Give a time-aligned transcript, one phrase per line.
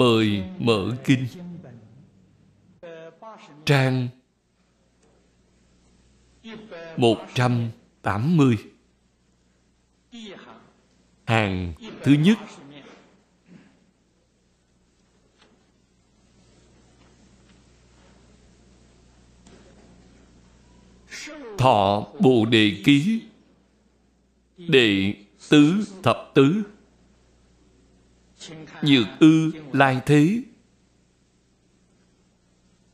[0.00, 1.26] mời mở kinh.
[3.64, 4.08] Trang
[6.96, 8.56] 180
[11.24, 12.38] hàng thứ nhất.
[21.58, 23.22] Thọ bồ đề ký.
[24.56, 25.14] Đệ
[25.48, 26.62] tứ thập tứ
[28.82, 30.42] nhược ư lai thế.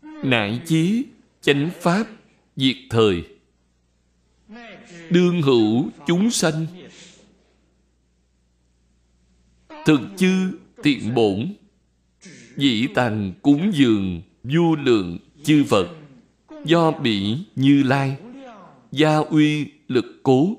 [0.03, 1.05] Nại chí,
[1.41, 2.07] chánh pháp,
[2.57, 3.25] diệt thời.
[5.11, 6.67] Đương hữu, chúng sanh.
[9.87, 11.55] Thực chư, tiện bổn.
[12.57, 15.89] Dĩ tàng, cúng dường, vô lượng, chư Phật.
[16.65, 18.17] Do bị như lai.
[18.92, 20.57] Gia uy, lực cố.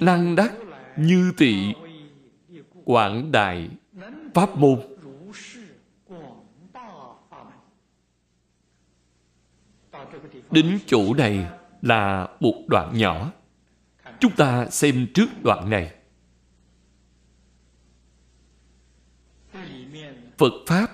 [0.00, 0.52] Năng đắc,
[0.96, 1.72] như tỵ
[2.84, 3.68] quảng đại
[4.34, 4.80] pháp môn.
[10.50, 11.46] Đến chỗ này
[11.82, 13.32] là một đoạn nhỏ.
[14.20, 15.94] Chúng ta xem trước đoạn này.
[20.38, 20.90] Phật pháp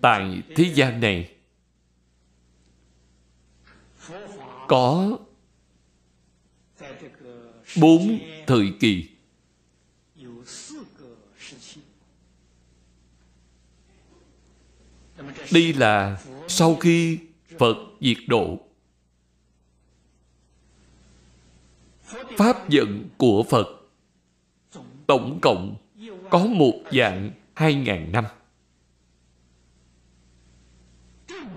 [0.00, 1.34] tại thế gian này
[4.68, 5.18] có
[7.80, 9.11] bốn thời kỳ.
[15.52, 17.18] Đây là sau khi
[17.58, 18.58] phật diệt độ.
[22.36, 23.66] Pháp giận của phật
[25.06, 25.76] tổng cộng
[26.30, 28.24] có một dạng hai ngàn năm.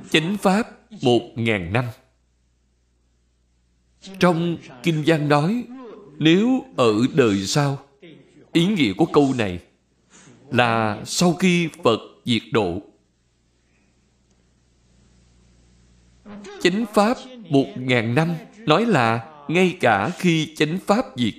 [0.09, 0.68] Chánh pháp
[1.01, 1.85] một ngàn năm.
[4.19, 5.63] Trong kinh Giang nói,
[6.18, 7.79] nếu ở đời sau,
[8.53, 9.59] ý nghĩa của câu này
[10.51, 12.81] là sau khi phật diệt độ
[16.62, 17.18] chánh pháp
[17.50, 21.34] một ngàn năm nói là ngay cả khi chánh pháp diệt.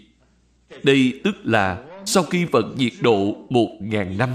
[0.83, 4.31] Đây tức là sau khi phật diệt độ một ngàn năm.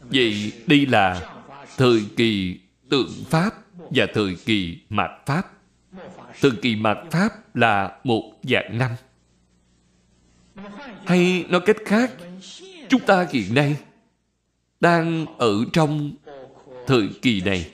[0.00, 1.32] Vậy đây là
[1.76, 5.52] thời kỳ tượng pháp và thời kỳ mạt pháp.
[6.40, 8.90] Thời kỳ mạt pháp là một dạng năm.
[11.06, 12.12] Hay nói cách khác,
[12.88, 13.76] chúng ta hiện nay
[14.86, 16.14] đang ở trong
[16.86, 17.70] thời kỳ này.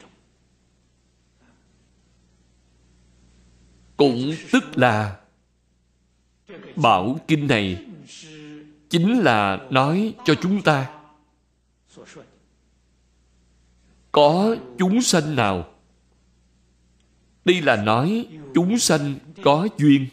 [3.97, 5.21] Cũng tức là
[6.77, 7.87] bảo kinh này
[8.91, 11.01] chính là nói cho chúng ta,
[14.13, 15.75] có chúng sanh nào?
[17.45, 20.07] Đây là nói chúng sanh có duyên.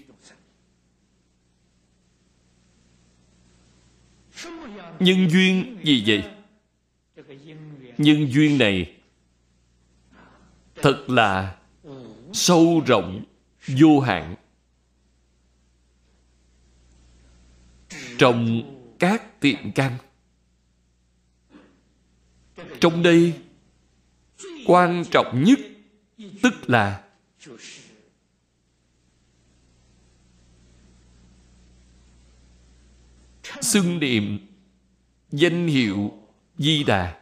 [4.99, 6.38] Nhân duyên gì vậy?
[7.97, 8.95] Nhưng duyên này
[10.75, 11.57] thật là
[12.34, 13.23] sâu rộng,
[13.67, 14.35] vô hạn.
[18.18, 18.62] Trong
[19.00, 19.97] các tiệm căn,
[22.79, 23.34] trong đây
[24.66, 25.59] quan trọng nhất
[26.44, 27.03] tức là
[33.62, 34.39] xưng niệm
[35.31, 36.13] danh hiệu
[36.57, 37.19] di đà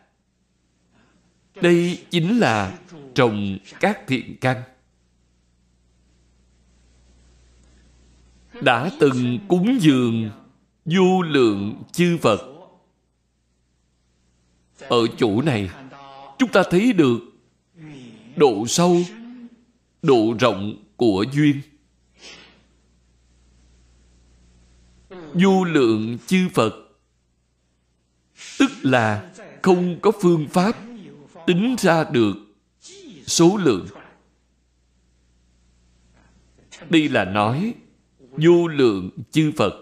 [1.62, 2.78] đây chính là
[3.16, 4.64] trồng các thiện căn
[8.62, 10.30] đã từng cúng dường
[10.86, 12.42] vô lượng chư Phật.
[14.80, 15.70] Ở chỗ này,
[16.38, 17.20] chúng ta thấy được
[18.36, 18.98] độ sâu,
[20.02, 21.62] độ rộng của duyên.
[25.34, 26.74] Vô lượng chư Phật
[28.60, 29.32] tức là
[29.62, 30.87] không có phương pháp
[31.48, 32.34] tính ra được
[33.26, 33.88] số lượng.
[36.90, 37.74] Đây là nói,
[38.20, 39.74] vô lượng chư Phật.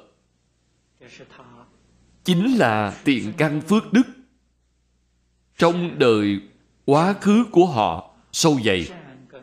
[2.23, 4.03] Chính là tiện căn phước đức
[5.57, 6.39] trong đời
[6.85, 8.87] quá khứ của họ sâu dày,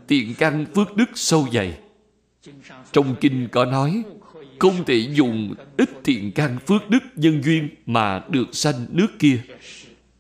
[0.07, 1.79] tiện căn phước đức sâu dày.
[2.93, 4.03] Trong kinh có nói,
[4.59, 9.43] không thể dùng ít thiện căn phước đức nhân duyên mà được sanh nước kia.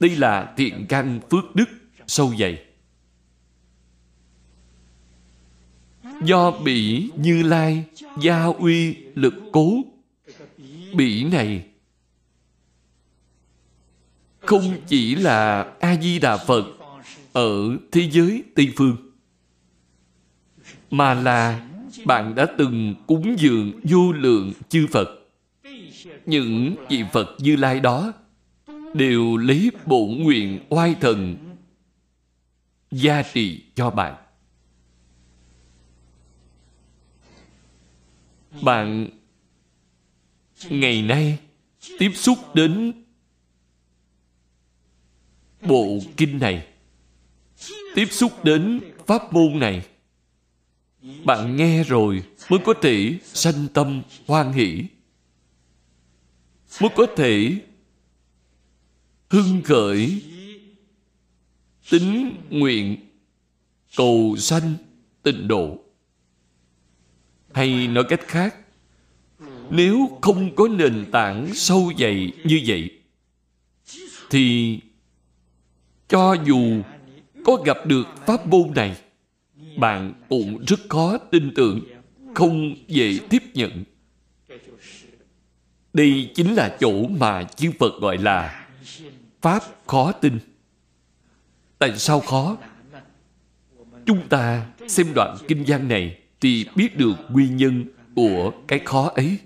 [0.01, 1.65] Đây là thiện căn phước đức
[2.07, 2.63] sâu dày.
[6.25, 7.85] Do bỉ như lai
[8.21, 9.77] gia uy lực cố,
[10.95, 11.67] bỉ này
[14.43, 16.65] không chỉ là a di đà phật
[17.33, 18.97] ở thế giới tây phương,
[20.91, 21.69] mà là
[22.05, 25.09] bạn đã từng cúng dường vô lượng chư phật.
[26.27, 28.13] Những vị phật như lai đó
[28.95, 31.37] đều lấy bổn nguyện oai thần
[32.93, 34.15] gia trì cho bạn.
[38.63, 39.09] Bạn
[40.71, 41.39] ngày nay
[41.99, 42.93] tiếp xúc đến
[45.61, 46.67] bộ kinh này,
[47.95, 49.87] tiếp xúc đến pháp môn này,
[51.25, 54.85] bạn nghe rồi mới có thể sanh tâm hoan hỷ,
[56.81, 57.57] mới có thể
[59.31, 60.23] hưng khởi
[61.91, 62.97] tính nguyện
[63.97, 64.75] cầu sanh
[65.23, 65.79] tịnh độ.
[67.55, 68.57] Hay nói cách khác,
[69.71, 72.91] nếu không có nền tảng sâu dày như vậy,
[74.31, 74.79] thì
[76.09, 76.83] cho dù
[77.45, 78.97] có gặp được pháp môn này,
[79.77, 81.81] bạn cũng rất khó tin tưởng,
[82.35, 83.85] không dễ tiếp nhận.
[85.93, 88.69] Đây chính là chỗ mà chư phật gọi là
[89.41, 90.39] pháp khó tin
[91.83, 92.57] tại sao khó?
[94.07, 97.85] Chúng ta xem đoạn kinh gian này thì biết được nguyên nhân
[98.17, 99.39] của cái khó ấy.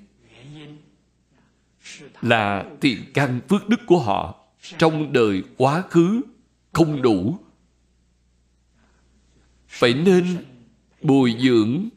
[2.22, 4.46] Là thiện căn phước đức của họ
[4.78, 6.20] trong đời quá khứ
[6.72, 7.38] không đủ.
[9.68, 10.44] Phải nên
[11.02, 11.88] bồi dưỡng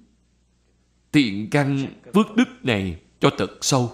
[1.11, 3.93] thiện căn phước đức này cho thật sâu.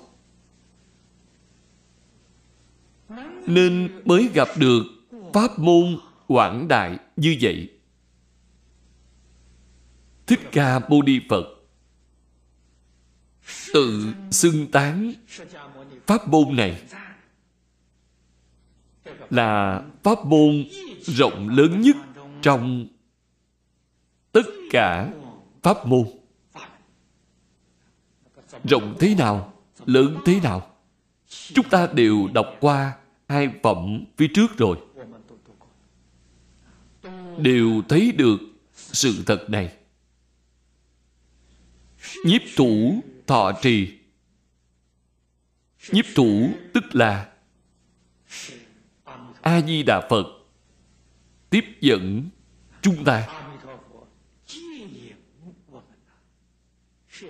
[3.47, 4.83] Nên mới gặp được
[5.33, 7.69] pháp môn quảng đại như vậy.
[10.27, 11.45] Thích ca mâu ni phật,
[13.73, 15.13] tự xưng tán
[16.07, 16.81] pháp môn này
[19.29, 20.65] là pháp môn
[21.01, 21.95] rộng lớn nhất
[22.41, 22.87] trong
[24.31, 25.13] tất cả
[25.63, 26.05] pháp môn.
[28.63, 29.53] Rộng thế nào,
[29.85, 30.71] lớn thế nào,
[31.27, 34.77] chúng ta đều đọc qua hai phẩm phía trước rồi
[37.37, 38.37] đều thấy được
[38.73, 39.73] sự thật này.
[42.25, 43.89] Nhiếp thủ thọ trì.
[45.91, 47.31] Nhiếp thủ tức là
[49.41, 50.25] a di đà phật
[51.49, 52.29] tiếp dẫn
[52.81, 53.27] chúng ta.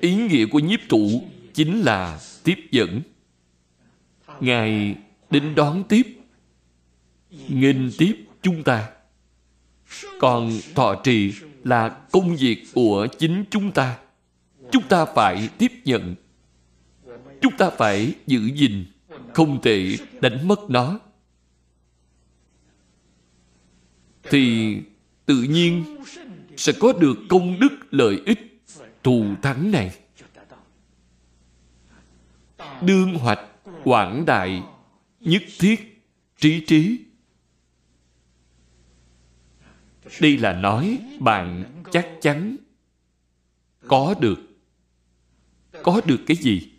[0.01, 3.01] Ý nghĩa của nhiếp thủ chính là tiếp dẫn.
[4.39, 4.95] Ngài
[5.29, 6.17] đến đón tiếp,
[7.49, 8.94] nghênh tiếp chúng ta
[10.19, 11.33] còn thọ trì
[11.63, 13.97] là công việc của chính chúng ta.
[14.71, 16.15] Chúng ta phải tiếp nhận.
[17.41, 18.85] Chúng ta phải giữ gìn,
[19.33, 20.99] không thể đánh mất nó.
[24.23, 24.75] Thì
[25.25, 25.83] tự nhiên
[26.57, 28.61] sẽ có được công đức lợi ích
[29.03, 29.95] thù thắng này.
[32.81, 33.39] Đương hoạch
[33.83, 34.63] quảng đại
[35.19, 36.03] nhất thiết
[36.39, 37.04] trí trí
[40.21, 42.57] đây là nói, bạn chắc chắn
[43.87, 44.39] có được.
[45.83, 46.69] Có được cái gì?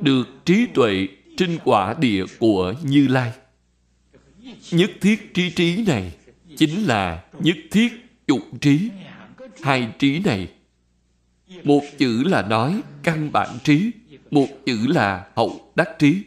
[0.00, 3.32] Được trí tuệ trinh quả địa của như lai.
[4.70, 6.12] Nhất thiết trí trí này
[6.56, 7.92] chính là nhất thiết
[8.26, 8.90] dụng trí.
[9.62, 10.48] Hai trí này,
[11.64, 13.90] một chữ là nói căn bản trí,
[14.30, 16.22] một chữ là hậu đắc trí.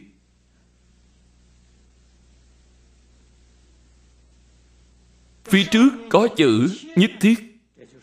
[5.54, 7.62] Phía trước có chữ nhất thiết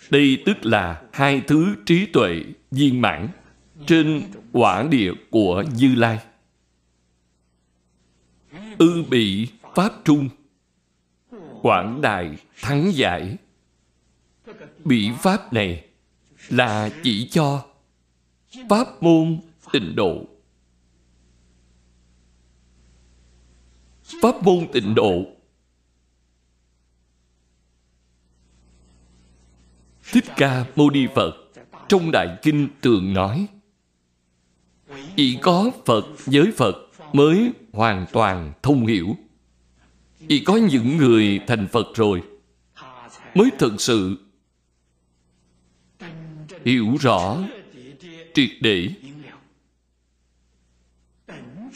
[0.10, 3.28] đây tức là hai thứ trí tuệ viên mãn
[3.88, 6.20] trên quả địa của Như Lai.
[8.78, 10.30] Ư bị Pháp Trung,
[11.62, 13.38] Quảng Đại Thắng Giải
[14.86, 15.86] Bị Pháp này
[16.50, 17.66] là chỉ cho
[18.70, 19.40] Pháp môn
[19.72, 20.26] tịnh độ.
[24.22, 25.26] Pháp môn tịnh độ
[30.12, 31.32] Thích Ca Mâu Ni Phật,
[31.88, 33.48] trong Đại Kinh thường nói,
[35.16, 36.76] chỉ có Phật với Phật
[37.14, 39.18] mới hoàn toàn thông hiểu.
[40.28, 42.24] Chỉ có những người thành Phật rồi
[43.36, 44.18] mới thực sự
[46.66, 47.38] hiểu rõ
[48.34, 48.90] triệt để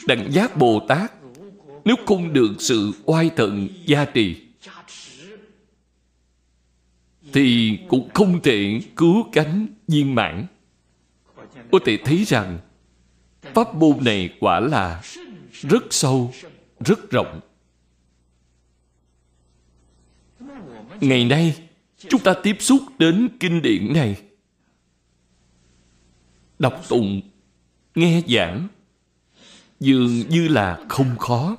[0.08, 1.12] đẳng giác Bồ Tát
[1.84, 4.45] nếu không được sự oai thận gia trì
[7.36, 10.46] thì cũng không thể cứu cánh viên mãn.
[11.72, 12.58] Có thể thấy rằng
[13.42, 15.02] pháp môn này quả là
[15.52, 16.32] rất sâu,
[16.80, 17.40] rất rộng.
[21.00, 21.56] Ngày nay,
[22.08, 24.16] chúng ta tiếp xúc đến kinh điển này.
[26.58, 27.20] Đọc tụng,
[27.94, 28.68] nghe giảng,
[29.80, 31.56] dường như là không khó.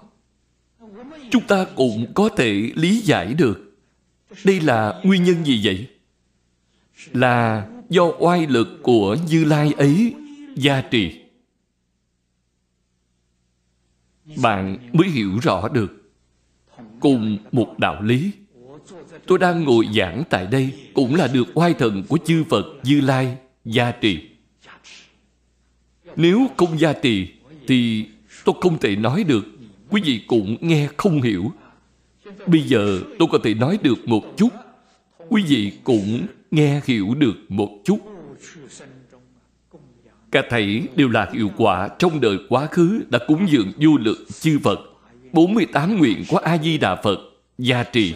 [1.31, 3.66] Chúng ta cũng có thể lý giải được.
[4.43, 5.87] Đây là nguyên nhân gì vậy?
[7.13, 10.13] Là do oai lực của Như Lai ấy
[10.55, 11.21] gia trì.
[14.35, 16.11] Bạn mới hiểu rõ được
[16.99, 18.31] cùng một đạo lý
[19.27, 23.01] Tôi đang ngồi giảng tại đây cũng là được oai thần của chư Phật Như
[23.01, 24.19] Lai gia trì.
[26.15, 27.27] Nếu không gia trì
[27.67, 28.05] thì
[28.45, 29.45] tôi không thể nói được.
[29.89, 31.51] Quý vị cũng nghe không hiểu.
[32.47, 34.49] Bây giờ tôi có thể nói được một chút.
[35.29, 37.99] Quý vị cũng nghe hiểu được một chút.
[40.31, 44.25] Cả thảy đều là hiệu quả trong đời quá khứ đã cúng dường vô lượng
[44.39, 44.79] chư Phật.
[45.31, 47.19] 48 nguyện của A-di-đà Phật
[47.57, 48.15] gia trì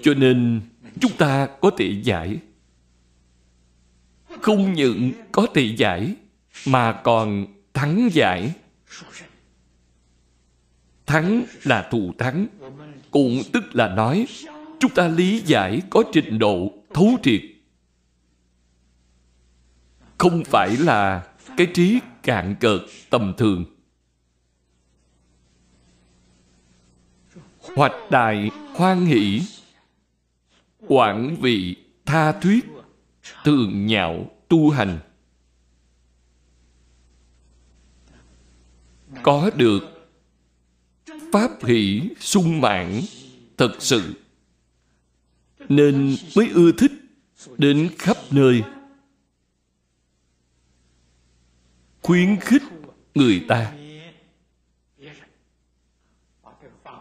[0.00, 0.60] cho nên
[1.00, 2.38] chúng ta có thể giải
[4.42, 6.14] không những có thể giải,
[6.66, 8.52] mà còn thắng giải
[11.08, 12.46] thắng là thù thắng,
[13.10, 14.26] cũng tức là nói,
[14.80, 17.42] chúng ta lý giải có trình độ thấu triệt.
[20.18, 23.64] Không phải là cái trí cạn cợt tầm thường.
[27.76, 29.42] Hoạch đại hoan hỷ
[30.86, 32.66] quảng vị tha thuyết,
[33.44, 34.98] thường nhạo tu hành.
[39.22, 39.97] Có được
[41.32, 43.00] pháp hỷ sung mãn
[43.56, 44.14] thật sự,
[45.68, 46.92] nên mới ưa thích
[47.58, 48.62] đến khắp nơi.
[52.02, 52.62] Khuyến khích
[53.14, 53.72] người ta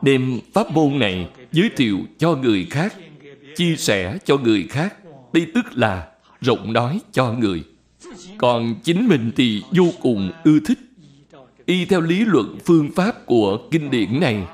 [0.02, 2.94] đem pháp môn này giới thiệu cho người khác,
[3.56, 4.96] chia sẻ cho người khác.
[5.34, 7.64] Đây tức là rộng nói cho người.
[8.38, 10.80] Còn chính mình thì vô cùng ưa thích
[11.68, 14.48] y theo lý luận phương pháp của kinh điển này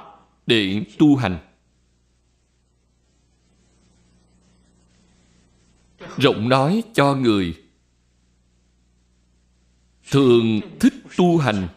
[0.46, 1.38] để tu hành.
[6.17, 7.55] Rộng nói cho người
[10.12, 11.67] thường thích tu hành.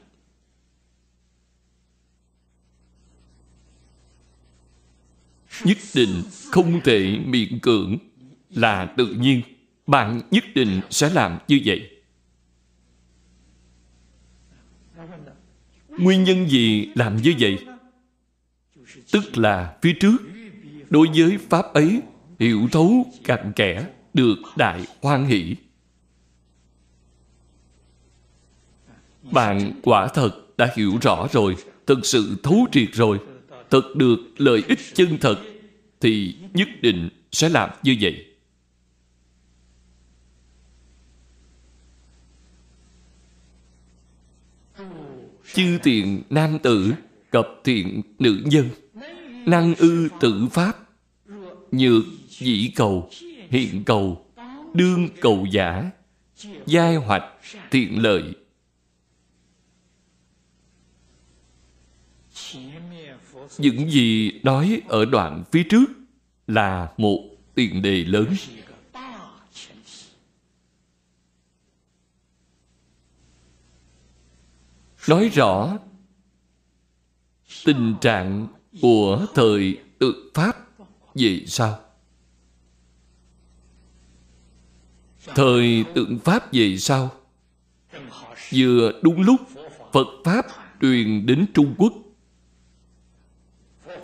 [5.65, 7.97] Nhất định không thể miễn cưỡng
[8.51, 9.43] là tự nhiên.
[9.87, 11.96] Bạn nhất định sẽ làm như vậy.
[15.99, 17.59] Nguyên nhân gì làm như vậy?
[19.13, 20.17] Tức là phía trước,
[20.91, 22.01] đối với pháp ấy,
[22.39, 25.57] hiểu thấu cặn kẽ được đại hoan hỷ.
[29.23, 33.19] Bạn quả thật đã hiểu rõ rồi thực sự thấu triệt rồi.
[33.71, 35.39] Thật được lợi ích chân thật,
[36.01, 38.26] thì nhất định sẽ làm như vậy.
[45.55, 46.95] Chư tiện nam tử,
[47.31, 48.69] cập thiện nữ nhân.
[49.47, 50.73] Năng ư tự pháp,
[51.73, 53.11] nhược dĩ cầu,
[53.51, 54.27] hiện cầu,
[54.75, 55.91] đương cầu giả,
[56.67, 57.25] giai hoạch
[57.71, 58.23] thiện lợi.
[63.59, 65.85] Những gì nói ở đoạn phía trước
[66.47, 67.23] là một
[67.55, 68.27] tiền đề lớn.
[75.09, 75.79] Nói rõ
[77.65, 78.47] tình trạng
[78.83, 80.57] của thời tự pháp
[81.15, 81.79] về sau
[85.35, 87.11] thời tượng pháp về sau
[88.55, 89.41] vừa đúng lúc
[89.93, 90.47] phật pháp
[90.81, 91.93] truyền đến trung quốc.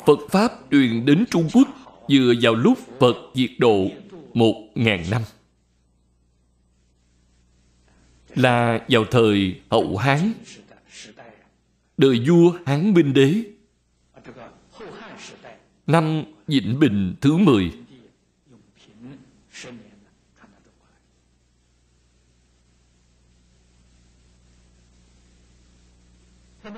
[0.07, 1.69] Phật Pháp truyền đến Trung Quốc
[2.11, 3.87] vừa vào lúc Phật diệt độ
[4.35, 5.23] một ngàn năm.
[8.35, 10.33] Là vào thời hậu Hán,
[12.03, 13.45] đời vua Hán Minh Đế,
[15.87, 17.73] năm Vĩnh Bình thứ 10.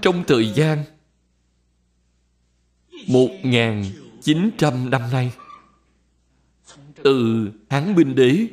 [0.03, 0.85] Trong thời gian
[2.91, 5.33] 1.900 năm nay
[7.03, 8.47] Từ Hán Minh Đế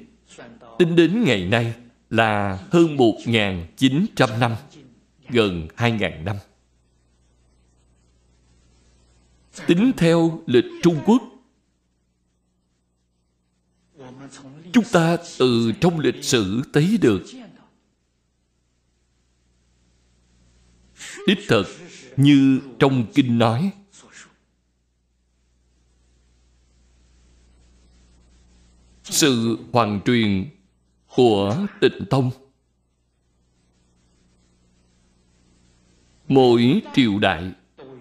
[0.80, 1.74] Tính đến ngày nay
[2.10, 4.52] là hơn 1.900 năm
[5.30, 6.36] Gần 2.000 năm
[9.68, 11.22] Tính theo lịch Trung Quốc.
[14.74, 17.24] Chúng ta từ trong lịch sử thấy được.
[21.28, 21.68] Đích thực
[22.18, 23.72] như trong kinh nói.
[29.04, 30.50] Sự hoàn truyền
[31.16, 32.32] của tịnh tông.
[36.28, 37.54] Mỗi triều đại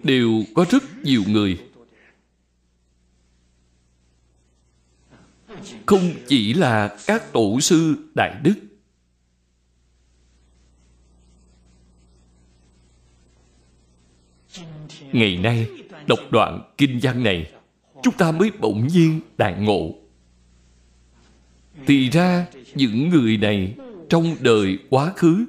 [0.03, 1.59] đều có rất nhiều người.
[5.85, 8.53] Không chỉ là các tổ sư đại đức.
[15.11, 15.67] Ngày nay,
[16.07, 17.51] đọc đoạn kinh văn này,
[18.03, 19.95] chúng ta mới bỗng nhiên đại ngộ.
[21.87, 23.75] Thì ra, những người này
[24.09, 25.45] trong đời quá khứ,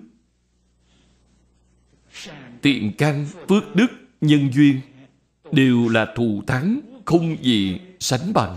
[2.62, 4.80] tiện căn phước đức nhân duyên,
[5.52, 8.56] đều là thù thắng, không gì sánh bằng.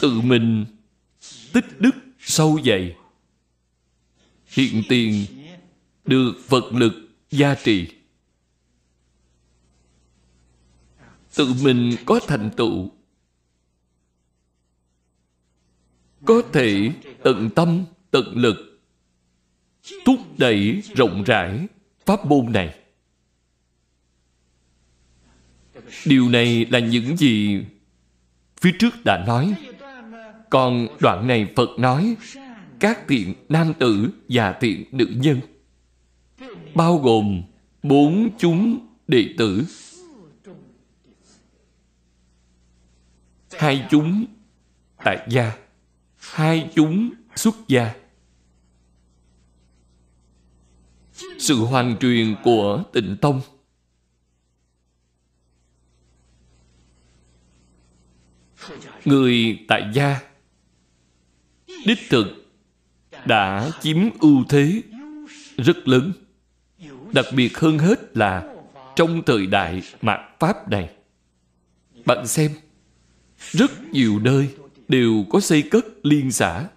[0.00, 0.66] Tự mình
[1.52, 2.96] tích đức sâu dày,
[4.46, 5.26] hiện tiền
[6.04, 6.92] được vật lực
[7.30, 7.88] gia trì.
[11.34, 12.90] Tự mình có thành tựu,
[16.24, 16.92] có thể
[17.24, 18.67] tận tâm tận lực
[20.04, 21.66] thúc đẩy rộng rãi
[22.06, 22.74] pháp môn này.
[26.06, 27.64] Điều này là những gì
[28.60, 29.54] phía trước đã nói.
[30.50, 32.16] Còn đoạn này phật nói,
[32.80, 35.40] các tiện nam tử và tiện nữ nhân,
[36.74, 37.42] bao gồm
[37.82, 39.64] bốn chúng đệ tử.
[43.58, 44.24] Hai chúng
[45.04, 45.52] tại gia,
[46.18, 47.94] hai chúng xuất gia.
[51.38, 53.40] Sự hoàn truyền của tịnh tông.
[59.04, 60.20] Người tại gia,
[61.86, 62.26] đích thực,
[63.26, 64.82] đã chiếm ưu thế
[65.56, 66.12] rất lớn.
[67.12, 68.54] Đặc biệt hơn hết là
[68.96, 70.90] trong thời đại mạt pháp này.
[72.04, 72.50] Bạn xem,
[73.38, 74.48] rất nhiều nơi
[74.88, 76.68] đều có xây cất liên xã.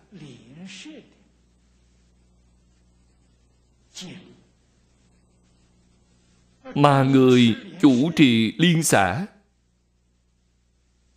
[6.76, 9.26] Mà người chủ trì liên xã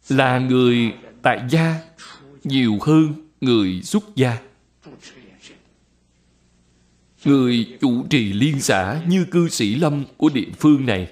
[0.08, 1.80] là người tại gia,
[2.44, 4.38] nhiều hơn người xuất gia.
[7.24, 11.08] Người chủ trì liên xã như cư sĩ lâm của địa phương này.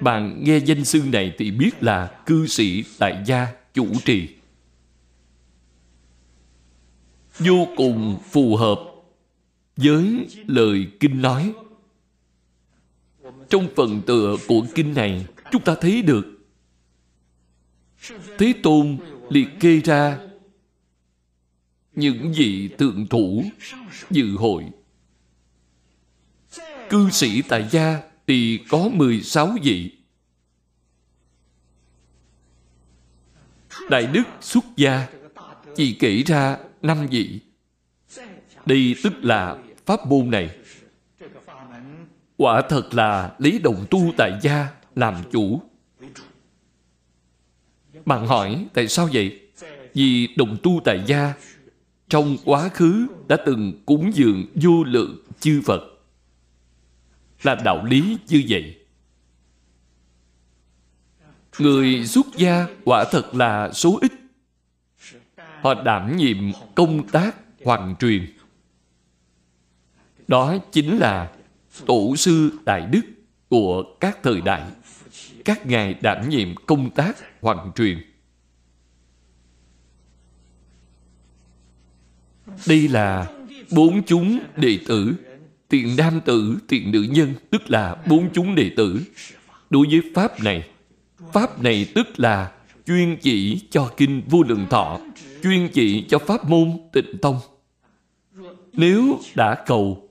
[0.00, 4.28] Bạn nghe danh xưng này thì biết là cư sĩ tại gia chủ trì.
[7.38, 8.78] Vô cùng phù hợp
[9.76, 11.52] với lời kinh nói
[13.52, 16.26] trong phần tựa của kinh này, chúng ta thấy được
[18.38, 20.18] thế tôn liệt kê ra
[21.94, 23.44] những vị thượng thủ
[24.10, 24.64] dự hội.
[26.90, 29.92] Cư sĩ tại gia thì có 16 vị.
[33.90, 35.08] Đại đức xuất gia
[35.76, 37.40] chỉ kể ra năm vị.
[38.66, 40.61] Đây tức là pháp môn này
[42.36, 45.60] quả thật là lý đồng tu tại gia, làm chủ
[48.04, 49.40] bạn hỏi, tại sao vậy
[49.94, 51.34] vì đồng tu tại gia,
[52.08, 55.80] trong quá khứ đã từng cúng dường vô lượng chư Phật.
[57.42, 58.78] Là đạo lý như vậy.
[61.58, 64.12] Người xuất gia quả thật là số ít.
[65.60, 66.36] Họ đảm nhiệm
[66.74, 68.36] công tác hoàng truyền.
[70.28, 71.32] Đó chính là
[71.86, 73.02] tổ sư đại đức
[73.48, 74.62] của các thời đại.
[75.44, 77.98] Các ngài đảm nhiệm công tác hoàng truyền.
[82.66, 83.26] Đây là
[83.70, 85.14] bốn chúng đệ tử
[85.68, 89.00] Tiện nam tử, tiện nữ nhân Tức là bốn chúng đệ tử
[89.70, 90.68] Đối với Pháp này
[91.32, 92.52] Pháp này tức là
[92.86, 94.98] chuyên chỉ cho kinh vô lượng thọ
[95.42, 97.40] Chuyên chỉ cho pháp môn tịnh tông
[98.72, 100.08] Nếu đã cầu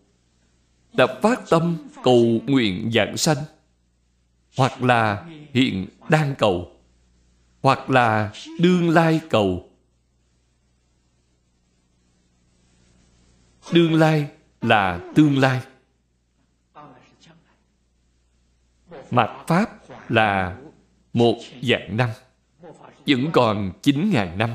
[0.94, 3.38] đã phát tâm cầu nguyện dạng sanh
[4.58, 6.72] Hoặc là hiện đang cầu
[7.62, 9.72] Hoặc là đương lai cầu
[13.74, 14.28] Đương lai
[14.62, 15.62] là tương lai.
[19.12, 19.70] Mạt Pháp
[20.10, 20.58] là
[21.14, 22.10] một dạng năm.
[23.08, 24.50] Vẫn còn chín ngàn năm.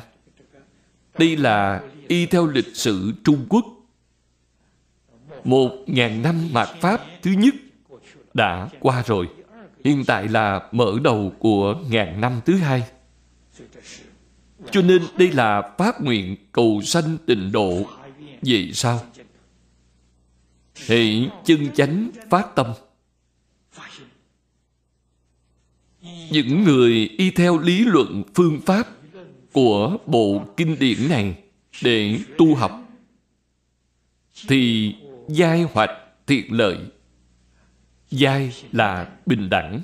[1.18, 3.64] Đây là y theo lịch sử Trung Quốc.
[5.46, 7.54] Một ngàn năm mạt Pháp thứ nhất
[8.34, 9.28] đã qua rồi.
[9.84, 12.82] Hiện tại là mở đầu của ngàn năm thứ hai.
[14.70, 17.82] Cho nên đây là phát nguyện cầu sanh tịnh độ.
[18.42, 19.00] Vậy sao?
[20.88, 22.66] Hãy chân chánh phát tâm.
[26.30, 28.88] Những người y theo lý luận phương pháp
[29.52, 31.38] của bộ kinh điển này
[31.82, 32.82] để tu học
[34.48, 34.94] thì
[35.28, 35.90] giai hoạch
[36.26, 36.78] thiện lợi.
[38.10, 39.82] Giai là bình đẳng.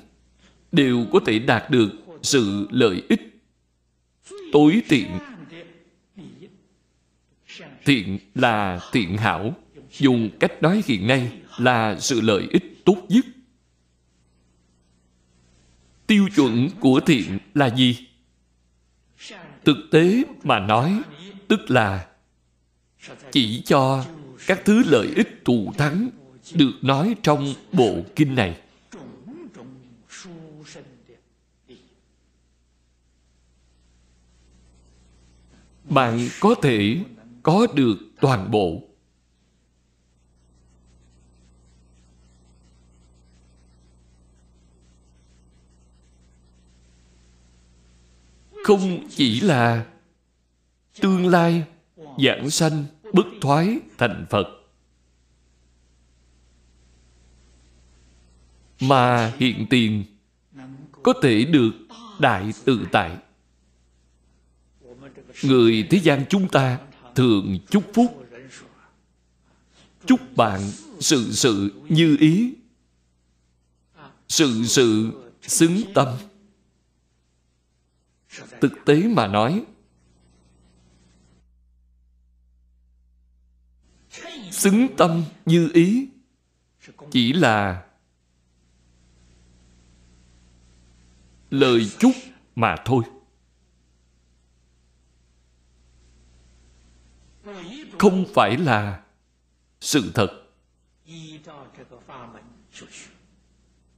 [0.71, 1.89] Đều có thể đạt được
[2.21, 3.21] sự lợi ích.
[4.51, 5.07] Tối tiện
[7.85, 9.55] thiện là thiện hảo.
[9.99, 13.25] Dùng cách nói hiện nay là sự lợi ích tốt nhất.
[16.07, 18.07] Tiêu chuẩn của thiện là gì?
[19.65, 21.01] Thực tế mà nói,
[21.47, 22.07] tức là
[23.31, 24.05] chỉ cho
[24.47, 26.09] các thứ lợi ích thù thắng
[26.53, 28.59] được nói trong bộ kinh này.
[35.89, 36.97] Bạn có thể
[37.43, 38.81] có được toàn bộ.
[48.63, 49.85] Không chỉ là
[51.01, 51.63] tương lai
[52.17, 54.47] giảng sanh bức thoái thành phật.
[58.79, 60.05] Mà hiện tiền
[61.03, 61.71] có thể được
[62.19, 63.17] đại tự tại.
[65.43, 66.79] Người thế gian chúng ta
[67.15, 68.25] thường chúc phúc,
[70.05, 70.61] chúc bạn
[70.99, 72.53] sự sự như ý,
[74.27, 76.07] sự sự xứng tâm.
[78.61, 79.63] Thực tế mà nói
[84.53, 86.07] xứng tâm như ý.
[87.11, 87.83] Chỉ là
[91.49, 92.11] lời chúc
[92.55, 93.03] mà thôi.
[97.99, 99.03] Không phải là
[99.81, 100.27] sự thật.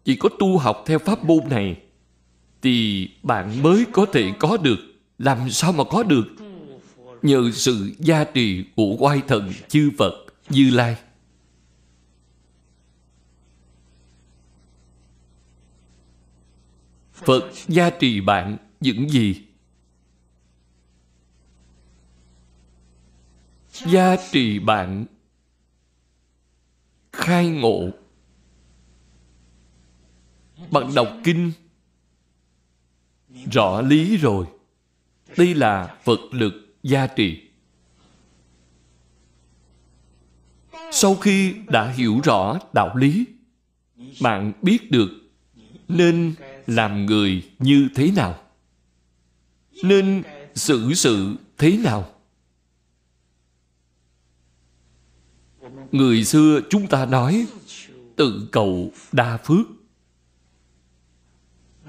[0.04, 1.82] Chỉ có tu học theo pháp môn này
[2.62, 4.80] thì bạn mới có thể có được.
[5.18, 6.26] Làm sao mà có được?
[7.22, 10.98] Nhờ sự gia trì của oai thần chư phật như lai.
[17.14, 19.46] Phật gia trì bạn những gì?
[23.72, 25.06] Gia trì bạn.
[27.12, 27.90] Khai ngộ.
[30.72, 31.52] Bạn đọc kinh.
[33.52, 34.46] Rõ lý rồi.
[35.38, 36.54] Đây là phật lực
[36.84, 37.45] gia trì.
[40.96, 43.26] Sau khi đã hiểu rõ đạo lý,
[44.22, 45.10] bạn biết được
[45.88, 46.34] nên
[46.68, 48.40] làm người như thế nào,
[49.84, 50.24] nên
[50.56, 52.10] xử sự thế nào.
[55.92, 57.48] Người xưa chúng ta nói
[58.16, 59.68] tự cầu đa phước.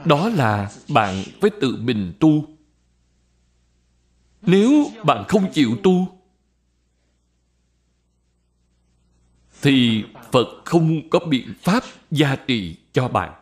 [0.05, 2.45] Đó là bạn phải tự mình tu.
[4.43, 6.16] Nếu bạn không chịu tu
[9.63, 13.33] thì phật không có biện pháp gia trì cho bạn.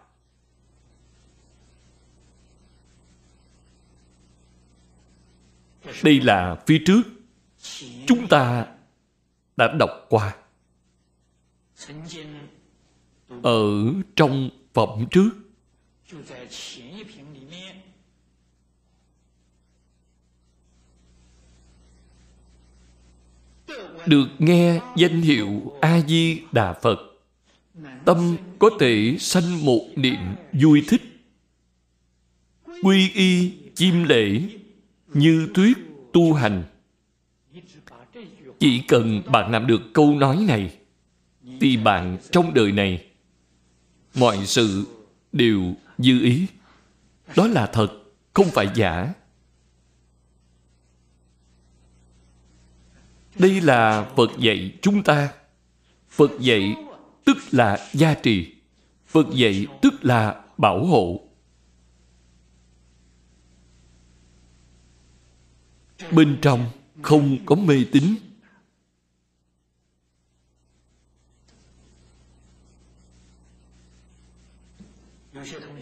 [6.02, 7.02] Đây là phía trước
[8.06, 8.66] chúng ta
[9.56, 10.36] đã đọc qua.
[13.42, 13.62] Ở
[14.16, 15.30] trong phẩm trước
[24.06, 26.98] được nghe danh hiệu a di đà phật.
[28.04, 30.20] Tâm có thể sanh một niệm
[30.52, 31.02] vui thích.
[32.82, 34.42] Quy y chim lễ
[35.14, 35.78] như thuyết
[36.12, 36.62] tu hành.
[38.58, 40.76] Chỉ cần bạn làm được câu nói này,
[41.60, 43.04] thì bạn trong đời này,
[44.14, 44.86] mọi sự
[45.32, 46.46] đều như ý.
[47.36, 47.88] Đó là thật,
[48.32, 49.12] không phải giả.
[53.38, 55.32] Đây là phật dạy chúng ta.
[56.08, 56.76] Phật dạy
[57.24, 58.54] tức là gia trì.
[59.06, 61.20] Phật dạy tức là bảo hộ.
[66.12, 66.70] Bên trong
[67.02, 68.14] không có mê tín.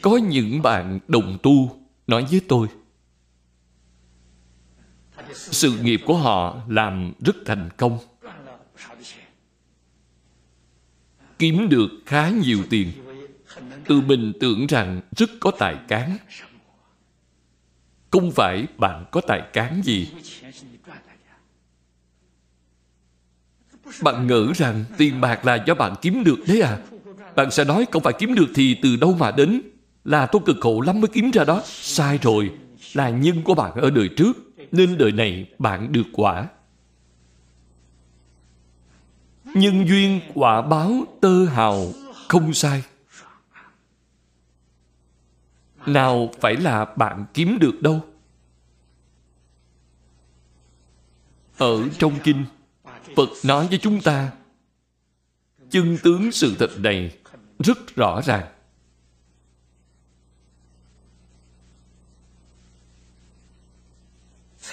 [0.03, 2.69] Có những bạn đồng tu nói với tôi
[5.35, 7.99] sự nghiệp của họ làm rất thành công.
[11.39, 12.93] Kiếm được khá nhiều tiền.
[13.85, 16.17] Tự mình tưởng rằng rất có tài cán.
[18.11, 20.09] Không phải bạn có tài cán gì.
[24.03, 26.79] Bạn ngỡ rằng tiền bạc là do bạn kiếm được đấy à?
[27.37, 29.63] Bạn sẽ nói không phải kiếm được thì từ đâu mà đến?
[30.05, 31.63] Là tôi cực khổ lắm mới kiếm ra đó.
[31.67, 32.51] Sai rồi.
[32.95, 34.33] Là nhân của bạn ở đời trước
[34.73, 36.49] nên đời này bạn được quả.
[39.45, 41.87] Nhân duyên quả báo tơ hào
[42.29, 42.83] không sai.
[45.87, 48.01] Nào phải là bạn kiếm được đâu.
[51.59, 52.45] Ở trong kinh,
[53.17, 54.33] phật nói với chúng ta,
[55.71, 57.19] chân tướng sự thật này
[57.59, 58.47] rất rõ ràng.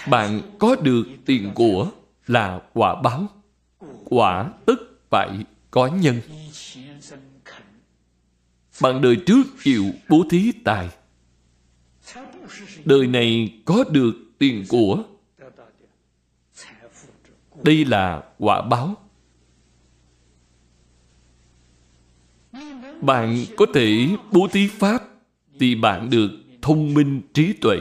[0.08, 1.92] Bạn có được tiền của
[2.28, 3.28] là quả báo.
[4.06, 6.22] Quả tức phải có nhân.
[8.82, 10.90] Bạn đời trước chịu bố thí tài.
[12.86, 15.04] Đời này có được tiền của.
[17.64, 18.96] Đây là quả báo.
[23.02, 25.04] Bạn có thể bố thí pháp
[25.60, 26.30] thì bạn được
[26.62, 27.78] thông minh trí tuệ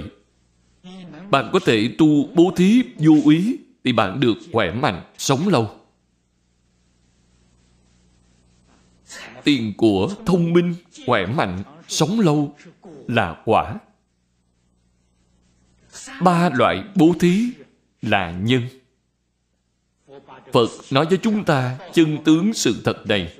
[1.31, 5.71] bạn có thể tu bố thí vô ý thì bạn được khỏe mạnh, sống lâu.
[9.45, 10.75] Tiền của thông minh,
[11.07, 12.57] khỏe mạnh, sống lâu
[13.09, 13.75] là quả.
[16.23, 17.51] Ba loại bố thí
[18.03, 18.63] là nhân.
[20.53, 23.37] Phật nói với chúng ta chân tướng sự thật này,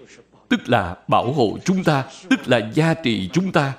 [0.49, 3.77] tức là bảo hộ chúng ta, tức là gia trị chúng ta.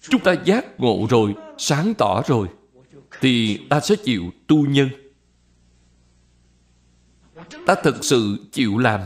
[0.00, 2.48] Chúng ta giác ngộ rồi, sáng tỏ rồi
[3.20, 4.88] thì ta sẽ chịu tu nhân.
[7.66, 9.00] Ta thật sự chịu làm.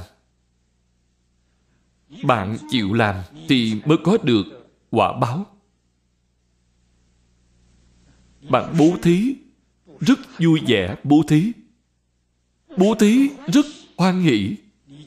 [2.23, 3.17] Bạn chịu làm
[3.49, 4.45] thì mới có được
[4.91, 5.47] quả báo.
[8.51, 9.35] Bạn bố thí,
[10.01, 11.53] rất vui vẻ bố thí.
[12.77, 13.67] Bố thí rất
[13.97, 14.57] hoan hỷ,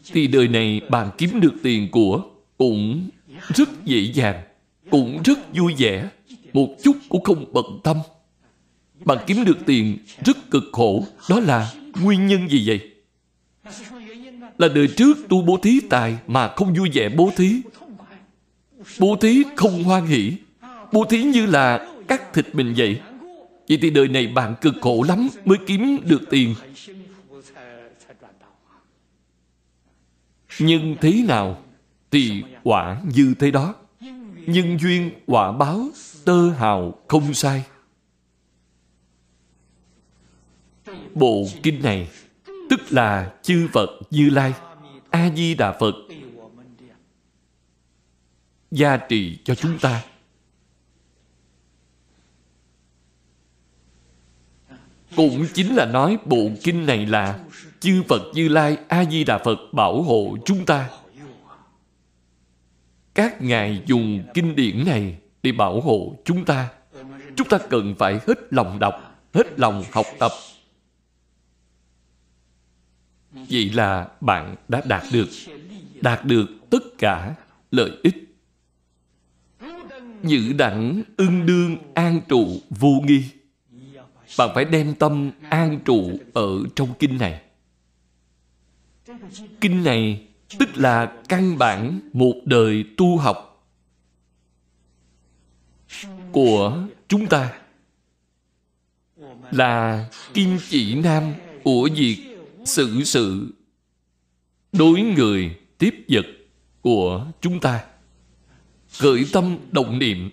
[0.05, 3.09] thì đời này bạn kiếm được tiền của cũng
[3.55, 4.43] rất dễ dàng,
[4.91, 6.09] cũng rất vui vẻ,
[6.53, 7.97] một chút cũng không bận tâm
[9.05, 11.05] bạn kiếm được tiền rất cực khổ.
[11.29, 12.91] Đó là nguyên nhân gì vậy?
[14.57, 17.61] Là đời trước tu bố thí tài mà không vui vẻ bố thí.
[18.99, 20.33] Bố thí không hoan hỷ.
[20.91, 22.99] Bố thí như là cắt thịt mình vậy.
[23.69, 26.55] Vậy thì đời này bạn cực khổ lắm mới kiếm được tiền.
[30.59, 31.63] Nhưng thế nào
[32.11, 33.75] thì quả như thế đó.
[34.45, 35.89] Nhân duyên quả báo
[36.25, 37.63] tơ hào không sai.
[41.13, 42.07] Bộ kinh này
[42.69, 44.53] tức là chư Phật Như Lai,
[45.09, 45.95] A-di-đà Phật
[48.71, 50.03] gia trì cho chúng ta.
[55.15, 57.39] Cũng chính là nói bộ kinh này là
[57.79, 60.89] chư Phật Như Lai, A-di-đà Phật bảo hộ chúng ta.
[63.13, 66.69] Các ngài dùng kinh điển này để bảo hộ chúng ta.
[67.35, 68.93] Chúng ta cần phải hết lòng đọc,
[69.33, 70.31] hết lòng học tập
[73.31, 75.29] Vậy là bạn đã đạt được
[76.01, 77.35] Đạt được tất cả
[77.71, 78.35] lợi ích.
[80.23, 83.23] Giữ đẳng ưng đương an trụ vô nghi.
[84.37, 87.41] Bạn phải đem tâm an trụ ở trong kinh này.
[89.61, 90.27] Kinh này
[90.59, 93.67] tức là căn bản một đời tu học
[96.31, 97.53] của chúng ta.
[99.51, 102.30] Là kim chỉ nam của việc
[102.65, 103.53] xử sự
[104.71, 106.25] đối người tiếp vật
[106.81, 107.83] của chúng ta.
[108.99, 110.29] Khởi tâm động niệm.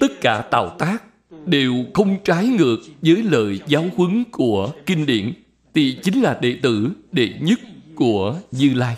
[0.00, 1.04] Tất cả tạo tác
[1.46, 5.32] đều không trái ngược với lời giáo huấn của kinh điển,
[5.74, 7.60] thì chính là đệ tử, đệ nhất
[7.94, 8.96] của Như Lai.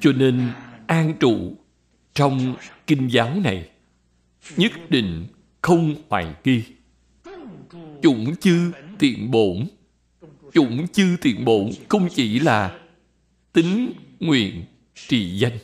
[0.00, 0.48] Cho nên
[0.86, 1.56] an trụ
[2.14, 3.70] trong kinh giáo này
[4.56, 5.26] nhất định
[5.60, 6.62] không hoài nghi
[8.02, 9.66] chủng chư tiện bổn.
[10.52, 12.78] Chủng chư tiện bổn không chỉ là
[13.52, 14.64] tính nguyện
[15.08, 15.58] trì danh,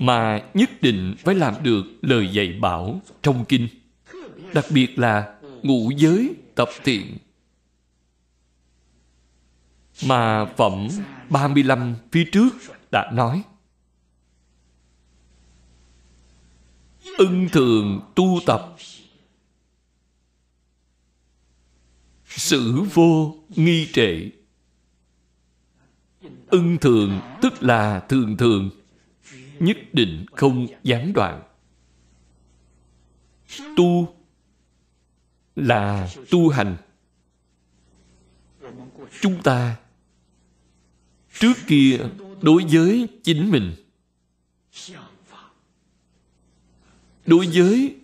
[0.00, 3.68] mà nhất định phải làm được lời dạy bảo trong kinh,
[4.54, 7.16] đặc biệt là ngũ giới tập thiện.
[10.06, 10.88] Mà phẩm
[11.30, 12.48] 35 phía trước
[12.92, 13.42] đã nói,
[17.18, 18.76] ưng thường tu tập
[22.36, 24.30] Sử vô nghi trệ.
[26.46, 28.70] Ưng thường tức là thường thường,
[29.58, 31.42] nhất định không gián đoạn.
[33.76, 34.14] Tu
[35.56, 36.76] là tu hành.
[39.20, 39.76] Chúng ta
[41.38, 41.98] trước kia
[42.42, 43.74] đối với chính mình.
[47.26, 47.96] Đối với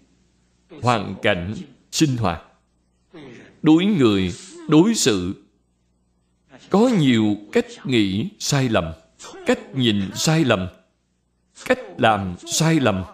[0.83, 1.55] hoàn cảnh
[1.91, 2.43] sinh hoạt
[3.63, 4.33] đối người,
[4.69, 5.35] đối sự.
[6.71, 8.93] Có nhiều cách nghĩ sai lầm,
[9.47, 10.69] cách nhìn sai lầm,
[11.67, 13.05] cách làm sai lầm.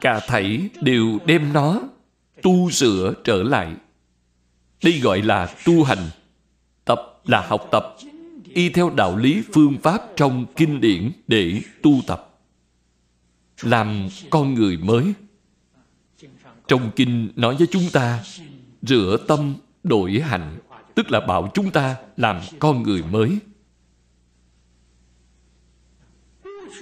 [0.00, 1.80] Cả thảy đều đem nó
[2.42, 3.74] tu sửa trở lại.
[4.84, 6.10] Đây gọi là tu hành,
[6.84, 7.96] tập là học tập.
[8.54, 12.40] Y theo đạo lý phương pháp trong kinh điển để tu tập.
[13.62, 15.14] Làm con người mới
[16.72, 18.24] trong kinh nói với chúng ta,
[18.82, 20.58] rửa tâm đổi hạnh,
[20.94, 23.38] tức là bảo chúng ta làm con người mới.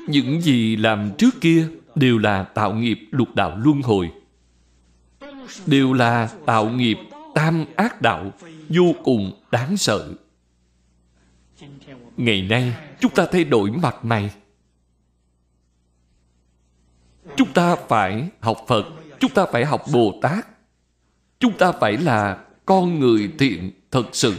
[0.09, 4.13] Những gì làm trước kia đều là tạo nghiệp lục đạo luân hồi,
[5.67, 6.99] đều là tạo nghiệp
[7.35, 8.33] tam ác đạo
[8.69, 10.13] vô cùng đáng sợ.
[12.17, 14.31] Ngày nay, chúng ta thay đổi mặt mày.
[17.37, 20.47] Chúng ta phải học phật chúng ta phải học bồ tát.
[21.39, 24.35] Chúng ta phải là con người thiện thật sự.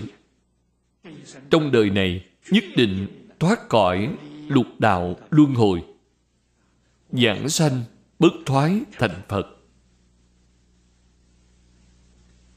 [1.49, 3.07] Trong đời này, nhất định
[3.39, 4.15] thoát khỏi
[4.47, 5.83] lục đạo luân hồi,
[7.11, 7.83] giảng sanh
[8.19, 9.47] bất thoái thành phật.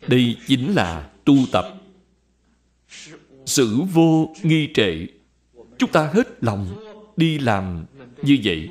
[0.09, 1.65] Đây chính là tu tập.
[3.47, 5.07] Sự vô nghi trệ.
[5.79, 6.85] Chúng ta hết lòng
[7.17, 7.85] đi làm
[8.23, 8.69] như vậy.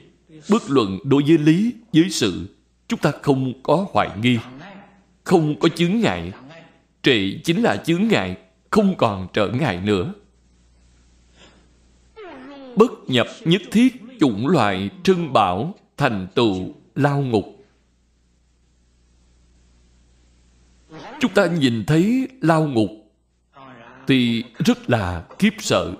[0.49, 2.47] Bất luận đối với lý, với sự
[2.87, 4.37] chúng ta không có hoài nghi,
[5.23, 6.31] không có chướng ngại.
[7.01, 8.37] Trệ chính là chướng ngại,
[8.69, 10.13] không còn trở ngại nữa.
[12.75, 17.45] Bất nhập nhất thiết, chủng loại trưng bảo, thành tựu lao ngục.
[21.19, 22.89] Chúng ta nhìn thấy lao ngục
[24.07, 25.93] thì rất là kiếp sợ.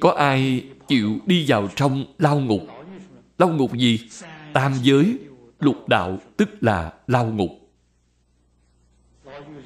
[0.00, 2.73] Có ai chịu đi vào trong lao ngục?
[3.38, 4.08] Lao ngục gì?
[4.52, 5.18] Tam giới,
[5.60, 7.50] lục đạo, tức là lao ngục.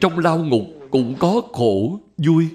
[0.00, 2.48] Trong lao ngục cũng có khổ, vui.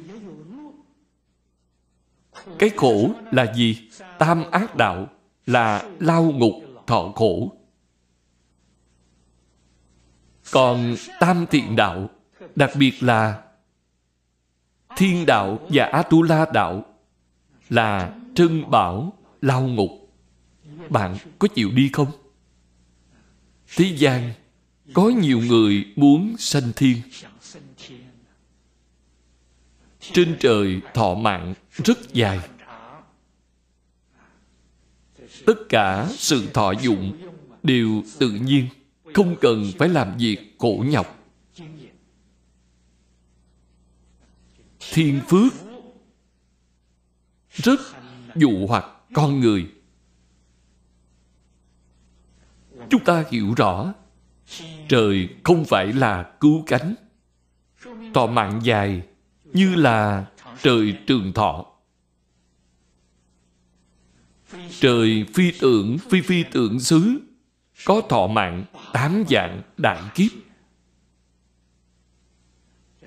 [2.60, 3.90] Cái khổ là gì?
[4.20, 5.08] Tam ác đạo
[5.46, 6.54] là lao ngục,
[6.88, 7.52] thọ khổ.
[10.52, 12.10] Còn tam thiện đạo,
[12.56, 13.44] đặc biệt là
[14.96, 16.86] thiên đạo và atula đạo
[17.70, 20.03] là trân bảo, lao ngục
[20.90, 22.12] bạn có chịu đi không?
[23.76, 24.34] Thế gian
[24.94, 26.98] có nhiều người muốn sanh thiên.
[30.00, 32.40] Trên trời thọ mạng rất dài.
[35.46, 37.32] Tất cả sự thọ dụng
[37.64, 38.68] đều tự nhiên,
[39.14, 41.20] không cần phải làm việc khổ nhọc.
[44.94, 45.54] Thiên phước
[47.54, 47.80] rất
[48.36, 49.68] dụ hoặc con người
[52.90, 53.94] chúng ta hiểu rõ,
[54.90, 56.96] trời không phải là cứu cánh.
[58.14, 59.02] Thọ mạng dài
[59.44, 60.26] như là
[60.62, 61.66] trời trường thọ.
[64.80, 67.20] Trời phi tưởng, phi phi tưởng xứ,
[67.86, 70.32] có thọ mạng tám dạng đại kiếp.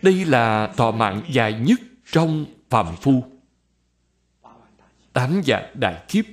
[0.03, 1.81] Đây là thọ mạng dài nhất
[2.13, 3.25] trong phàm phu.
[5.13, 6.25] Tám dạng đại kiếp.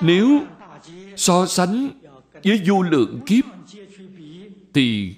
[0.00, 0.40] Nếu
[1.16, 1.90] so sánh
[2.46, 3.44] với vô lượng kiếp
[4.74, 5.14] thì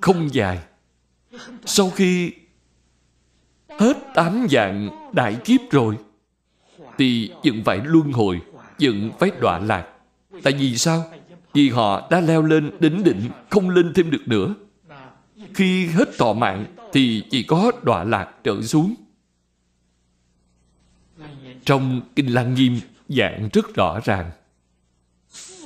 [0.00, 0.58] không dài.
[1.64, 2.32] Sau khi
[3.68, 5.96] hết tám dạng đại kiếp rồi,
[6.98, 8.40] thì vẫn phải luân hồi
[8.80, 9.88] vẫn phải đọa lạc.
[10.42, 11.04] Tại vì sao?
[11.54, 14.54] Vì họ đã leo lên đến đỉnh, không lên thêm được nữa.
[15.54, 18.94] Khi hết thọ mạng thì chỉ có đọa lạc trở xuống.
[21.64, 24.30] Trong kinh lăng nghiêm, dạng rất rõ ràng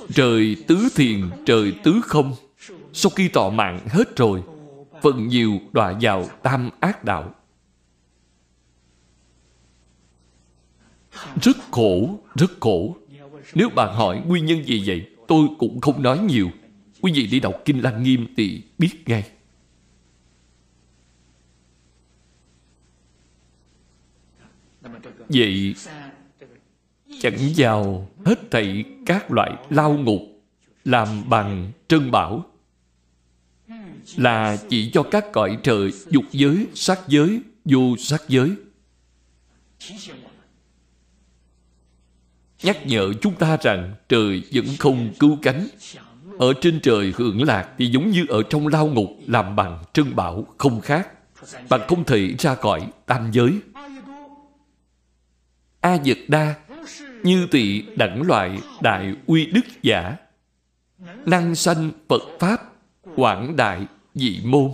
[0.09, 2.35] trời tứ thiền trời tứ không.
[2.93, 4.43] Sau khi tọ mạng hết rồi
[5.01, 7.35] phần nhiều đọa vào tam ác đạo.
[11.41, 12.97] Rất khổ rất khổ.
[13.53, 16.49] Nếu bạn hỏi nguyên nhân gì vậy, tôi cũng không nói nhiều.
[17.01, 19.23] Quý vị đi đọc kinh lăng nghiêm thì biết ngay.
[25.29, 25.75] Vậy,
[27.19, 30.21] chẳng vào hết thảy các loại lao ngục
[30.85, 32.45] làm bằng trân bảo
[34.15, 38.51] là chỉ cho các cõi trời dục giới, sắc giới, vô sắc giới.
[42.63, 45.67] Nhắc nhở chúng ta rằng trời vẫn không cứu cánh.
[46.39, 50.15] Ở trên trời hưởng lạc thì giống như ở trong lao ngục làm bằng trân
[50.15, 51.09] bảo không khác.
[51.69, 53.51] Bạn không thể ra khỏi tam giới.
[55.81, 56.55] A Dật Đa
[57.23, 60.15] như tỳ đẳng loại đại uy đức giả.
[61.25, 62.73] Năng sanh Phật Pháp,
[63.15, 64.71] quảng đại dị môn.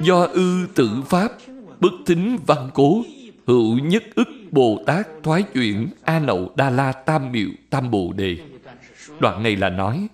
[0.00, 1.32] Do ư tự Pháp,
[1.80, 3.02] bất thính văn cố,
[3.46, 8.12] hữu nhất ức Bồ Tát thoái chuyển A Nậu Đa La Tam Miệu Tam Bồ
[8.12, 8.36] Đề.
[9.20, 10.08] Đoạn này là nói,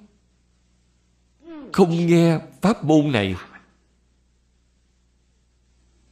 [1.72, 3.34] không nghe pháp môn này,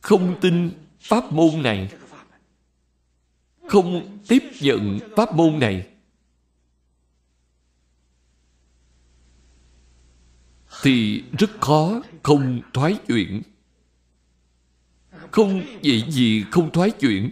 [0.01, 0.71] không tin
[1.01, 1.89] pháp môn này
[3.69, 5.87] không tiếp nhận pháp môn này.
[10.83, 13.43] Thì rất khó không thoái chuyển.
[15.31, 17.31] Không vậy gì không thoái chuyển.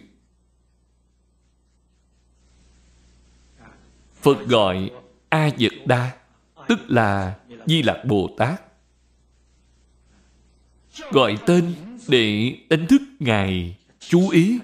[4.14, 4.90] Phật gọi
[5.28, 6.18] a dật đa
[6.68, 8.62] tức là di lặc bồ tát
[11.10, 11.74] gọi tên
[12.08, 14.58] để đánh thức ngài, chú ý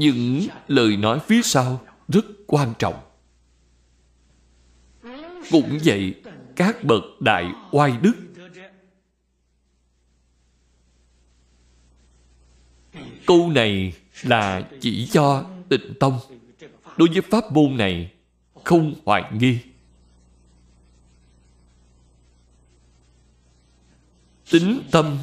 [0.00, 3.00] những lời nói phía sau rất quan trọng.
[5.50, 6.14] Cũng vậy,
[6.56, 8.12] các bậc đại oai đức
[13.26, 13.92] câu này
[14.22, 16.18] là chỉ cho tịnh tông.
[16.96, 18.12] Đối với pháp môn này,
[18.64, 19.58] không hoài nghi.
[24.50, 25.18] Tính tâm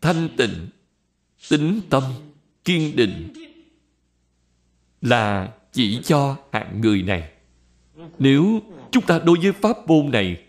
[0.00, 0.68] thanh tịnh,
[1.48, 2.02] tính tâm
[2.64, 3.47] kiên định
[5.02, 7.30] là chỉ cho hạng người này.
[8.18, 10.44] Nếu chúng ta đối với pháp môn này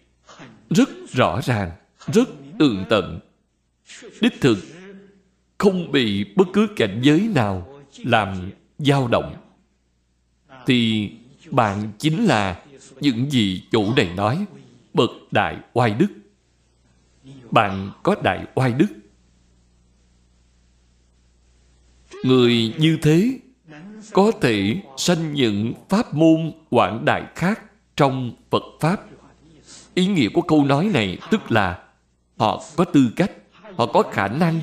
[0.69, 1.71] rất rõ ràng,
[2.13, 2.29] rất
[2.59, 3.19] tường tận,
[4.21, 4.57] đích thực
[5.57, 9.35] không bị bất cứ cảnh giới nào làm dao động,
[10.65, 11.11] thì
[11.51, 12.63] bạn chính là
[13.01, 14.45] những gì chủ này nói,
[14.93, 16.07] bậc đại oai đức.
[17.51, 18.87] Bạn có đại oai đức.
[22.23, 23.39] Người như thế
[24.13, 27.61] có thể sanh những pháp môn quảng đại khác
[27.95, 29.05] trong Phật Pháp.
[29.93, 31.83] Ý nghĩa của câu nói này tức là
[32.37, 33.31] họ có tư cách,
[33.75, 34.61] họ có khả năng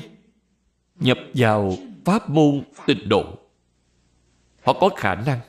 [0.99, 1.73] nhập vào
[2.05, 3.25] pháp môn tịnh độ.
[4.63, 5.39] Họ có khả năng.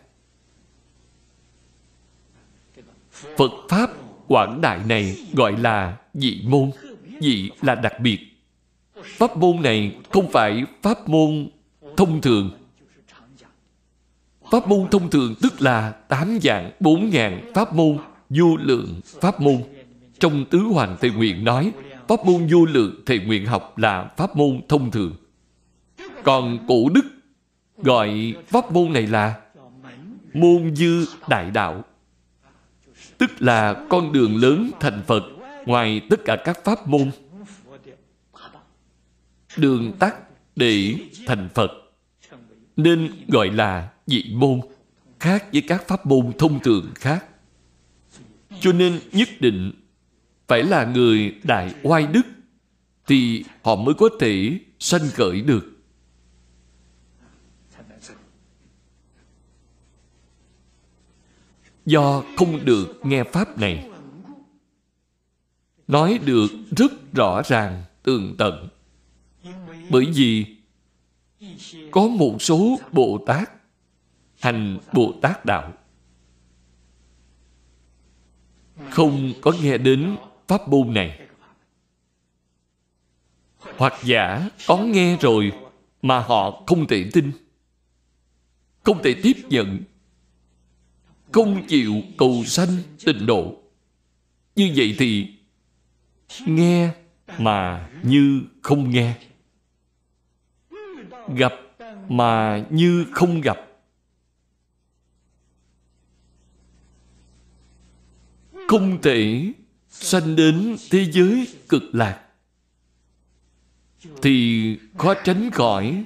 [3.37, 3.91] Phật Pháp
[4.29, 6.71] quảng đại này gọi là dị môn.
[7.21, 8.19] Dị là đặc biệt.
[9.05, 11.49] Pháp môn này không phải pháp môn
[11.97, 12.58] thông thường
[14.51, 19.41] Pháp môn thông thường tức là tám dạng, bốn ngàn pháp môn, vô lượng pháp
[19.41, 19.63] môn.
[20.21, 21.73] Trong Tứ Hoàng Thệ Nguyện nói,
[22.09, 25.17] pháp môn vô lượng thệ nguyện học là pháp môn thông thường.
[26.25, 27.05] Còn cổ đức
[27.77, 29.35] gọi pháp môn này là
[30.35, 31.85] môn dư đại đạo.
[33.19, 35.23] Tức là con đường lớn thành Phật
[35.67, 37.11] ngoài tất cả các pháp môn.
[39.57, 40.15] Đường tắt
[40.57, 40.95] để
[41.27, 41.71] thành Phật,
[42.77, 44.61] nên gọi là dị môn
[45.21, 47.25] khác với các pháp môn thông thường khác.
[48.61, 49.73] Cho nên nhất định
[50.49, 52.23] phải là người đại oai đức
[53.07, 55.75] thì họ mới có thể sanh khởi được.
[61.87, 63.91] Do không được nghe pháp này,
[65.87, 68.69] nói được rất rõ ràng, tường tận.
[69.91, 70.47] Bởi vì
[71.91, 73.51] có một số bồ tát
[74.41, 75.73] hành bồ tát đạo.
[78.91, 80.17] Không có nghe đến
[80.49, 81.21] pháp môn này.
[83.59, 85.53] Hoặc giả có nghe rồi
[86.03, 87.33] mà họ không thể tin,
[88.83, 89.83] không thể tiếp nhận,
[91.33, 93.63] không chịu cầu sanh tịnh độ.
[94.57, 95.35] Như vậy thì
[96.47, 96.91] nghe
[97.39, 99.15] mà như không nghe.
[101.37, 101.55] Gặp
[102.09, 103.68] mà như không gặp.
[108.69, 109.53] Không thể
[109.91, 112.21] sanh đến thế giới cực lạc.
[114.23, 116.05] Thì khó tránh khỏi,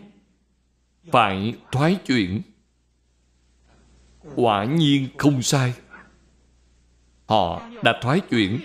[1.10, 2.42] phải thoái chuyển.
[4.34, 5.74] Quả nhiên không sai.
[7.26, 8.60] Họ đã thoái chuyển.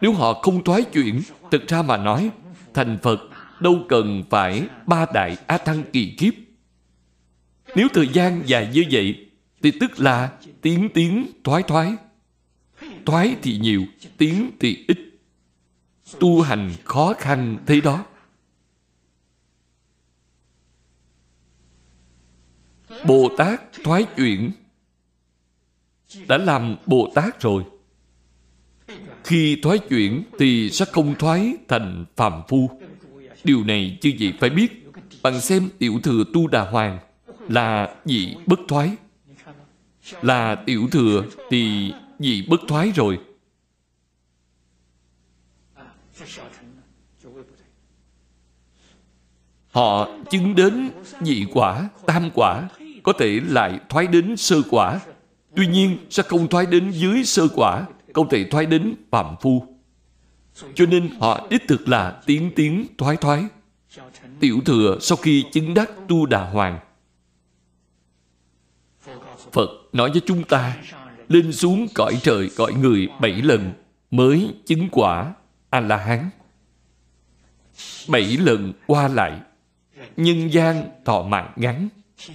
[0.00, 2.30] Nếu họ không thoái chuyển, thực ra mà nói,
[2.74, 3.20] thành phật
[3.60, 6.34] đâu cần phải ba đại a thăng kỳ kiếp.
[7.74, 9.28] Nếu thời gian dài như vậy,
[9.62, 10.32] thì tức là
[10.62, 11.96] tiến tiến thoái thoái
[13.06, 13.84] thoái thì nhiều
[14.18, 14.98] tiến thì ít.
[16.20, 18.04] Tu hành khó khăn thế đó.
[23.06, 24.52] Bồ tát thoái chuyển.
[26.28, 27.64] Đã làm bồ tát rồi.
[29.24, 32.80] Khi thoái chuyển thì sẽ không thoái thành phàm phu.
[33.44, 34.92] Điều này chư vị phải biết.
[35.22, 36.98] Bằng xem tiểu thừa tu đà hoàng
[37.48, 38.90] là vị bất thoái.
[40.22, 43.20] Là tiểu thừa thì vì bất thoái rồi?
[49.70, 50.90] Họ chứng đến
[51.20, 52.68] nhị quả, tam quả,
[53.02, 55.00] có thể lại thoái đến sơ quả.
[55.56, 59.66] Tuy nhiên, sẽ không thoái đến dưới sơ quả, không thể thoái đến phạm phu.
[60.74, 63.44] Cho nên họ đích thực là tiến tiến thoái thoái.
[64.40, 66.78] Tiểu thừa sau khi chứng đắc tu đà hoàng,
[69.52, 70.76] phật nói với chúng ta
[71.28, 73.72] lên xuống cõi trời cõi người bảy lần,
[74.10, 75.34] mới chứng quả
[75.70, 76.30] a la hán
[78.08, 79.40] bảy lần qua lại,
[80.16, 81.88] nhân gian thọ mạng ngắn,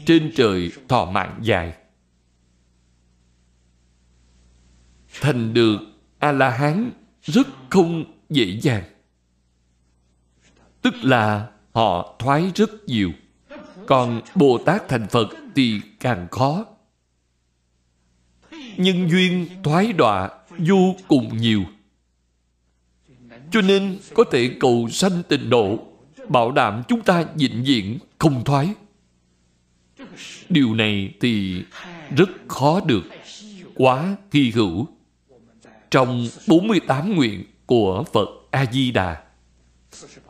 [0.06, 1.74] trên trời thọ mạng dài.
[5.22, 5.78] Thành được
[6.20, 6.92] a la hán
[7.24, 8.84] rất không dễ dàng.
[10.82, 13.12] Tức là họ thoái rất nhiều.
[13.88, 16.66] Còn bồ tát thành phật thì càng khó
[18.78, 21.64] nhân duyên thoái đọa vô cùng nhiều.
[23.52, 25.80] Cho nên có thể cầu sanh tịnh độ,
[26.28, 28.74] bảo đảm chúng ta vĩnh viễn không thoái.
[30.50, 31.64] Điều này thì
[32.18, 33.04] rất khó được,
[33.76, 34.88] quá hy hữu.
[35.92, 39.24] Trong 48 nguyện của Phật A-di-đà,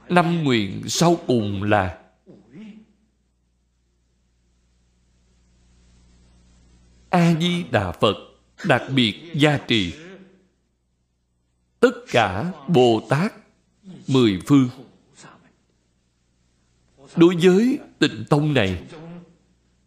[0.10, 1.98] năm nguyện sau cùng là
[7.10, 8.31] A-di-đà Phật
[8.66, 9.94] đặc biệt gia trì.
[11.80, 13.34] Tất cả Bồ Tát,
[14.08, 14.70] mười phương.
[17.16, 18.84] Đối với tịnh tông này,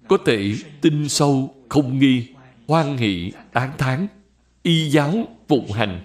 [0.08, 2.26] có thể tin sâu, không nghi,
[2.66, 4.06] hoan hỷ, tán thán,
[4.62, 6.04] y giáo, phụng hành.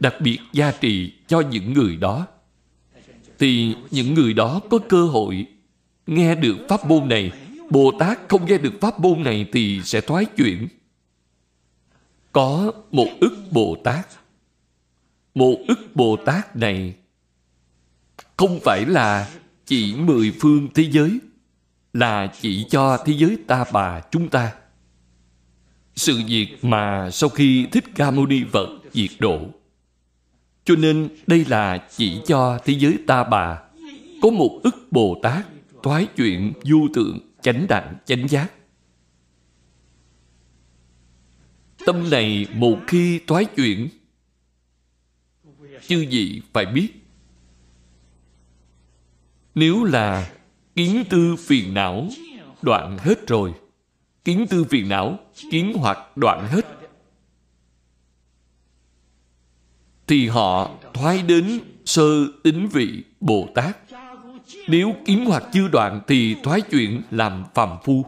[0.00, 2.26] Đặc biệt gia trì cho những người đó.
[3.38, 5.46] Thì những người đó có cơ hội
[6.06, 7.32] nghe được pháp môn này,
[7.70, 10.68] bồ tát không nghe được pháp môn này thì sẽ thoái chuyển
[12.32, 14.06] có một ức bồ tát.
[15.34, 16.94] Một ức bồ tát này
[18.36, 19.30] không phải là
[19.66, 21.18] chỉ mười phương thế giới,
[21.92, 24.52] là chỉ cho thế giới ta bà chúng ta.
[25.94, 29.40] Sự việc mà sau khi thích ca mâu ni phật diệt độ,
[30.64, 33.62] cho nên đây là chỉ cho thế giới ta bà.
[34.22, 35.46] Có một ức bồ tát
[35.82, 38.52] thoái chuyện du tượng chánh đẳng, chánh giác.
[41.86, 43.88] Tâm này một khi thoái chuyển.
[45.86, 46.88] Chư vị phải biết,
[49.54, 50.32] nếu là
[50.74, 52.08] kiến tư phiền não
[52.62, 53.54] đoạn hết rồi,
[54.24, 55.18] kiến tư phiền não,
[55.50, 56.66] kiến hoặc đoạn hết,
[60.06, 63.78] thì họ thoái đến sơ tính vị bồ tát.
[64.68, 68.06] Nếu kiến hoặc chưa đoạn thì thoái chuyển làm phàm phu.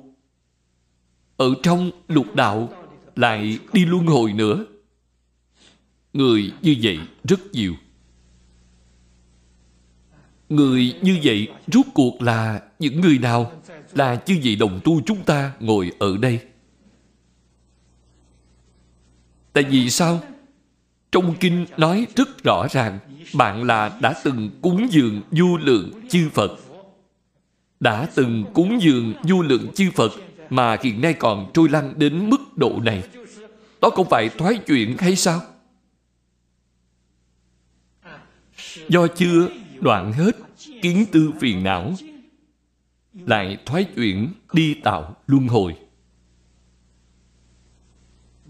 [1.37, 2.69] Ở trong lục đạo
[3.17, 4.65] lại đi luân hồi nữa.
[6.13, 7.75] Người như vậy rất nhiều.
[10.49, 13.53] Người như vậy rốt cuộc là những người nào?
[13.93, 16.41] Là chư vị đồng tu chúng ta ngồi ở đây.
[19.53, 20.21] Tại vì sao?
[21.13, 22.99] Trong kinh nói rất rõ ràng,
[23.35, 26.59] bạn là đã từng cúng dường du lượng chư phật.
[27.81, 30.13] Đã từng cúng dường du lượng chư phật
[30.53, 33.03] mà hiện nay còn trôi lăn đến mức độ này,
[33.81, 35.41] đó không phải thoái chuyện hay sao?
[38.89, 39.49] Do chưa
[39.81, 40.37] đoạn hết
[40.83, 41.93] kiến tư phiền não,
[43.15, 45.77] lại thoái chuyển đi tạo luân hồi.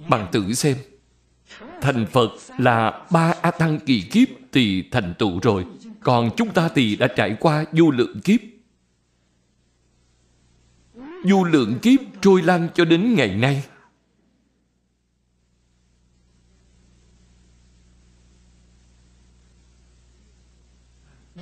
[0.09, 0.76] Bằng tự xem,
[1.80, 5.66] thành phật là ba a tăng kỳ kiếp thì thành tựu rồi,
[6.00, 8.40] còn chúng ta thì đã trải qua vô lượng kiếp
[11.25, 13.64] du lượng kiếp trôi lăn cho đến ngày nay.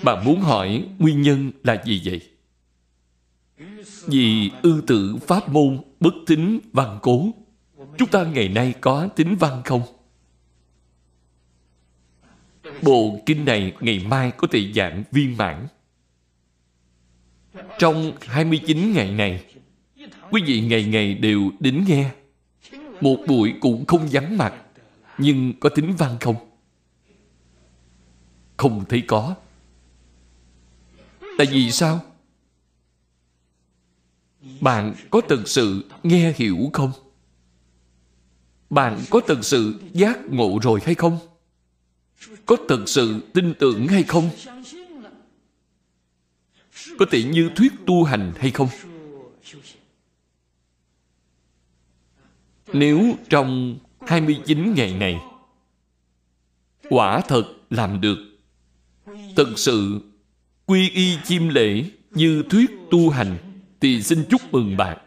[0.02, 2.30] Bạn muốn hỏi nguyên nhân là gì vậy?
[4.06, 7.30] Vì ư tự pháp môn bất tính văn cố,
[7.98, 9.82] chúng ta ngày nay có tính văn không?
[12.82, 15.66] Bộ kinh này ngày mai có thể giảng viên mãn.
[17.78, 19.44] Trong 29 ngày này
[20.30, 22.10] quý vị ngày ngày đều đến nghe
[23.00, 24.54] một buổi cũng không vắng mặt,
[25.18, 26.36] nhưng có tính văn không
[28.60, 29.34] không thấy có.
[31.38, 32.00] Tại vì sao?
[34.60, 36.92] Bạn có thực sự nghe hiểu không?
[38.70, 41.18] Bạn có thực sự giác ngộ rồi hay không?
[42.46, 44.30] Có thực sự tin tưởng hay không?
[46.98, 48.68] Có thể như thuyết tu hành hay không?
[52.72, 55.20] Nếu trong 29 ngày này
[56.88, 58.18] quả thật làm được,
[59.36, 60.00] thật sự
[60.66, 63.36] quy y chiêm lễ như thuyết tu hành,
[63.80, 64.98] thì xin chúc mừng bạn.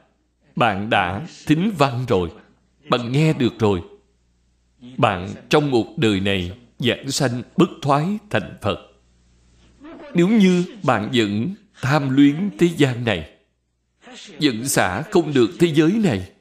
[0.56, 2.30] Bạn đã thính văn rồi,
[2.90, 3.82] bạn nghe được rồi.
[4.98, 8.78] Bạn trong một đời này giảng sanh bất thoái thành phật.
[10.14, 13.30] Nếu như bạn vẫn tham luyến thế gian này,
[14.42, 16.33] vẫn xả không được thế giới này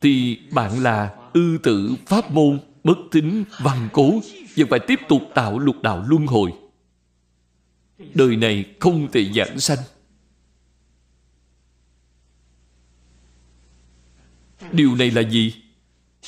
[0.00, 4.20] thì bạn là ư tử pháp môn bất tín văn cố
[4.56, 6.52] vẫn phải tiếp tục tạo lục đạo luân hồi.
[8.14, 9.78] Đời này không thể giảng sanh.
[14.72, 15.54] Điều này là gì?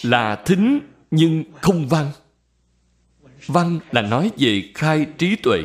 [0.03, 2.11] Là thính nhưng không văn.
[3.47, 5.62] Văn là nói về khai trí tuệ,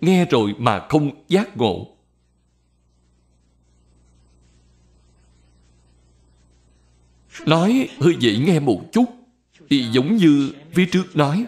[0.00, 1.96] nghe rồi mà không giác ngộ.
[7.46, 9.04] Nói, hơi dễ nghe một chút.
[9.70, 11.46] Thì giống như phía trước nói,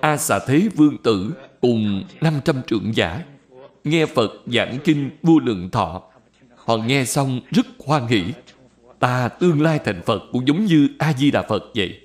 [0.00, 3.24] a xà thế vương tử cùng 500 trưởng giả.
[3.84, 6.02] Nghe phật giảng kinh vô lượng thọ,
[6.56, 8.24] họ nghe xong rất hoan hỷ.
[8.98, 12.00] Ta tương lai thành phật cũng giống như a di đà phật vậy.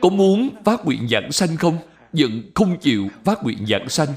[0.00, 1.78] Có muốn phát nguyện giảng sanh không?
[2.12, 4.08] Vẫn không chịu phát nguyện giảng sanh.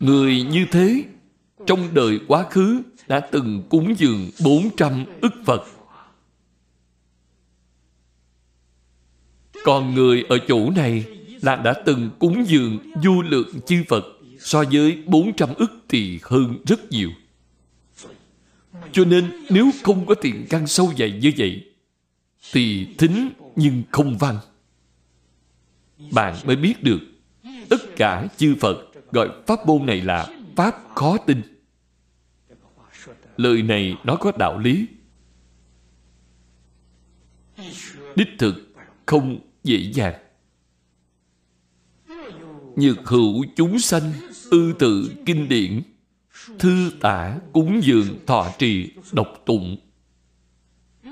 [0.00, 1.04] Người như thế
[1.66, 5.62] trong đời quá khứ đã từng cúng dường 400 ức Phật.
[9.64, 11.04] Còn người ở chỗ này
[11.42, 14.04] là đã từng cúng dường vô lượng chư Phật,
[14.38, 17.10] so với 400 ức thì hơn rất nhiều.
[18.92, 21.64] Cho nên nếu không có tiền căn sâu dày như vậy,
[22.52, 24.38] thì thính nhưng không văn.
[26.10, 27.00] Bạn mới biết được,
[27.68, 28.76] tất cả chư Phật
[29.12, 31.55] gọi pháp môn này là pháp khó tin.
[33.36, 34.86] Lời này nó có đạo lý.
[38.16, 38.74] Đích thực
[39.06, 40.14] không dễ dàng.
[42.76, 44.12] Nhược hữu chúng sanh,
[44.50, 45.82] ư tự kinh điển,
[46.58, 49.76] thư tả cúng dường thọ trì độc tụng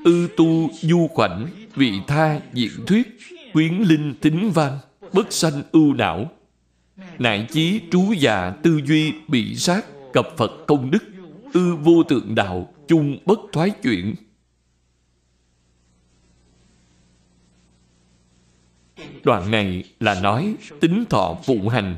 [0.05, 3.19] ư tu du khoảnh, vị tha diện thuyết,
[3.53, 4.79] quyến linh tính văn,
[5.13, 6.31] bất sanh ưu não
[7.19, 11.05] nại chí trú già tư duy bị sát cập phật công đức
[11.55, 14.15] ư vô tượng đạo chung bất thoái chuyển.
[19.25, 21.97] Đoạn này là nói tính thọ phụng hành,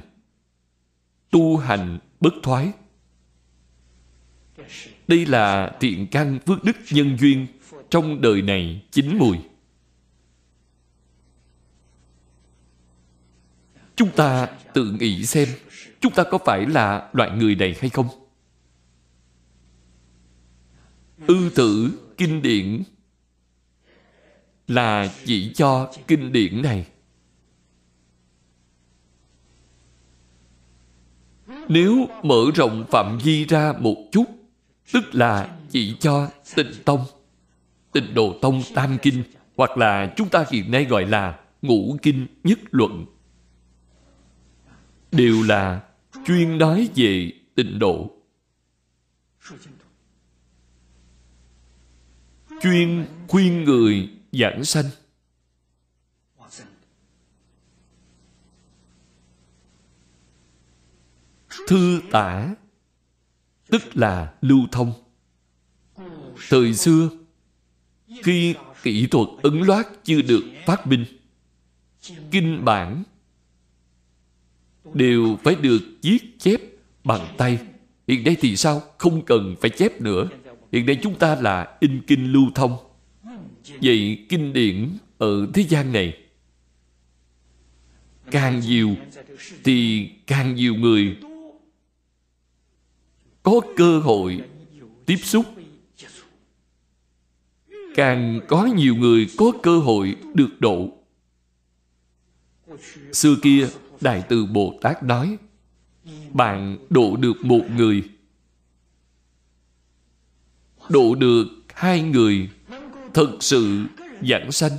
[1.30, 2.72] tu hành bất thoái.
[5.08, 7.46] Đây là thiện căn phước đức nhân duyên
[7.90, 9.38] trong đời này chín mùi.
[13.96, 15.48] Chúng ta tự nghĩ xem,
[16.00, 18.25] chúng ta có phải là loại người này hay không?
[21.26, 22.82] Ư tử kinh điển
[24.68, 26.86] là chỉ cho kinh điển này.
[31.68, 34.24] Nếu mở rộng phạm vi ra một chút,
[34.92, 37.04] tức là chỉ cho tịnh tông,
[37.92, 39.22] tịnh độ tông tam kinh,
[39.56, 43.06] hoặc là chúng ta hiện nay gọi là ngũ kinh nhất luận,
[45.12, 45.82] đều là
[46.26, 48.15] chuyên nói về tịnh độ.
[52.66, 54.84] Chuyên khuyên người giảng sanh.
[61.68, 62.54] Thư tả,
[63.68, 64.92] tức là lưu thông.
[66.48, 67.08] Thời xưa,
[68.22, 71.04] khi kỹ thuật ấn loát chưa được phát minh,
[72.30, 73.02] kinh bản
[74.94, 76.60] đều phải được viết chép
[77.04, 77.58] bằng tay.
[78.08, 78.82] Hiện nay thì sao?
[78.98, 80.28] Không cần phải chép nữa
[80.72, 82.76] hiện nay chúng ta là in kinh lưu thông.
[83.82, 86.18] Vậy kinh điển ở thế gian này,
[88.30, 88.96] càng nhiều
[89.64, 91.16] thì càng nhiều người
[93.42, 94.40] có cơ hội
[95.06, 95.46] tiếp xúc.
[97.94, 100.88] Càng có nhiều người có cơ hội được độ.
[103.12, 103.68] Xưa kia
[104.00, 105.38] đại từ bồ tát nói,
[106.32, 108.02] bạn độ được một người
[110.90, 112.50] độ được hai người
[113.14, 113.84] thật sự
[114.28, 114.72] giảng sanh.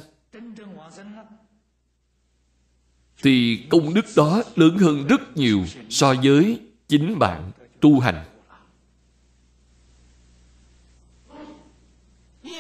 [3.24, 8.26] Thì công đức đó lớn hơn rất nhiều so với chính bạn tu hành.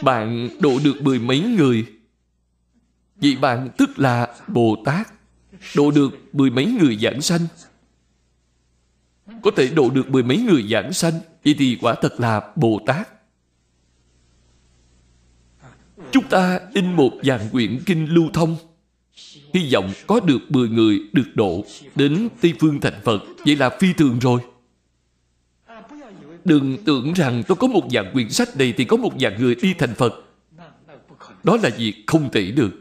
[0.04, 1.86] Bạn độ được mười mấy người.
[3.16, 5.08] Vậy bạn tức là Bồ Tát
[5.76, 7.48] Độ được mười mấy người giảng sanh.
[9.41, 12.82] Có thể độ được mười mấy người giảng sanh Vậy thì quả thật là Bồ
[12.86, 13.16] Tát.
[16.12, 18.56] Chúng ta in một dàn quyển kinh lưu thông.
[19.54, 23.20] Hy vọng có được 10 người được độ Đến Tây Phương thành Phật.
[23.45, 24.41] Vậy là phi thường rồi.
[26.45, 29.56] Đừng tưởng rằng tôi có một dạng quyển sách này Thì có một dạng người
[29.56, 30.24] đi thành Phật.
[31.43, 32.72] Đó là việc không thể được.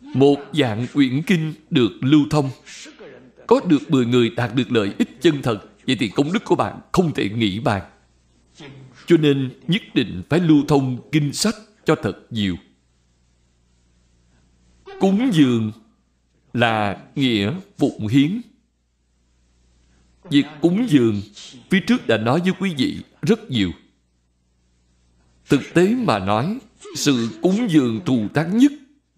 [0.00, 2.50] Một dạng quyển kinh được lưu thông.
[3.46, 6.54] Có được 10 người đạt được lợi ích chân thật, Vậy thì công đức của
[6.54, 7.82] bạn không thể nghĩ bàn.
[9.06, 11.54] Cho nên nhất định phải lưu thông kinh sách
[11.84, 12.56] cho thật nhiều.
[15.00, 15.72] Cúng dường
[16.52, 18.40] là nghĩa phụng hiến.
[20.30, 21.22] Việc cúng dường
[21.70, 23.70] Phía trước đã nói với quý vị rất nhiều.
[25.48, 26.58] Thực tế mà nói,
[26.96, 28.72] Sự cúng dường thù thắng nhất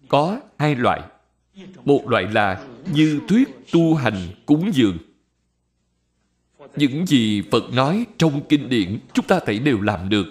[0.07, 1.01] Có hai loại.
[1.85, 4.97] Một loại là như thuyết tu hành cúng dường.
[6.79, 10.25] Những gì Phật nói trong kinh điển Chúng ta thấy đều làm được.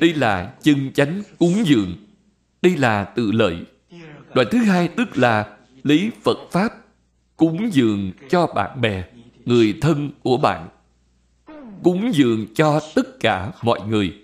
[0.00, 1.96] Đây là chân chánh cúng dường.
[2.62, 3.56] Đây là tự lợi.
[4.34, 6.68] Đoạn thứ hai tức là lý Phật Pháp
[7.36, 9.04] cúng dường cho bạn bè,
[9.44, 10.68] người thân của bạn.
[11.82, 14.14] Cúng dường cho tất cả mọi người.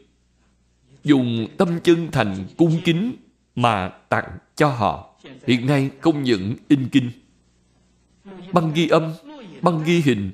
[1.04, 3.16] Dùng tâm chân thành cung kính
[3.56, 5.16] mà tặng cho họ.
[5.46, 7.10] Hiện nay không những in kinh.
[8.52, 9.12] Băng ghi âm,
[9.62, 10.30] băng ghi hình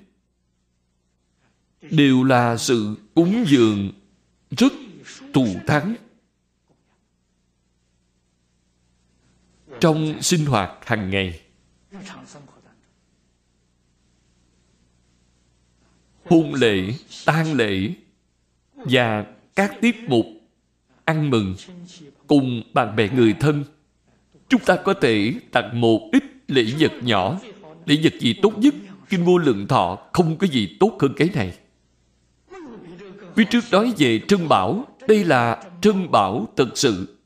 [1.82, 3.92] đều là sự cúng dường
[4.50, 4.72] rất
[5.32, 5.94] thù thắng.
[9.80, 11.40] Trong sinh hoạt hàng ngày
[16.24, 16.94] hôn lễ,
[17.26, 17.94] tang lễ
[18.74, 20.26] và các tiết mục
[21.04, 21.56] ăn mừng
[22.26, 23.64] cùng bạn bè người thân
[24.48, 27.40] chúng ta có thể tặng một ít lễ vật nhỏ
[27.86, 28.74] lễ vật gì tốt nhất
[29.08, 31.52] kinh vô lượng thọ không có gì tốt hơn cái này
[33.40, 34.84] phía trước nói về trân bảo.
[35.08, 37.18] Đây là trân bảo thật sự.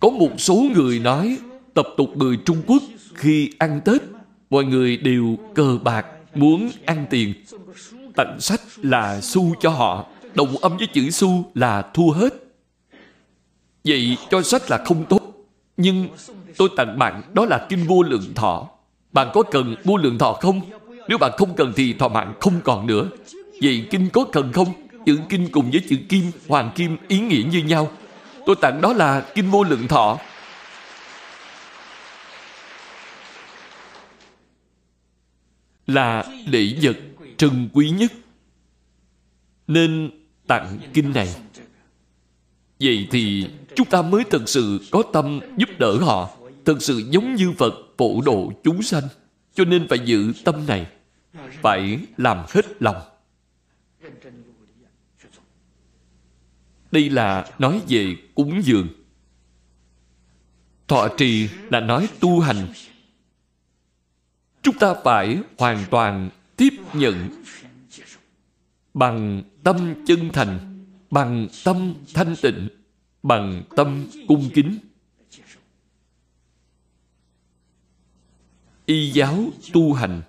[0.00, 1.38] Có một số người nói,
[1.74, 2.82] tập tục người trung quốc
[3.14, 4.02] khi ăn tết,
[4.50, 7.34] mọi người đều cờ bạc, muốn ăn tiền.
[8.16, 12.34] Tặng sách là xu cho họ, đồng âm với chữ xu là thua hết.
[13.84, 15.20] Vậy cho sách là không tốt,
[15.76, 16.08] nhưng
[16.56, 18.68] tôi tặng bạn, đó là kinh vô lượng thọ.
[19.12, 20.60] Bạn có cần vô lượng thọ không?
[21.08, 23.08] Nếu bạn không cần thì thọ mạng không còn nữa.
[23.62, 24.72] Vậy kinh có cần không?
[25.06, 27.92] Chữ kinh cùng với chữ kim, hoàng kim ý nghĩa như nhau.
[28.46, 30.18] Tôi tặng đó là kinh vô lượng thọ.
[35.86, 36.96] Là lễ vật
[37.36, 38.12] trân quý nhất.
[39.66, 40.10] Nên
[40.46, 41.34] tặng kinh này.
[42.80, 46.30] Vậy thì chúng ta mới thật sự có tâm giúp đỡ họ.
[46.64, 49.02] Thật sự giống như phật phổ độ chúng sanh
[49.54, 50.86] cho nên phải giữ tâm này,
[51.62, 53.02] phải làm hết lòng.
[56.92, 58.88] Đây là nói về cúng dường.
[60.88, 62.72] Thọ trì là nói tu hành.
[64.62, 67.28] Chúng ta phải hoàn toàn tiếp nhận
[68.94, 72.68] bằng tâm chân thành, bằng tâm thanh tịnh,
[73.22, 74.78] bằng tâm cung kính.
[78.92, 80.22] Y giáo tu hành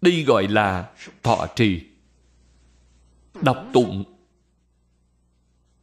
[0.00, 0.90] đây gọi là
[1.22, 1.80] thọ trì
[3.42, 4.04] đọc tụng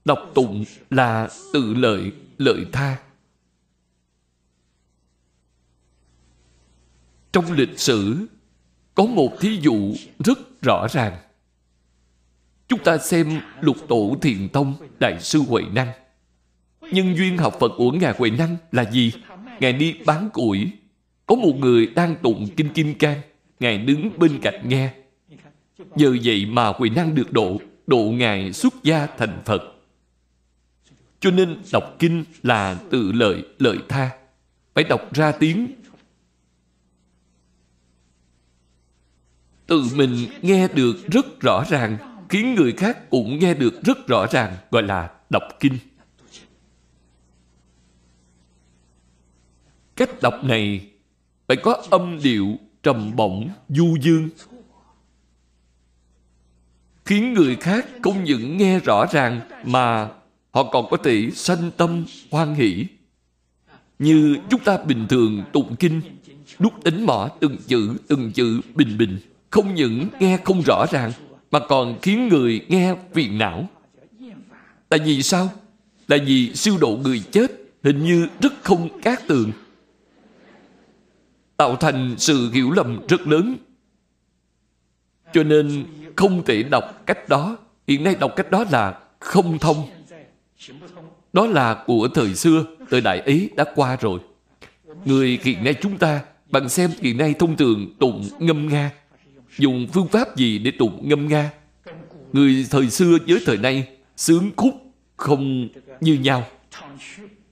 [0.05, 2.97] đọc tụng là tự lợi lợi tha
[7.38, 8.28] Trong lịch sử,
[8.95, 11.18] có một thí dụ rất rõ ràng.
[12.68, 15.91] Chúng ta xem lục tổ thiền tông Đại sư Huệ Năng.
[16.82, 19.14] Nhân duyên học Phật của Ngài Huệ Năng là gì?
[19.60, 20.72] Ngài đi bán củi.
[21.28, 23.22] Có một người đang tụng Kinh Kim Cang.
[23.60, 24.94] Ngài đứng bên cạnh nghe.
[25.96, 29.62] Nhờ vậy mà Huệ Năng được độ, độ Ngài xuất gia thành Phật.
[31.20, 34.10] Cho nên đọc kinh là tự lợi, lợi tha.
[34.74, 35.68] Phải đọc ra tiếng
[39.68, 41.98] tự mình nghe được rất rõ ràng
[42.30, 45.78] khiến người khác cũng nghe được rất rõ ràng gọi là đọc kinh
[49.96, 50.90] cách đọc này
[51.48, 52.48] phải có âm điệu
[52.84, 54.30] trầm bổng du dương
[57.08, 60.10] khiến người khác không những nghe rõ ràng mà
[60.52, 62.86] họ còn có thể sanh tâm hoan hỷ.
[64.00, 66.02] Như chúng ta bình thường tụng kinh,
[66.60, 69.20] đúc đánh mỏ từng chữ, từng chữ bình bình,
[69.50, 71.12] không những nghe không rõ ràng,
[71.52, 73.70] mà còn khiến người nghe phiền não.
[74.89, 75.50] Tại vì sao?
[76.08, 77.52] Là vì siêu độ người chết
[77.84, 79.52] hình như rất không cát tường.
[81.58, 83.55] Tạo thành sự hiểu lầm rất lớn.
[85.34, 85.86] Cho nên
[86.16, 87.58] không thể đọc cách đó.
[87.88, 89.89] Hiện nay đọc cách đó là không thông.
[91.34, 94.20] Đó là của thời xưa, thời đại ấy đã qua rồi.
[95.05, 98.91] Người hiện nay chúng ta, bạn xem hiện nay thông thường tụng ngâm Nga.
[99.58, 101.51] Dùng phương pháp gì để tụng ngâm Nga?
[102.34, 103.88] Người thời xưa với thời nay
[104.18, 104.74] sướng khúc
[105.18, 105.68] không
[106.01, 106.43] như nhau.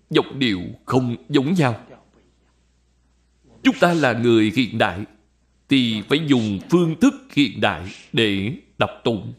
[0.10, 1.76] dọc điệu không giống nhau.
[3.66, 5.00] Chúng ta là người hiện đại
[5.70, 9.34] thì phải dùng phương thức hiện đại để đọc tụng.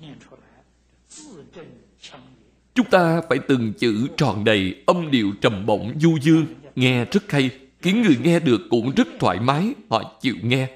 [2.74, 6.46] Chúng ta phải từng chữ tròn đầy, âm điệu trầm bổng, du dương,
[6.76, 7.50] nghe rất hay,
[7.82, 10.68] khiến người nghe được cũng rất thoải mái, họ chịu nghe.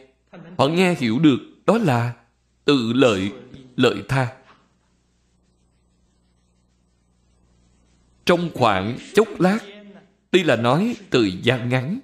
[0.58, 2.12] Họ nghe hiểu được đó là
[2.64, 3.32] tự lợi,
[3.76, 4.28] lợi tha.
[8.24, 9.58] Trong khoảng chốc lát,
[10.32, 12.00] đây là nói thời gian ngắn.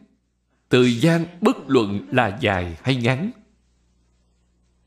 [0.70, 3.30] Thời gian bất luận là dài hay ngắn.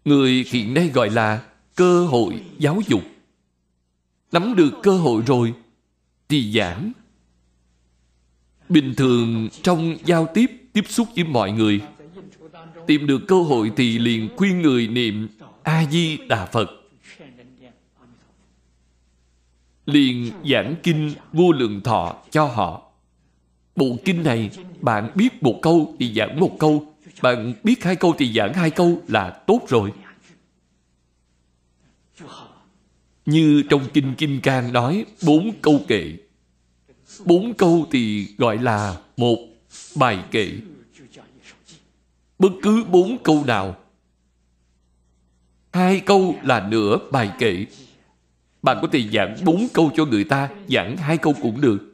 [0.06, 1.44] Người hiện nay gọi là
[1.76, 3.02] cơ hội giáo dục.
[4.32, 5.54] Nắm được cơ hội rồi
[6.30, 6.92] thì giảng.
[8.70, 11.82] Bình thường trong giao tiếp, tiếp xúc với mọi người,
[12.88, 15.28] tìm được cơ hội thì liền khuyên người niệm
[15.64, 16.70] A-di-đà Phật.
[19.86, 22.89] Liền giảng kinh vô lượng thọ cho họ.
[23.80, 24.50] Bộ kinh này,
[24.82, 28.70] bạn biết một câu thì giảng một câu, bạn biết hai câu thì giảng hai
[28.70, 29.92] câu là tốt rồi.
[33.26, 36.14] Như trong Kinh Kim Cang nói bốn câu kệ.
[37.26, 39.38] Bốn câu thì gọi là một
[39.96, 40.52] bài kệ.
[42.40, 43.76] Bất cứ bốn câu nào
[45.74, 47.66] Hai câu là nửa bài kệ
[48.62, 51.89] Bạn có thể giảng bốn câu cho người ta Giảng hai câu cũng được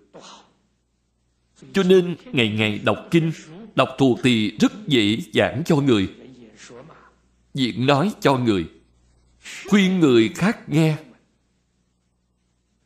[1.73, 3.31] cho nên ngày ngày đọc kinh
[3.75, 6.09] Đọc thuộc thì rất dễ giảng cho người.
[7.53, 8.65] Diễn nói cho người.
[9.69, 10.97] Khuyên người khác nghe.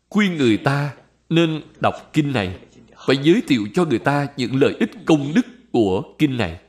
[0.09, 0.93] Khuyên người ta
[1.30, 2.59] nên đọc kinh này.
[3.07, 6.59] Phải giới thiệu cho người ta những lợi ích công đức của kinh này.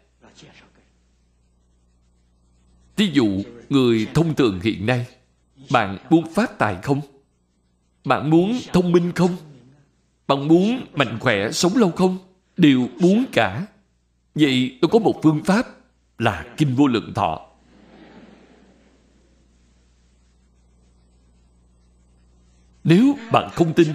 [2.96, 5.06] Ví dụ, người thông thường hiện nay,
[5.70, 7.00] bạn muốn phát tài không?
[8.04, 9.36] Bạn muốn thông minh không?
[10.31, 12.18] Bạn muốn mạnh khỏe, sống lâu không?
[12.57, 13.66] Đều muốn cả.
[14.35, 15.66] Vậy tôi có một phương pháp
[16.18, 17.47] là Kinh Vô Lượng Thọ.
[22.85, 23.89] Nếu bạn không tin,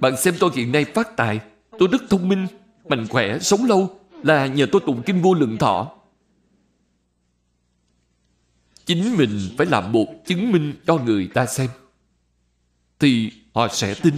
[0.00, 1.40] bạn xem tôi hiện nay phát tài,
[1.78, 2.46] tôi rất thông minh,
[2.88, 5.92] mạnh khỏe, sống lâu là nhờ tôi tụng kinh vô lượng thọ.
[8.84, 11.68] Chính mình phải làm một chứng minh cho người ta xem.
[12.98, 14.14] Thì họ sẽ tin.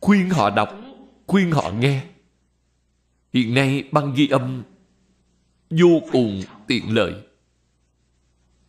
[0.00, 0.74] Khuyên họ đọc,
[1.26, 2.04] khuyên họ nghe.
[3.32, 4.62] Hiện nay băng ghi âm
[5.70, 7.14] vô cùng tiện lợi.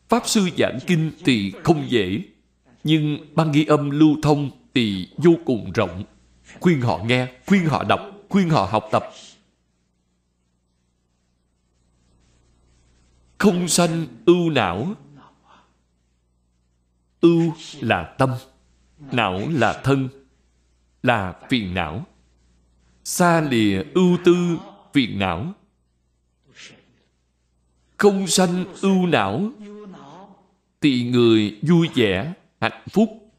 [0.09, 2.21] Pháp sư giảng kinh thì không dễ,
[2.83, 6.03] nhưng băng ghi âm lưu thông thì vô cùng rộng.
[6.59, 7.99] Khuyên họ nghe, khuyên họ đọc,
[8.29, 9.03] khuyên họ học tập.
[13.37, 14.93] Không sanh ưu não.
[17.21, 18.29] Ưu là tâm,
[19.11, 20.09] não là thân,
[21.03, 22.05] là phiền não.
[23.03, 24.57] Xa lìa ưu tư,
[24.93, 25.53] phiền não.
[27.97, 29.51] Không sanh ưu não
[30.81, 33.31] thì người vui vẻ, hạnh phúc.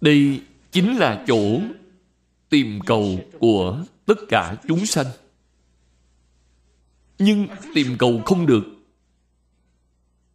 [0.00, 1.60] Đây chính là chỗ
[2.48, 5.06] tìm cầu của tất cả chúng sanh.
[7.18, 8.64] Nhưng tìm cầu không được.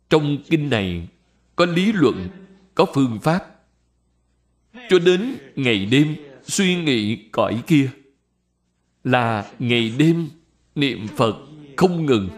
[0.10, 1.08] Trong kinh này
[1.56, 2.28] có lý luận,
[2.76, 3.59] có phương pháp.
[4.90, 7.90] Cho đến ngày đêm suy nghĩ cõi kia
[9.04, 10.30] là ngày đêm
[10.76, 11.36] niệm Phật
[11.78, 12.30] không ngừng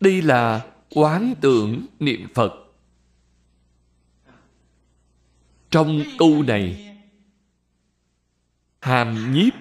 [0.00, 2.52] đây là quán tưởng niệm Phật.
[5.70, 6.96] Trong câu này,
[8.80, 9.52] hàm nhiếp,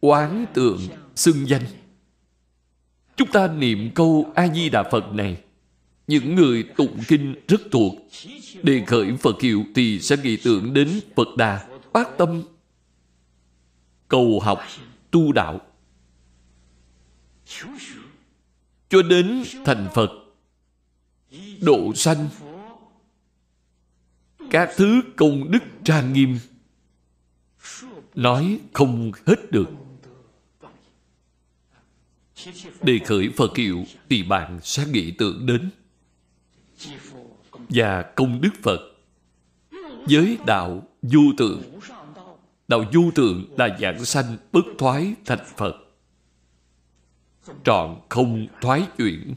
[0.00, 0.80] quán tượng,
[1.14, 1.64] xưng danh.
[3.16, 5.42] Chúng ta niệm câu A-di-đà Phật này,
[6.06, 7.94] những người tụng kinh rất thuộc,
[8.62, 12.42] đề khởi Phật hiệu thì sẽ nghĩ tưởng đến Phật Đà, bát tâm,
[14.08, 14.60] cầu học,
[15.10, 15.60] tu đạo.
[18.88, 20.10] Cho đến thành Phật.
[21.60, 22.28] độ sanh.
[24.50, 26.38] Các thứ công đức trang nghiêm.
[28.14, 29.68] Nói không hết được.
[32.82, 35.70] Đề khởi phật hiệu thì bạn sẽ nghĩ tưởng đến
[37.68, 38.80] và công đức phật.
[40.06, 41.62] Với đạo du tượng.
[42.68, 45.76] Đạo du tượng là dạng sanh bất thoái thành phật.
[47.64, 49.34] Trọn không thoái chuyển.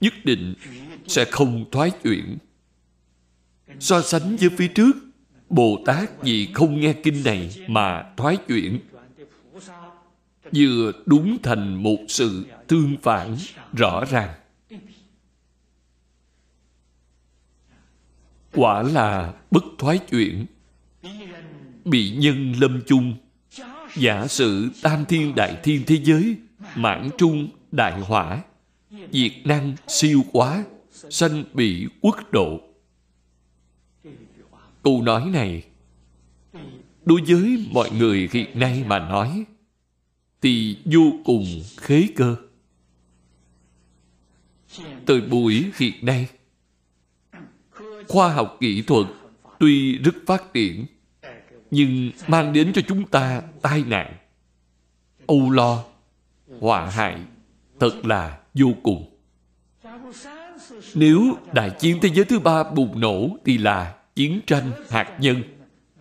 [0.00, 0.54] Nhất định
[1.06, 2.38] sẽ không thoái chuyển.
[3.80, 4.92] So sánh với phía trước,
[5.48, 8.80] bồ tát vì không nghe kinh này mà thoái chuyển.
[10.52, 13.36] Vừa đúng thành một sự tương phản
[13.72, 14.34] rõ ràng.
[18.52, 20.46] Quả là bất thoái chuyển
[21.84, 23.14] bị nhân lâm chung.
[23.96, 26.36] Giả sử tam thiên đại thiên thế giới,
[26.76, 28.42] mãn trung đại hỏa.
[29.12, 30.64] Diệt năng siêu quá,
[31.10, 32.60] sanh bị quốc độ.
[34.82, 35.62] Câu nói này,
[37.04, 39.44] đối với mọi người hiện nay mà nói,
[40.42, 41.46] thì vô cùng
[41.76, 42.36] khế cơ.
[45.06, 46.28] Từ buổi hiện nay
[48.08, 49.06] khoa học kỹ thuật
[49.58, 50.86] tuy rất phát triển,
[51.70, 54.16] nhưng mang đến cho chúng ta tai nạn,
[55.26, 55.84] âu lo,
[56.60, 57.20] họa hại
[57.80, 59.08] thật là vô cùng.
[60.94, 65.42] Nếu đại chiến thế giới thứ ba bùng nổ thì là chiến tranh hạt nhân.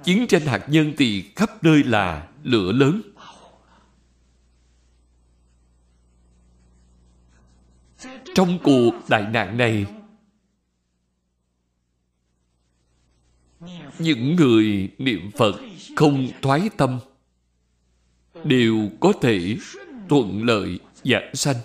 [0.03, 3.01] Chiến tranh hạt nhân thì khắp nơi là lửa lớn.
[8.35, 9.85] Trong cuộc đại nạn này
[14.01, 15.55] những người niệm phật
[15.95, 16.99] không thoái tâm
[18.43, 19.57] đều có thể
[20.09, 21.55] thuận lợi giảng sanh,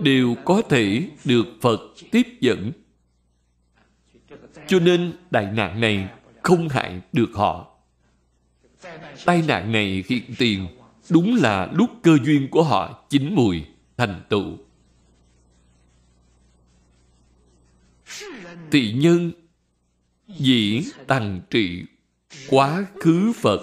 [0.00, 2.72] đều có thể được phật tiếp dẫn.
[4.66, 6.08] Cho nên đại nạn này
[6.42, 7.66] không hại được họ.
[9.24, 10.66] Tai nạn này hiện tiền
[11.10, 13.64] đúng là lúc cơ duyên của họ chín mùi
[13.96, 14.56] thành tựu.
[18.70, 19.32] Tỳ nhân
[20.38, 21.82] dĩ tăng trị,
[22.48, 23.60] quá khứ phật.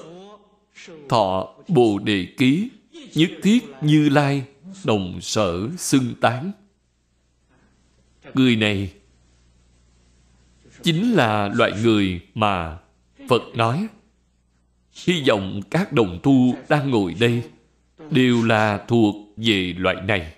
[1.10, 2.70] Thọ bồ đề ký,
[3.16, 4.44] nhất thiết như lai,
[4.86, 6.52] đồng sở xưng tán.
[8.34, 8.94] Người này
[10.84, 12.78] chính là loại người mà
[13.30, 13.88] phật nói.
[15.06, 17.44] Hy vọng các đồng tu đang ngồi đây
[18.12, 20.34] đều là thuộc về loại này.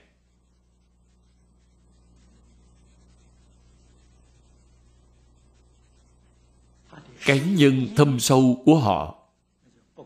[7.29, 9.15] Cái nhân thâm sâu của họ.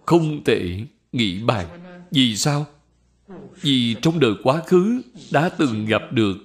[0.06, 1.68] Không thể nghĩ bàn.
[2.12, 2.66] Vì sao?
[3.62, 5.02] Vì trong đời quá khứ
[5.32, 6.38] đã từng gặp được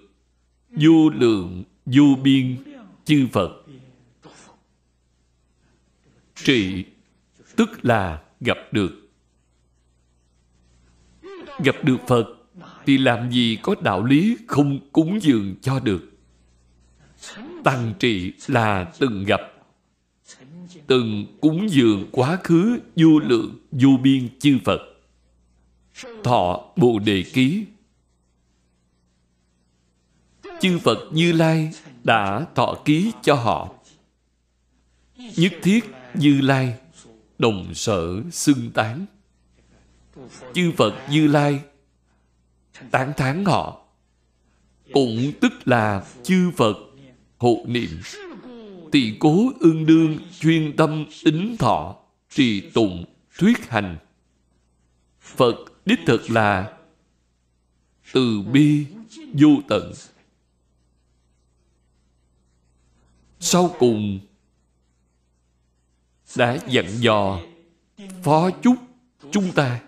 [0.71, 2.57] vô lượng, vô biên
[3.05, 3.51] chư phật.
[6.35, 6.85] Trị,
[7.57, 9.11] tức là gặp được.
[11.65, 12.27] Gặp được phật
[12.87, 16.11] thì làm gì có đạo lý không cúng dường cho được?
[17.65, 19.41] Tăng trị là từng gặp
[20.89, 24.81] từng cúng dường quá khứ vô lượng vô biên chư phật.
[26.25, 27.65] Thọ bồ đề ký.
[30.61, 31.73] Chư phật như lai
[32.05, 33.75] đã thọ ký cho họ.
[35.37, 35.85] Nhất thiết
[36.15, 36.75] như lai,
[37.39, 39.07] đồng sở xưng tán.
[40.55, 41.61] Chư phật như lai,
[42.91, 43.87] tán thán họ.
[44.93, 46.77] Cũng tức là chư phật
[47.39, 47.91] hộ niệm
[48.93, 51.97] tỳ cố ương đương chuyên tâm tính thọ,
[52.31, 53.05] trì tụng,
[53.39, 53.99] thuyết hành.
[55.21, 55.55] Phật
[55.87, 56.79] đích thực là
[58.13, 58.87] từ bi
[59.33, 59.93] vô tận.
[63.41, 64.21] Sau cùng,
[66.37, 67.41] đã dặn dò
[68.23, 68.77] phó chúc
[69.31, 69.81] chúng ta.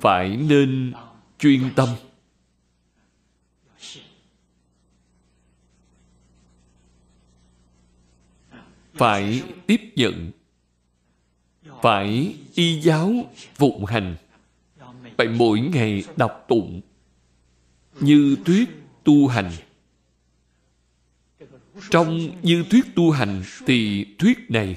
[0.00, 0.92] Phải nên
[1.38, 1.88] chuyên tâm.
[8.96, 10.30] Phải tiếp nhận,
[11.82, 13.12] phải y giáo
[13.54, 14.16] phụng hành.
[15.18, 16.80] Phải mỗi ngày đọc tụng
[18.00, 18.68] như thuyết
[19.04, 19.50] tu hành.
[21.90, 24.76] Trong như thuyết tu hành thì thuyết này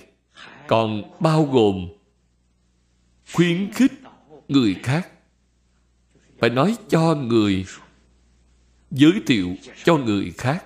[0.68, 1.88] còn bao gồm
[3.34, 3.92] khuyến khích
[4.48, 5.12] người khác.
[6.40, 7.66] Phải nói cho người,
[8.92, 10.66] giới thiệu cho người khác.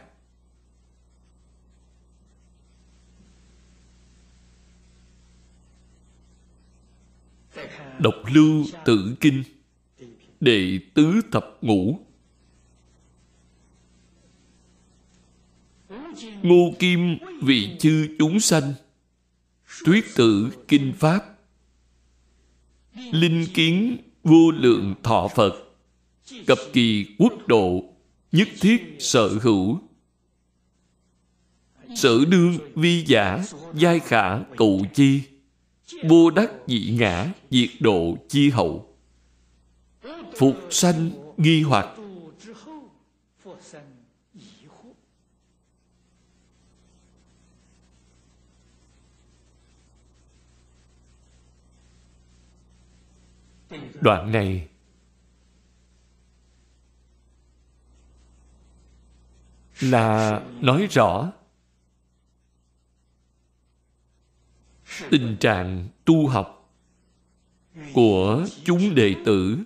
[8.03, 9.43] độc lưu tử kinh
[10.39, 11.99] đệ tứ thập ngũ.
[16.41, 18.73] Ngô kim, vị chư chúng sanh,
[19.85, 21.39] thuyết tử kinh pháp.
[23.11, 25.53] Linh kiến vô lượng thọ phật,
[26.47, 27.83] cập kỳ quốc độ,
[28.31, 29.79] nhất thiết sở hữu.
[31.95, 33.43] Sở đương vi giả,
[33.73, 35.21] giai khả cầu chi
[36.09, 38.95] vô đắc dị ngã diệt độ chi hậu.
[40.37, 41.87] Phục sanh nghi hoặc
[54.01, 54.67] đoạn này
[59.81, 61.31] là nói rõ
[65.09, 66.71] tình trạng tu học
[67.93, 69.57] của chúng đệ tử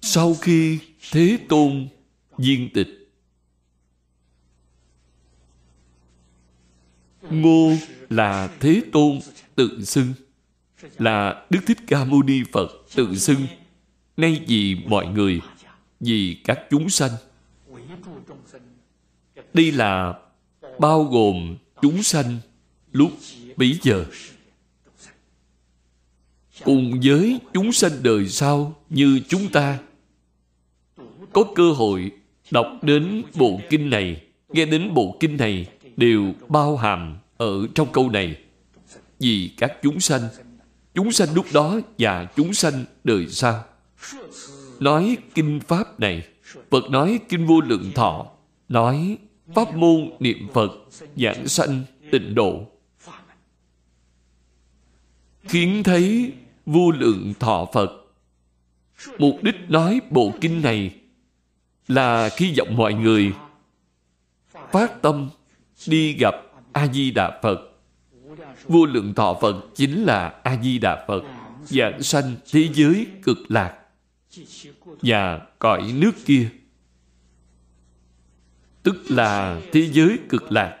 [0.00, 0.78] sau khi
[1.12, 1.88] thế tôn
[2.38, 2.88] viên tịch
[7.30, 7.72] ngô
[8.10, 9.18] là thế tôn
[9.54, 10.12] tự xưng
[10.98, 13.46] là đức thích ca mâu ni phật tự xưng
[14.16, 15.40] nay vì mọi người
[16.00, 17.10] vì các chúng sanh
[19.54, 20.14] đây là
[20.78, 22.38] bao gồm chúng sanh
[22.92, 23.12] lúc
[23.56, 24.04] bấy giờ.
[26.64, 29.78] Cùng với chúng sanh đời sau như chúng ta,
[31.32, 32.10] có cơ hội
[32.50, 37.92] đọc đến bộ kinh này, nghe đến bộ kinh này đều bao hàm ở trong
[37.92, 38.36] câu này.
[39.18, 40.22] Vì các chúng sanh
[40.94, 43.64] chúng sanh lúc đó và chúng sanh đời sau.
[44.80, 46.22] Nói kinh pháp này,
[46.70, 48.26] phật nói kinh vô lượng thọ,
[48.68, 49.18] nói
[49.54, 50.70] pháp môn niệm phật
[51.16, 52.66] giảng sanh tịnh độ.
[55.42, 56.32] Khiến thấy
[56.66, 57.90] vô lượng thọ phật.
[59.18, 60.94] Mục đích nói bộ kinh này
[61.88, 63.32] là khi vọng mọi người
[64.72, 65.30] phát tâm
[65.86, 66.34] đi gặp
[66.72, 67.58] a di đà phật.
[68.64, 71.22] Vô lượng thọ phật chính là a di đà phật
[71.64, 73.78] giảng sanh thế giới cực lạc
[75.02, 76.48] và cõi nước kia
[78.84, 80.78] tức là thế giới cực lạc.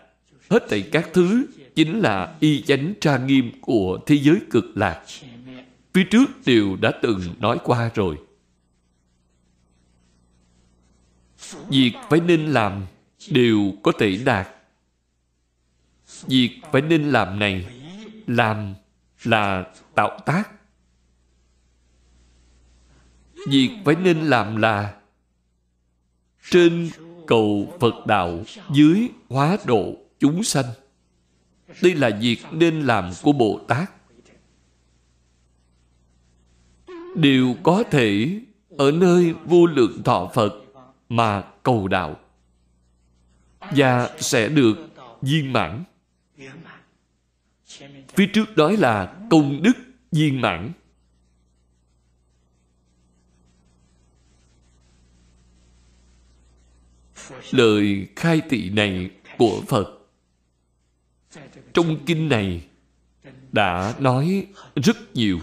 [0.50, 5.04] Hết thảy các thứ chính là y chánh trang nghiêm của thế giới cực lạc.
[5.94, 8.16] Phía trước đều đã từng nói qua rồi.
[11.68, 12.86] Việc phải nên làm
[13.30, 14.48] đều có thể đạt.
[16.26, 17.66] Việc phải nên làm này,
[18.26, 18.74] làm
[19.24, 20.50] là tạo tác.
[23.48, 24.94] Việc phải nên làm là
[26.50, 26.90] trên
[27.26, 30.64] cầu Phật đạo dưới hóa độ chúng sanh.
[31.82, 33.90] Đây là việc nên làm của Bồ Tát.
[37.16, 38.40] Đều có thể
[38.78, 40.54] ở nơi vô lượng thọ Phật
[41.08, 42.16] mà cầu đạo
[43.60, 44.76] và sẽ được
[45.22, 45.84] viên mãn.
[48.08, 49.72] Phía trước nói là công đức
[50.12, 50.72] viên mãn.
[57.50, 59.98] Lời khai thị này của Phật.
[61.74, 62.64] Trong kinh này
[63.52, 64.46] đã nói
[64.76, 65.40] rất nhiều.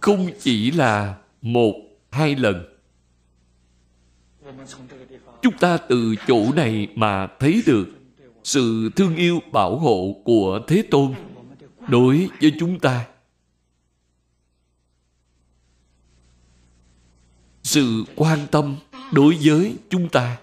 [0.00, 1.74] Không chỉ là một,
[2.10, 2.64] hai lần.
[5.42, 7.88] Chúng ta từ chỗ này mà thấy được
[8.44, 11.14] sự thương yêu bảo hộ của thế tôn
[11.88, 13.06] đối với chúng ta.
[17.62, 18.76] Sự quan tâm
[19.12, 20.38] đối với chúng ta.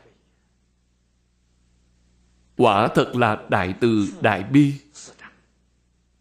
[2.58, 4.74] Quả thật là đại từ, đại bi,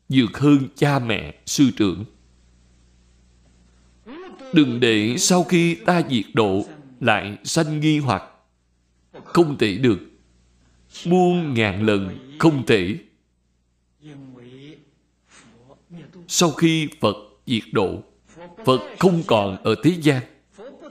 [0.08, 2.04] dược hơn cha mẹ, sư trưởng.
[4.52, 6.64] Đừng để sau khi ta diệt độ
[7.00, 8.22] lại sanh nghi hoặc,
[9.24, 9.98] không thể được.
[11.04, 12.98] Muôn ngàn lần không thể.
[16.28, 17.16] Sau khi phật
[17.46, 18.02] diệt độ,
[18.64, 20.22] phật không còn ở thế gian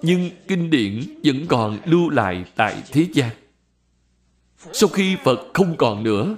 [0.04, 3.30] nhưng kinh điển vẫn còn lưu lại tại thế gian.
[4.74, 6.36] Sau khi phật không còn nữa,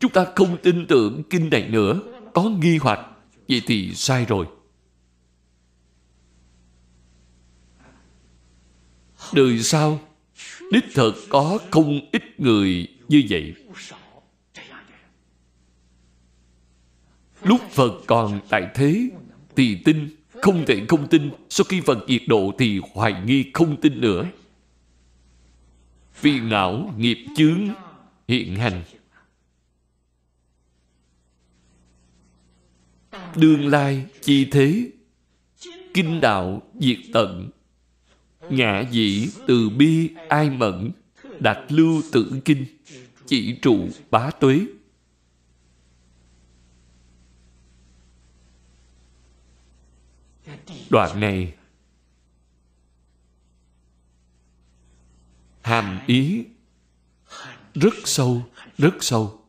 [0.00, 2.00] chúng ta không tin tưởng kinh này nữa,
[2.34, 3.00] có nghi hoặc,
[3.48, 4.46] vậy thì sai rồi.
[9.32, 10.00] Đời sau,
[10.72, 13.54] đích thực có không ít người như vậy.
[17.42, 19.10] Lúc phật còn tại thế,
[19.56, 23.80] thì tin không thể không tin, Sau khi phần diệt độ thì hoài nghi không
[23.80, 24.24] tin nữa.
[26.12, 27.68] Phiền não nghiệp chướng
[28.28, 28.82] hiện hành.
[33.36, 34.90] Đương lai chi thế,
[35.94, 37.50] Kinh đạo diệt tận.
[38.50, 40.90] Ngã dĩ từ bi ai mẫn
[41.40, 42.64] đạt lưu tử kinh,
[43.26, 44.66] chỉ trụ bá tuế.
[50.90, 51.54] Đoạn này.
[55.62, 56.44] Hàm ý.
[57.74, 58.42] Rất sâu
[58.78, 59.40] rất sâu.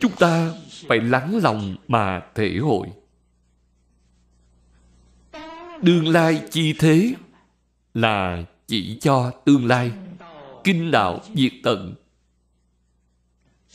[0.00, 0.52] Chúng ta
[0.88, 2.88] phải lắng lòng mà thể hội.
[5.82, 7.14] Đương lai chi thế
[7.94, 9.92] là chỉ cho tương lai.
[10.64, 11.94] Kinh đạo diệt tận.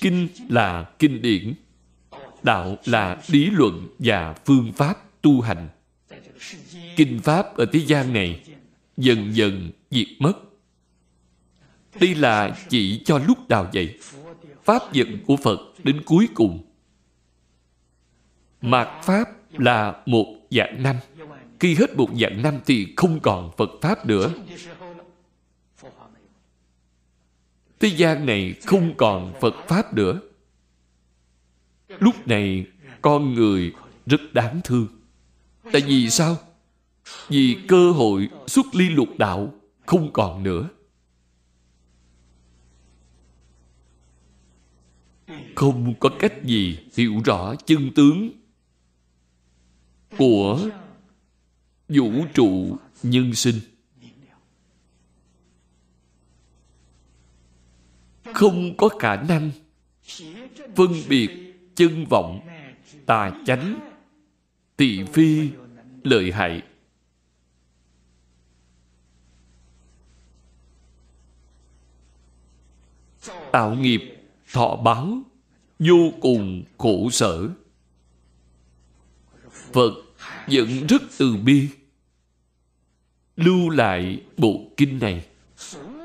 [0.02, 1.54] Kinh là kinh điển.
[2.44, 5.70] Đạo là lý luận và phương pháp tu hành.
[6.96, 8.44] Kinh pháp ở thế gian này
[8.98, 10.34] dần dần diệt mất.
[12.00, 14.00] Đây là chỉ cho lúc đào dậy
[14.64, 16.64] pháp vận của phật đến cuối cùng.
[18.62, 20.96] Mạt pháp là một dạng năm.
[21.60, 24.34] Khi hết một dạng năm thì không còn phật pháp nữa.
[27.80, 30.20] Thế gian này không còn phật pháp nữa.
[32.00, 32.66] Lúc này
[33.02, 33.74] con người
[34.06, 34.88] rất đáng thương
[35.72, 36.38] tại vì sao?
[37.28, 39.54] Vì cơ hội xuất ly lục đạo
[39.86, 40.70] không còn nữa.
[45.56, 48.30] Không có cách gì hiểu rõ chân tướng
[50.18, 50.70] của
[51.90, 53.60] vũ trụ nhân sinh.
[58.34, 59.52] Không có khả năng
[60.76, 61.30] phân biệt
[61.76, 62.40] chân vọng,
[63.06, 63.92] tà chánh
[64.78, 65.50] tỳ phi
[66.04, 66.62] lợi hại.
[73.52, 74.02] Tạo nghiệp,
[74.54, 75.18] thọ báo,
[75.80, 77.50] vô cùng khổ sở.
[79.74, 79.92] Phật
[80.48, 81.68] vẫn rất từ bi.
[83.36, 85.26] Lưu lại bộ kinh này.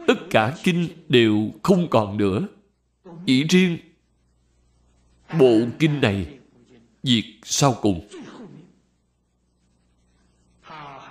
[0.07, 2.47] Tất cả kinh đều không còn nữa.
[3.27, 3.79] Chỉ riêng
[5.39, 6.39] bộ kinh này
[7.03, 8.09] diệt sau cùng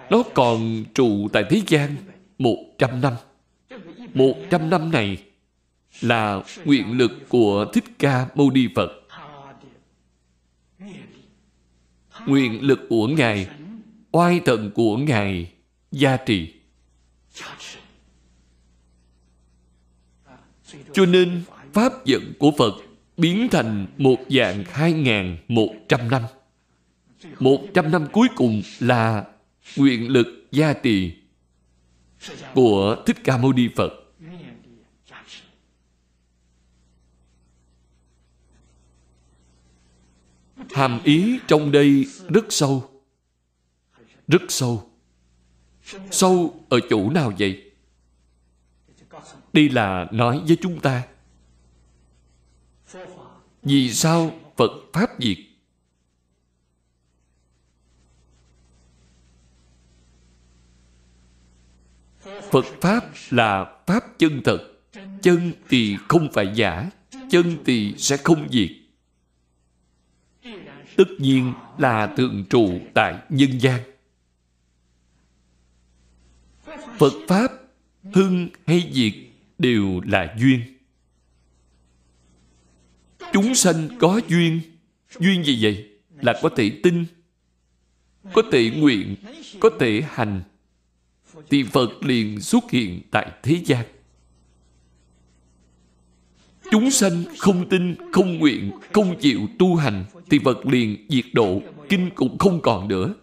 [0.10, 1.96] nó còn trụ tại thế gian
[2.38, 3.14] một trăm năm
[4.14, 5.18] một trăm năm này
[6.02, 8.92] là nguyện lực của Thích Ca Mâu Ni Phật.
[12.28, 13.48] Nguyện lực của Ngài,
[14.12, 15.52] oai thần của Ngài
[15.92, 16.54] gia trì.
[20.94, 21.42] Cho nên,
[21.74, 22.74] Pháp dẫn của Phật
[23.18, 26.22] biến thành một dạng hai ngàn một trăm năm.
[27.40, 29.26] Một trăm năm cuối cùng là
[29.78, 31.14] nguyện lực gia trì
[32.54, 33.92] của Thích Ca Mâu Ni Phật.
[40.72, 42.96] hàm ý trong đây rất sâu
[44.28, 44.90] rất sâu.
[46.12, 47.72] Sâu ở chỗ nào vậy?
[49.54, 51.08] Đây là nói với chúng ta.
[53.64, 55.38] Vì sao phật pháp diệt
[62.56, 64.72] phật pháp là pháp chân thật.
[65.22, 66.90] Chân thì không phải giả,
[67.30, 68.70] chân thì sẽ không diệt.
[70.98, 73.82] Tất nhiên là thường trụ tại nhân gian.
[76.98, 77.52] Phật pháp
[78.14, 79.14] hưng hay diệt
[79.58, 80.62] đều là duyên.
[83.34, 84.62] Chúng sanh có duyên.
[85.20, 85.90] Duyên gì vậy?
[86.22, 87.06] Là có thể tin,
[88.34, 89.16] có thể nguyện,
[89.60, 90.42] có thể hành
[91.50, 93.86] thì phật liền xuất hiện tại thế gian
[96.72, 101.62] chúng sanh không tin không nguyện không chịu tu hành thì Phật liền diệt độ,
[101.90, 103.14] kinh cũng không còn nữa.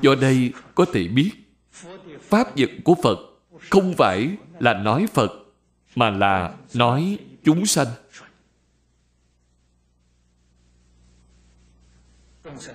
[0.00, 1.30] Do đây có thể biết,
[2.20, 3.18] Pháp vật của Phật
[3.70, 5.32] không phải là nói Phật,
[5.94, 7.86] mà là nói chúng sanh.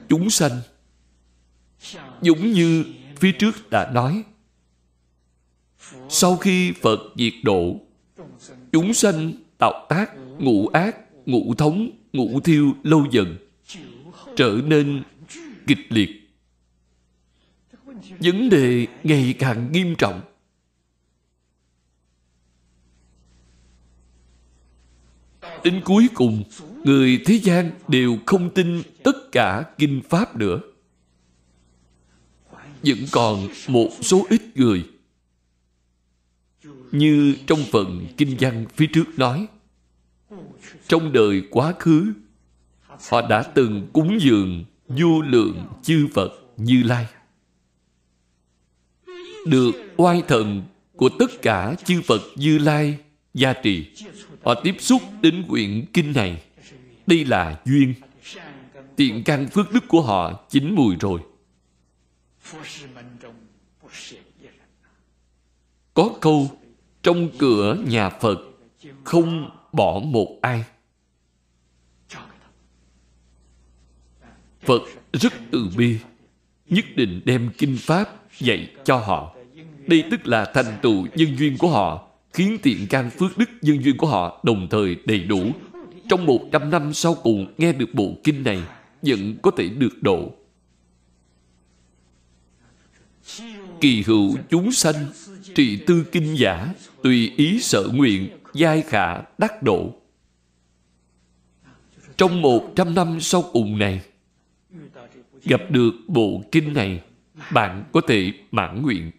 [0.10, 0.51] Chúng sanh
[2.22, 2.85] giống như
[3.15, 4.23] phía trước đã nói
[6.10, 7.76] sau khi Phật diệt độ
[8.72, 13.38] chúng sanh tạo tác ngũ ác ngũ thống, ngũ thiêu lâu dần
[14.35, 15.03] trở nên
[15.68, 16.10] kịch liệt.
[18.19, 20.22] Vấn đề ngày càng nghiêm trọng.
[25.64, 26.43] Đến cuối cùng,
[26.84, 30.60] người thế gian đều không tin tất cả kinh Pháp nữa.
[32.84, 34.85] Vẫn còn một số ít người
[36.91, 39.47] như trong phần kinh văn phía trước nói,
[40.88, 42.14] trong đời quá khứ,
[43.10, 47.07] họ đã từng cúng dường vô lượng chư Phật Như Lai
[49.45, 50.64] được oai thần
[50.95, 52.97] của tất cả chư Phật Như Lai
[53.34, 53.85] gia trì.
[54.43, 56.43] Họ tiếp xúc đến quyển kinh này.
[57.07, 57.93] Đây là duyên.
[58.95, 61.19] Tiện căn phước đức của họ chín mùi rồi.
[65.94, 66.52] Có câu
[67.03, 68.40] trong cửa nhà Phật
[69.03, 70.64] không bỏ một ai.
[74.61, 74.82] Phật
[75.14, 75.98] rất từ bi,
[76.70, 78.10] nhất định đem kinh Pháp
[78.40, 79.36] dạy cho họ.
[79.88, 83.84] Đây tức là thành tựu nhân duyên của họ, khiến tiện can phước đức nhân
[83.84, 85.52] duyên của họ đồng thời đầy đủ.
[86.10, 88.64] Trong một trăm năm sau cùng nghe được bộ kinh này,
[89.02, 90.32] vẫn có thể được độ.
[93.82, 95.06] Kỳ hữu chúng sanh,
[95.56, 96.74] trị tư kinh giả,
[97.04, 99.95] tùy ý sở nguyện, giai khả đắc độ.
[102.18, 104.02] Trong một trăm năm sau cùng này,
[105.44, 107.02] gặp được bộ kinh này,
[107.52, 109.12] bạn có thể mãn nguyện.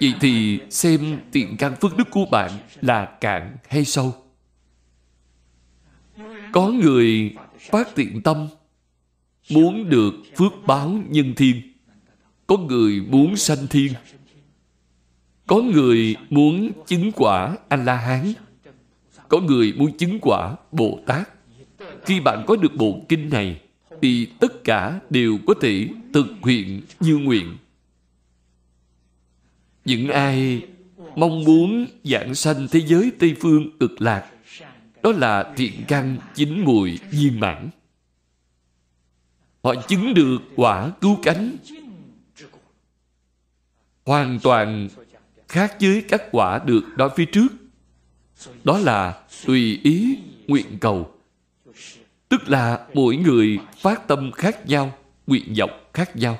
[0.00, 4.14] Vậy thì xem tiện căn phước đức của bạn là cạn hay sâu.
[6.52, 7.34] Có người
[7.70, 8.48] phát tiện tâm
[9.50, 11.67] muốn được phước báo nhân thiên.
[12.48, 13.92] Có người muốn sanh thiên.
[15.46, 18.32] Có người muốn chứng quả A-la-hán.
[19.28, 21.28] Có người muốn chứng quả Bồ Tát.
[22.06, 23.60] Khi bạn có được bộ kinh này,
[24.02, 27.56] thì tất cả đều có thể thực hiện như nguyện.
[29.84, 30.62] Những ai
[31.16, 34.30] mong muốn giảng sanh thế giới Tây Phương cực lạc,
[35.02, 37.68] đó là thiện căn chín mùi viên mãn.
[39.62, 41.56] Họ chứng được quả cứu cánh
[44.08, 44.88] hoàn toàn
[45.48, 47.48] khác với các quả được nói phía trước.
[48.64, 51.14] Đó là tùy ý nguyện cầu
[52.28, 56.38] Tức là mỗi người phát tâm khác nhau, nguyện vọng khác nhau.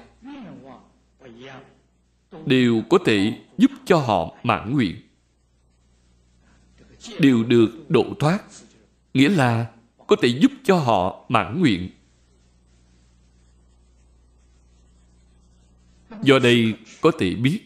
[2.47, 4.97] Đều có thể giúp cho họ mãn nguyện.
[7.19, 8.39] Đều được độ thoát.
[9.15, 9.67] Nghĩa là
[10.07, 11.91] có thể giúp cho họ mãn nguyện.
[16.23, 17.61] Do đây có thể biết,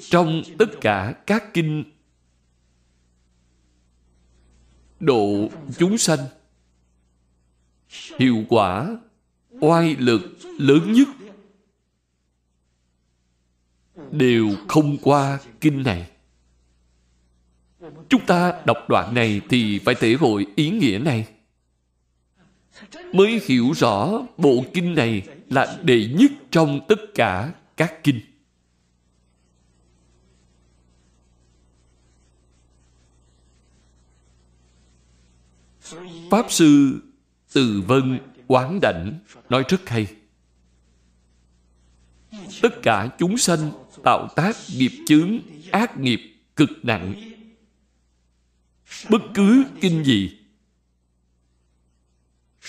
[0.00, 1.84] trong tất cả các kinh
[5.00, 5.48] độ
[5.78, 6.18] chúng sanh,
[8.18, 8.96] hiệu quả,
[9.60, 10.22] oai lực
[10.58, 11.08] lớn nhất
[14.10, 16.10] đều không qua kinh này.
[18.08, 21.26] Chúng ta đọc đoạn này thì phải thể hội ý nghĩa này.
[23.12, 25.22] Mới hiểu rõ bộ kinh này
[25.52, 28.20] là đệ nhất trong tất cả các kinh.
[36.30, 37.00] Pháp sư
[37.52, 39.18] từ vân quán đảnh
[39.48, 40.06] nói rất hay.
[42.62, 43.72] Tất cả chúng sanh
[44.04, 45.38] tạo tác nghiệp chướng,
[45.72, 46.20] ác nghiệp
[46.56, 47.14] cực nặng.
[49.10, 50.38] Bất cứ kinh gì,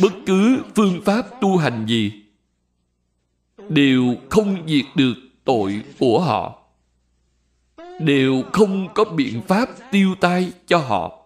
[0.02, 2.23] bất cứ phương pháp tu hành gì
[3.70, 5.14] đều không diệt được
[5.44, 6.60] tội của họ.
[8.00, 11.20] Đều không có biện pháp tiêu tai cho họ.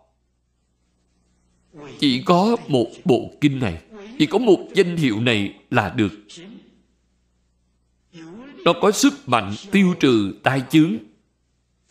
[1.99, 3.81] Chỉ có một bộ kinh này,
[4.19, 6.11] chỉ có một danh hiệu này là được.
[8.65, 10.97] Nó có sức mạnh tiêu trừ tai chướng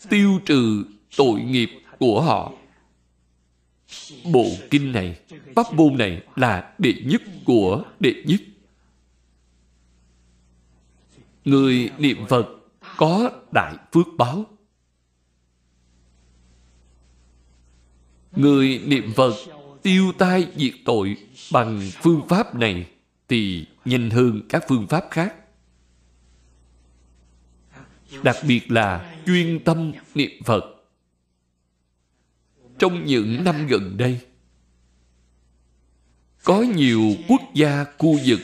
[0.08, 0.84] tiêu trừ
[1.16, 2.52] tội nghiệp của họ.
[4.32, 5.16] Bộ kinh này,
[5.54, 8.40] pháp môn này là đệ nhất của đệ nhất
[11.46, 12.46] người niệm phật
[12.96, 14.44] có đại phước báo
[18.32, 19.34] người niệm phật
[19.82, 21.16] tiêu tai diệt tội
[21.52, 22.86] bằng phương pháp này
[23.28, 25.34] thì nhanh hơn các phương pháp khác.
[28.22, 30.64] Đặc biệt là chuyên tâm niệm Phật.
[32.78, 34.20] Trong những năm gần đây,
[36.44, 38.40] có nhiều quốc gia khu vực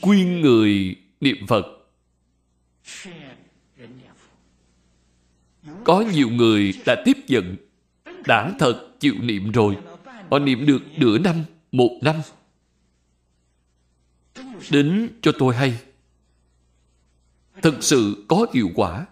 [0.00, 1.66] khuyên người niệm Phật.
[5.84, 7.56] Có nhiều người đã tiếp nhận,
[8.26, 9.76] đã thật chịu niệm rồi
[10.30, 12.16] Họ niệm được nửa năm, một năm.
[14.70, 15.80] Đến cho tôi hay.
[17.62, 19.06] Thật sự có hiệu quả.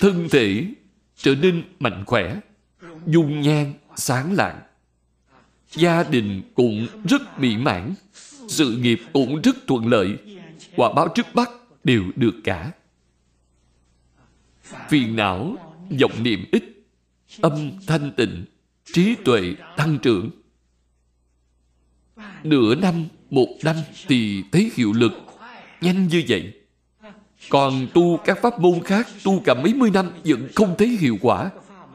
[0.00, 0.66] Thân thể
[1.16, 2.40] trở nên mạnh khỏe,
[3.06, 4.60] dung nhan sáng lạng.
[5.72, 7.94] Gia đình cũng rất mỹ mãn,
[8.48, 10.18] sự nghiệp cũng rất thuận lợi,
[10.76, 11.50] quả báo trước mắt
[11.84, 12.72] đều được cả.
[14.88, 15.56] Phiền não,
[16.00, 16.64] vọng niệm ít,
[17.40, 18.44] âm thanh tịnh
[18.84, 20.30] trí tuệ tăng trưởng.
[22.42, 23.76] Nửa năm, một năm
[24.06, 25.12] thì thấy hiệu lực
[25.80, 26.52] nhanh như vậy.
[27.48, 31.18] Còn tu các pháp môn khác Tu cả mấy mươi năm Vẫn không thấy hiệu
[31.20, 31.50] quả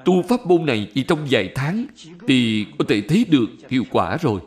[0.05, 1.85] Tu pháp môn này chỉ trong vài tháng
[2.27, 4.39] Thì có thể thấy được hiệu quả rồi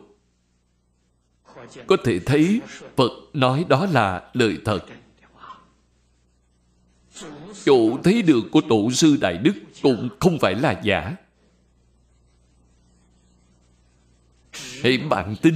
[1.87, 2.61] có thể thấy
[2.95, 4.79] Phật nói đó là lời thật.
[7.65, 11.15] Chỗ thấy được của Tổ sư Đại Đức Cũng không phải là giả.
[14.83, 15.55] Hãy bạn tin,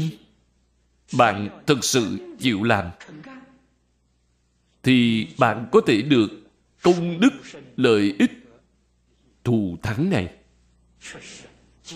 [1.17, 2.89] Bạn thật sự chịu làm,
[4.83, 6.27] Thì bạn có thể được
[6.81, 7.29] công đức,
[7.77, 8.31] lợi ích,
[9.43, 10.33] thù thắng này.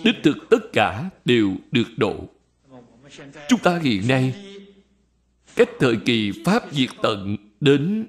[0.04, 2.28] Đích thực tất cả đều được độ
[3.48, 4.34] chúng ta hiện nay,
[5.56, 8.06] cách thời kỳ pháp diệt tận đến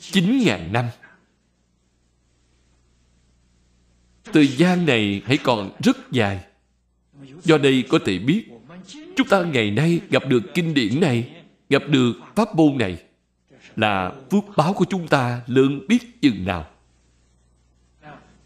[0.00, 0.84] 9.000 năm.
[4.24, 6.44] Thời gian này hãy còn rất dài.
[7.42, 8.44] Do đây có thể biết,
[9.16, 13.02] chúng ta ngày nay gặp được kinh điển này, gặp được pháp môn này,
[13.76, 16.66] là phước báo của chúng ta lớn biết chừng nào.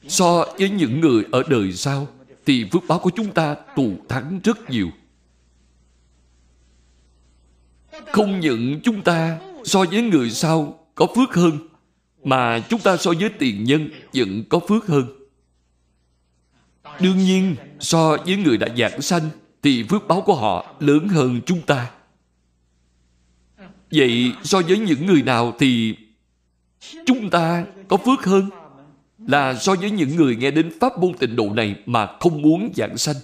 [0.08, 2.08] So với những người ở đời sau,
[2.46, 4.90] thì phước báo của chúng ta tù thắng rất nhiều
[8.12, 11.58] không những chúng ta so với người sau có phước hơn,
[12.24, 15.06] mà chúng ta so với tiền nhân vẫn có phước hơn
[17.00, 19.22] đương nhiên, so với người đã giảng sanh
[19.62, 21.90] thì phước báo của họ lớn hơn chúng ta
[23.90, 25.96] vậy so với những người nào thì
[27.06, 28.50] chúng ta có phước hơn
[29.18, 32.72] là so với những người nghe đến pháp môn tịnh độ này mà không muốn
[32.76, 33.16] giảng sanh.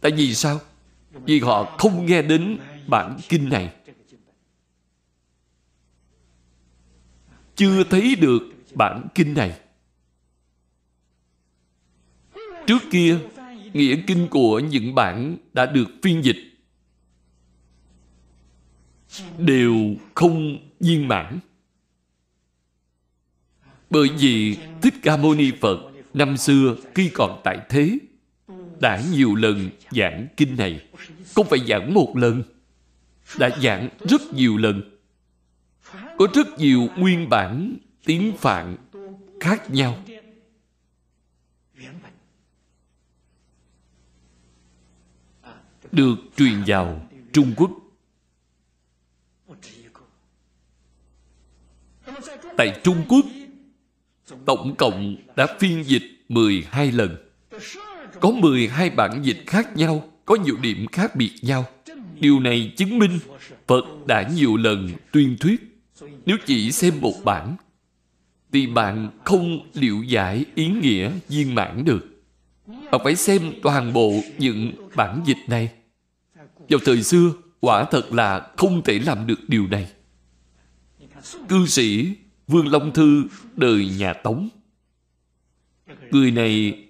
[0.00, 0.60] Tại vì sao?
[1.24, 3.70] Vì họ không nghe đến bản kinh này.
[7.58, 8.40] Chưa thấy được
[8.74, 9.60] bản kinh này.
[12.66, 13.18] Trước kia,
[13.72, 16.36] nghĩa kinh của những bản đã được phiên dịch
[19.38, 19.74] đều
[20.14, 21.38] không viên mãn.
[23.90, 25.78] Bởi vì Thích Ca Mâu Ni Phật
[26.14, 27.98] năm xưa khi còn tại thế
[28.80, 30.86] đã nhiều lần giảng kinh này.
[31.34, 32.42] Không phải giảng một lần,
[33.38, 34.97] đã giảng rất nhiều lần.
[36.18, 38.76] Có rất nhiều nguyên bản tiếng Phạn
[39.40, 39.98] khác nhau.
[45.92, 47.70] Được truyền vào Trung Quốc.
[52.56, 53.24] Tại Trung Quốc
[54.46, 57.16] tổng cộng đã phiên dịch 12 lần.
[58.20, 61.64] Có 12 bản dịch khác nhau, có nhiều điểm khác biệt nhau.
[62.20, 63.18] Điều này chứng minh
[63.66, 65.67] Phật đã nhiều lần tuyên thuyết.
[66.28, 67.56] Nếu chỉ xem một bản,
[68.52, 72.22] thì bạn không liệu giải ý nghĩa viên mãn được.
[72.66, 75.70] Bạn phải xem toàn bộ những bản dịch này.
[76.68, 79.88] Vào thời xưa, quả thật là không thể làm được điều này.
[81.48, 82.14] Cư sĩ
[82.46, 83.24] Vương Long Thư
[83.56, 84.48] đời nhà Tống.
[86.10, 86.84] Người này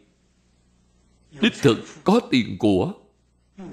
[1.40, 2.92] đích thực có tiền của,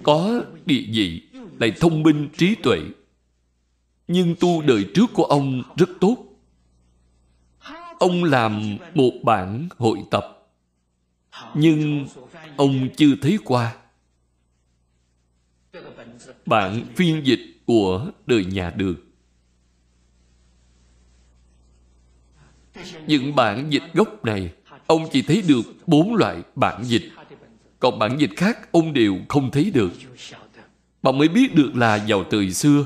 [0.04, 1.22] có địa vị,
[1.60, 2.80] lại thông minh trí tuệ.
[4.08, 6.18] Nhưng tu đời trước của ông rất tốt.
[8.00, 10.50] Ông làm một bản hội tập,
[11.54, 12.08] nhưng
[12.58, 13.76] ông chưa thấy qua.
[16.46, 18.96] Bản phiên dịch của đời nhà đường
[23.08, 24.54] Những bản dịch gốc này
[24.88, 27.12] Ông chỉ thấy được bốn loại bản dịch
[27.80, 29.92] Còn bản dịch khác Ông đều không thấy được
[31.02, 32.86] Bạn mới biết được là vào thời xưa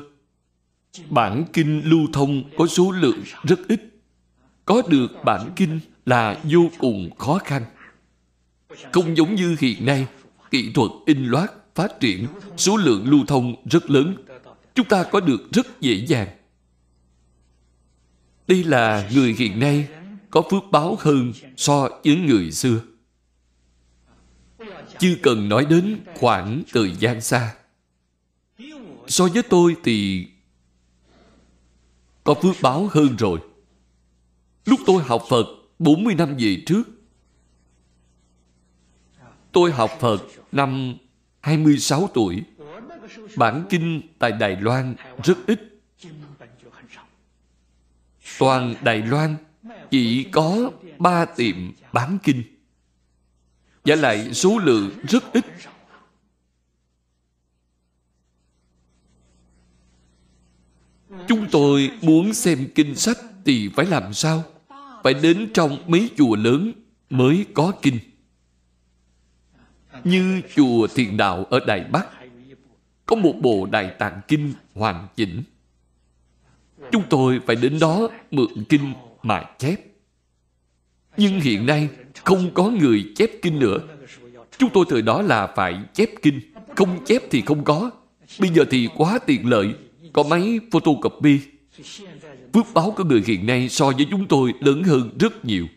[1.09, 3.81] Bản kinh lưu thông Có số lượng rất ít
[4.65, 7.65] Có được bản kinh là vô cùng khó khăn
[8.91, 10.07] Không giống như hiện nay,
[10.51, 12.27] Kỹ thuật in loát phát triển,
[12.57, 14.15] Số lượng lưu thông rất lớn
[14.75, 16.27] Chúng ta có được rất dễ dàng
[18.49, 19.87] đây là người hiện nay
[20.29, 22.81] có phước báo hơn so với người xưa.
[24.99, 27.55] Chưa cần nói đến khoảng thời gian xa.
[29.07, 30.27] So với tôi thì
[32.29, 33.39] có phước báo hơn rồi.
[34.65, 35.45] Lúc tôi học Phật
[35.79, 36.83] 40 năm về trước,
[39.51, 40.95] tôi học Phật năm
[41.41, 42.43] 26 tuổi.
[43.35, 45.59] Bản kinh tại Đài Loan rất ít
[48.39, 49.35] toàn Đài Loan
[49.91, 52.43] chỉ có ba tiệm bán kinh.
[53.85, 55.45] Và lại số lượng rất ít.
[61.27, 64.43] Chúng tôi muốn xem kinh sách thì phải làm sao?
[65.03, 66.71] Phải đến trong mấy chùa lớn
[67.09, 67.99] mới có kinh.
[70.03, 72.07] Như chùa Thiền Đạo ở Đài Bắc,
[73.05, 75.43] có một bộ Đại Tạng Kinh hoàn chỉnh.
[76.91, 79.75] Chúng tôi phải đến đó mượn kinh mà chép.
[81.17, 81.89] Nhưng hiện nay
[82.23, 83.79] không có người chép kinh nữa.
[84.57, 86.39] Chúng tôi thời đó là phải chép kinh.
[86.75, 87.91] Không chép thì không có.
[88.39, 89.73] Bây giờ thì quá tiện lợi
[90.13, 91.39] có máy photocopy.
[92.53, 95.67] Phước báo của người hiện nay so với chúng tôi lớn hơn rất nhiều.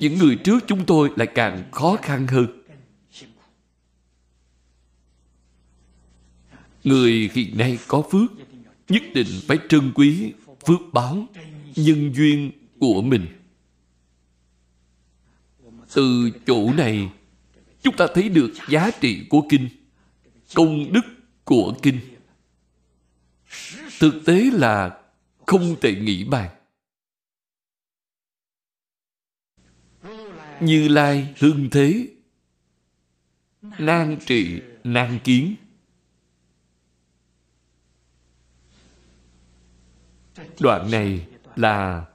[0.00, 2.46] Những người trước chúng tôi lại càng khó khăn hơn.
[6.84, 8.32] Người hiện nay có phước,
[8.88, 10.32] nhất định phải trân quý
[10.66, 11.26] phước báo,
[11.76, 12.50] nhân duyên
[12.80, 13.26] của mình.
[15.94, 17.08] Từ chỗ này,
[17.82, 19.68] chúng ta thấy được giá trị của kinh,
[20.54, 21.04] công đức
[21.44, 22.00] của kinh
[24.00, 25.02] thực tế là
[25.46, 26.58] không thể nghĩ bàn
[30.60, 32.08] như lai hưng thế,
[33.62, 35.54] nan trị, nan kiến.
[40.60, 42.06] Đoạn này là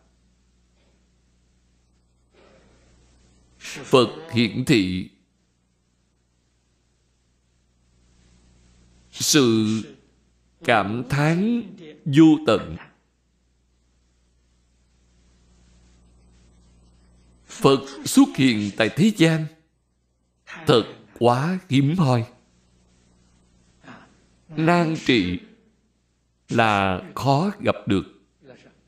[3.64, 5.10] phật hiển thị.
[9.12, 9.82] Sự
[10.64, 11.64] cảm thán
[12.06, 12.76] vô tận.
[17.46, 19.46] Phật xuất hiện tại thế gian,
[20.66, 20.84] thật
[21.20, 22.26] quá hiếm hoi.
[24.50, 25.40] Nan trị
[26.50, 28.04] là khó gặp được.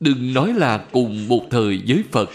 [0.00, 2.30] Đừng nói là cùng một thời với phật.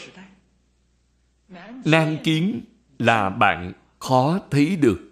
[1.86, 2.62] Nan kiến
[3.00, 5.11] là bạn khó thấy được.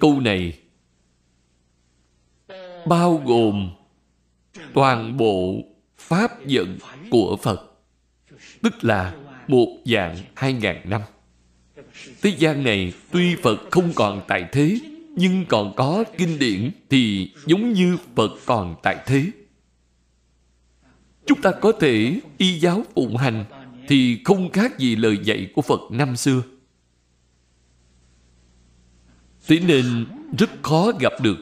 [0.00, 0.58] Câu này
[2.86, 3.70] bao gồm
[4.74, 5.54] toàn bộ
[5.98, 6.78] pháp vận
[7.10, 7.72] của phật,
[8.62, 9.14] tức là
[9.48, 11.00] một dạng hai ngàn năm.
[12.22, 14.78] Thế gian này tuy phật không còn tại thế,
[15.16, 19.24] nhưng còn có kinh điển thì giống như phật còn tại thế.
[21.26, 23.44] Chúng ta có thể y giáo phụng hành
[23.88, 26.42] thì không khác gì lời dạy của phật năm xưa
[29.50, 30.06] thế nên
[30.38, 31.36] rất khó gặp được.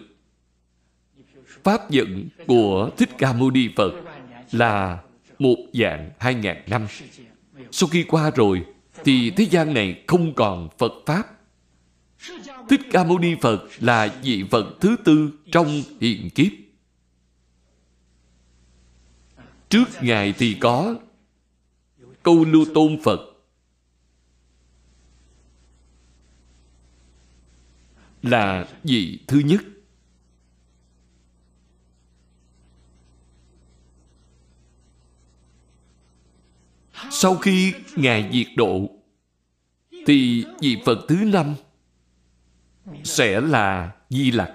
[1.65, 3.93] Pháp dẫn của thích ca mâu ni phật
[4.53, 4.99] là
[5.39, 6.87] một dạng hai ngàn năm.
[7.71, 8.65] Sau khi qua rồi,
[9.05, 11.25] thì thế gian này không còn phật pháp.
[12.69, 16.53] Thích Ca Mâu Ni Phật là vị Phật thứ tư trong hiện kiếp.
[19.69, 20.95] Trước Ngài thì có
[22.23, 23.21] Câu Lưu Tôn Phật
[28.23, 29.61] là vị thứ nhất.
[37.11, 38.90] Sau khi Ngài diệt độ,
[40.07, 41.55] thì vị Phật thứ năm
[43.05, 44.53] sẽ là Di Lặc.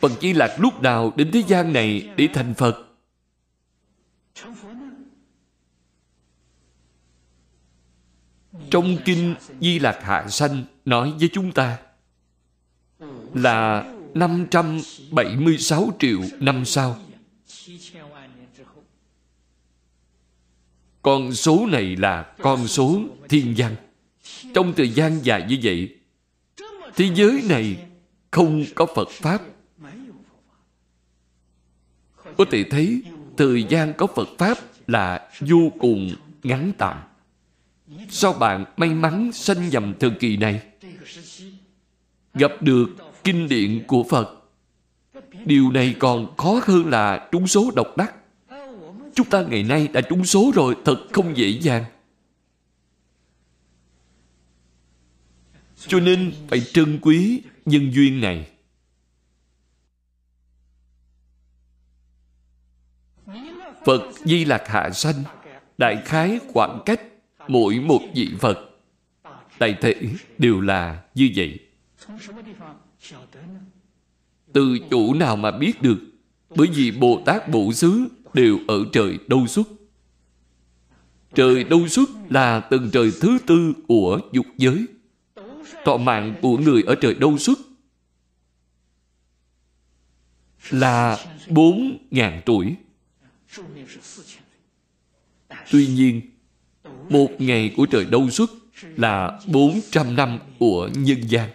[0.00, 2.88] Phần Di Lặc lúc nào đến thế gian này để thành Phật?
[8.70, 11.78] Trong Kinh Di Lạc Hạ Sanh nói với chúng ta
[13.34, 13.84] là
[14.14, 16.98] 576 triệu năm sau.
[21.02, 23.76] Con số này là con số thiên văn.
[24.54, 25.96] Trong thời gian dài như vậy,
[26.96, 27.76] thế giới này
[28.30, 29.42] không có Phật Pháp.
[32.36, 33.02] Có thể thấy
[33.36, 36.10] thời gian có Phật Pháp là vô cùng
[36.42, 36.98] ngắn tạm.
[38.08, 40.60] Sao bạn may mắn sanh nhầm thời kỳ này?
[42.34, 42.86] Gặp được
[43.24, 44.38] kinh điển của Phật.
[45.44, 48.14] Điều này còn khó hơn là trúng số độc đắc.
[49.14, 51.84] Chúng ta ngày nay đã trúng số rồi, thật không dễ dàng.
[55.86, 58.48] Cho nên phải trân quý nhân duyên này.
[63.84, 65.22] Phật Di Lạc Hạ Sanh
[65.78, 67.00] đại khái khoảng cách
[67.48, 68.58] mỗi một vị Phật
[69.58, 69.94] đại thể
[70.38, 71.58] đều là như vậy.
[74.52, 75.98] Từ chỗ nào mà biết được
[76.56, 79.68] bởi vì Bồ Tát Bộ Xứ đều ở trời đâu xuất.
[81.34, 84.86] Trời đâu xuất là tầng trời thứ tư của dục giới
[85.84, 87.58] thọ mạng của người ở trời đâu xuất
[90.70, 91.18] là
[91.48, 92.74] bốn ngàn tuổi.
[95.70, 96.20] Tuy nhiên,
[97.08, 98.50] một ngày của trời đâu xuất
[98.80, 101.50] là bốn trăm năm của nhân gian.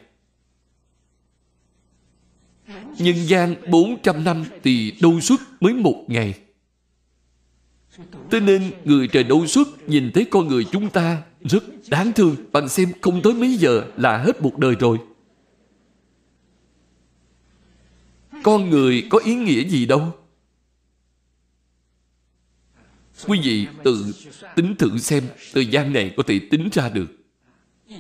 [3.00, 6.34] Nhân gian bốn trăm năm thì đâu xuất mới một ngày.
[8.32, 12.36] Thế nên người trời đâu xuất nhìn thấy con người chúng ta rất đáng thương.
[12.52, 14.98] Bạn xem, không tới mấy giờ là hết một đời rồi.
[18.48, 20.12] con người có ý nghĩa gì đâu
[23.28, 24.14] quý vị tự
[24.56, 27.08] tính thử xem, thời gian này có thể tính ra được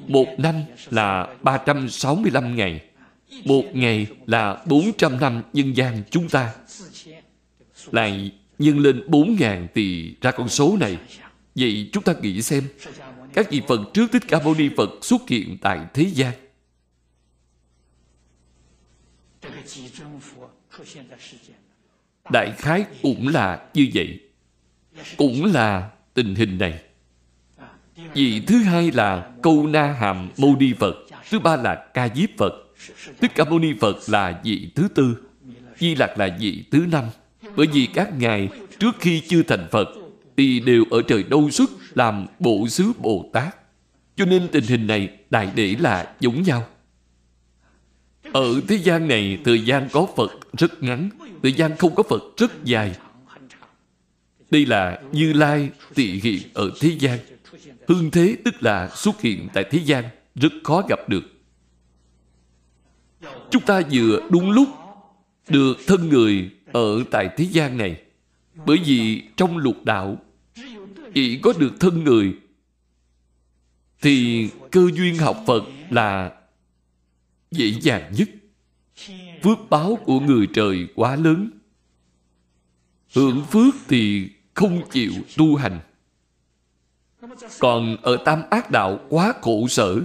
[0.07, 0.55] một năm
[0.89, 2.86] là 365 ngày
[3.45, 6.53] một ngày là 400 năm nhân gian chúng ta.
[7.91, 10.97] Lại nhân lên 4.000 thì ra con số này.
[11.55, 12.63] Vậy chúng ta nghĩ xem,
[13.33, 16.33] các vị Phật trước Thích Ca Mâu Ni Phật xuất hiện tại thế gian.
[22.31, 24.19] Đại khái cũng là như vậy.
[25.17, 26.79] Cũng là tình hình này.
[28.13, 30.95] Vị thứ hai là câu na hàm mâu ni phật,
[31.29, 32.53] thứ ba là ca diếp phật
[33.19, 35.17] tức ca mâu ni phật là vị thứ tư
[35.79, 37.03] di lạc là vị thứ năm
[37.55, 38.49] bởi vì các ngài
[38.79, 39.87] trước khi chưa thành phật
[40.37, 43.55] thì đều ở trời đâu xuất làm bộ xứ bồ tát
[44.15, 46.67] cho nên tình hình này đại để là giống nhau
[48.33, 51.09] ở thế gian này thời gian có phật rất ngắn
[51.43, 52.95] thời gian không có phật rất dài
[54.51, 57.19] đây là Như Lai tị hiện ở thế gian.
[57.87, 60.03] Hương thế tức là xuất hiện tại thế gian,
[60.35, 61.23] rất khó gặp được.
[63.51, 64.69] Chúng ta vừa đúng lúc
[65.49, 68.01] được thân người ở tại thế gian này.
[68.65, 70.17] Bởi vì trong lục đạo,
[71.13, 72.33] chỉ có được thân người,
[74.01, 76.31] thì cơ duyên học Phật là
[77.51, 78.29] dễ dàng nhất.
[79.43, 81.49] Phước báo của người trời quá lớn.
[83.15, 85.79] Hưởng phước thì không chịu tu hành
[87.59, 90.01] còn ở tam ác đạo quá khổ sở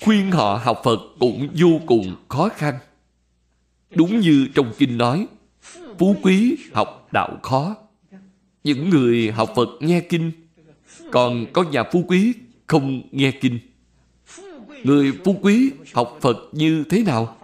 [0.00, 2.74] khuyên họ học phật cũng vô cùng khó khăn.
[3.94, 5.26] Đúng như trong kinh nói,
[5.98, 7.76] phú quý học đạo khó.
[8.64, 10.32] Những người học phật nghe kinh,
[11.10, 12.32] còn có nhà phú quý
[12.66, 13.58] không nghe kinh.
[14.84, 17.36] Người phú quý học phật như thế nào?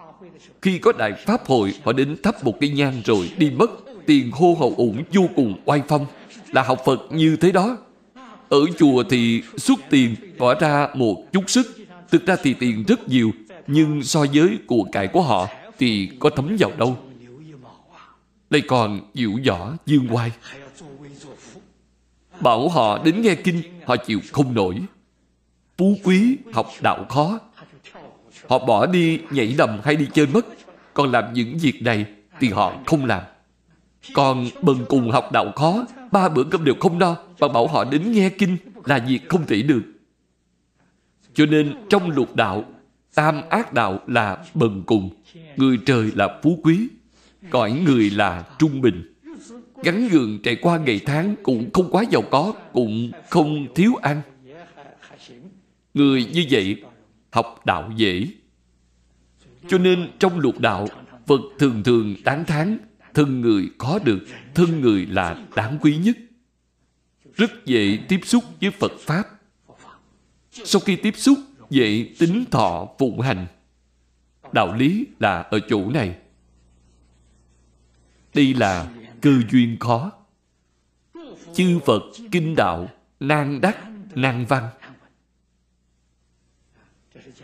[0.62, 3.70] Khi có đại pháp hội, họ đến thắp một cây nhang rồi đi mất.
[4.06, 6.06] Tiền hô hậu ủng vô cùng oai phong.
[6.52, 7.76] Là học Phật như thế đó.
[8.48, 11.84] Ở chùa thì xuất tiền bỏ ra một chút sức
[12.15, 13.31] thực ra thì tiền rất nhiều,
[13.66, 16.97] nhưng so với của cải của họ thì có thấm vào đâu.
[18.51, 20.32] Lại còn dịu võ dương oai
[22.41, 24.77] bảo họ đến nghe kinh, họ chịu không nổi.
[25.78, 27.39] Phú quý học đạo khó.
[28.49, 30.47] Họ bỏ đi, nhảy đầm hay đi chơi mất.
[30.95, 32.07] Còn làm những việc này
[32.41, 33.23] thì họ không làm.
[34.15, 37.16] Còn bần cùng học đạo khó, Ba bữa cơm đều không no.
[37.41, 39.82] Bạn bảo họ đến nghe kinh Là việc không thể được.
[41.35, 42.65] Cho nên trong lục đạo,
[43.15, 45.11] Tam ác đạo là bần cùng.
[45.56, 46.89] Người trời là phú quý,
[47.51, 49.15] Cõi người là trung bình.
[49.82, 54.23] Gắn gượng trải qua ngày tháng Cũng không quá giàu có, Cũng không thiếu ăn.
[55.94, 56.82] Người như vậy
[57.31, 58.28] Học đạo dễ.
[59.69, 60.89] Cho nên trong lục đạo,
[61.27, 62.78] Phật thường thường tán thán,
[63.15, 64.19] thân người có được,
[64.55, 66.16] thân người là đáng quý nhất.
[67.35, 69.24] Rất dễ tiếp xúc với phật pháp
[70.64, 71.39] sau khi tiếp xúc
[71.70, 73.47] dễ tính thọ phụng hành.
[74.52, 76.16] Đạo lý là ở chỗ này.
[78.35, 78.90] Đây là
[79.20, 80.12] cơ duyên khó.
[81.55, 82.89] Chư phật kinh đạo
[83.20, 83.78] nan đắc,
[84.14, 84.68] nan văn.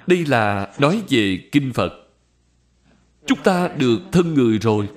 [0.07, 1.93] Đây là nói về kinh phật.
[3.27, 4.89] Chúng ta được thân người rồi.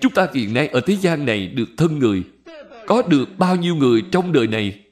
[0.00, 2.22] Chúng ta hiện nay ở thế gian này được thân người.
[2.86, 4.84] Có được bao nhiêu người trong đời này?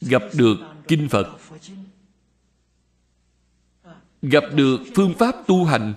[0.00, 0.56] Gặp được
[0.88, 1.26] Kinh Phật.
[4.22, 5.94] Gặp được phương pháp tu hành.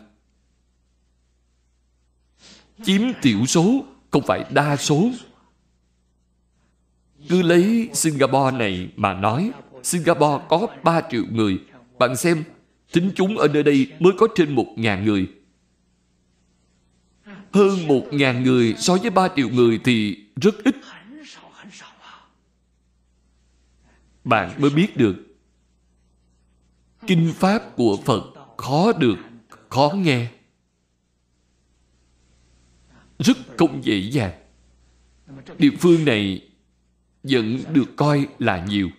[2.84, 5.10] Chiếm tiểu số, Không phải đa số.
[7.30, 9.52] Cứ lấy Singapore này mà nói,
[9.84, 11.57] Singapore có 3 triệu người.
[11.99, 12.44] Bạn xem
[12.91, 15.28] Tính chúng ở nơi đây mới có trên một ngàn người.
[17.52, 20.76] Hơn một ngàn người so với ba triệu người thì rất ít.
[24.30, 25.15] Bạn mới biết được
[27.07, 28.23] Kinh Pháp của Phật
[28.57, 29.15] khó được,
[29.69, 30.31] khó nghe.
[33.19, 34.34] Rất không dễ dàng.
[35.57, 36.49] Địa phương này
[37.23, 38.89] vẫn được coi là nhiều.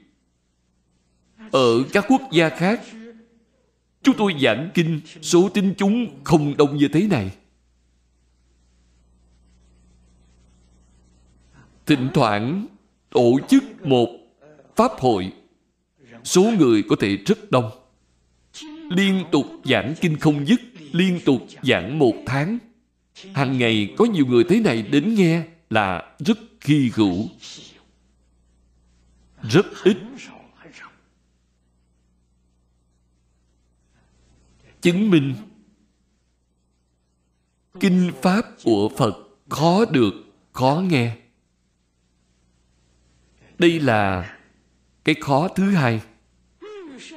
[1.53, 2.81] Ở các quốc gia khác,
[4.03, 7.37] chúng tôi giảng kinh, số tín chúng không đông như thế này.
[11.87, 12.67] thỉnh thoảng
[13.11, 14.20] tổ chức một
[14.81, 15.33] pháp hội.
[16.25, 17.71] Số người có thể rất đông.
[18.91, 20.61] Liên tục giảng kinh không dứt,
[20.93, 22.59] liên tục giảng một tháng.
[23.35, 27.29] Hàng ngày có nhiều người thế này đến nghe là rất khi hữu.
[29.43, 29.97] Rất ít.
[34.81, 35.35] Chứng minh.
[37.81, 39.15] Kinh pháp của phật
[39.49, 40.13] khó được,
[40.53, 41.17] khó nghe.
[43.59, 44.37] Đây là
[45.05, 46.01] cái khó thứ hai,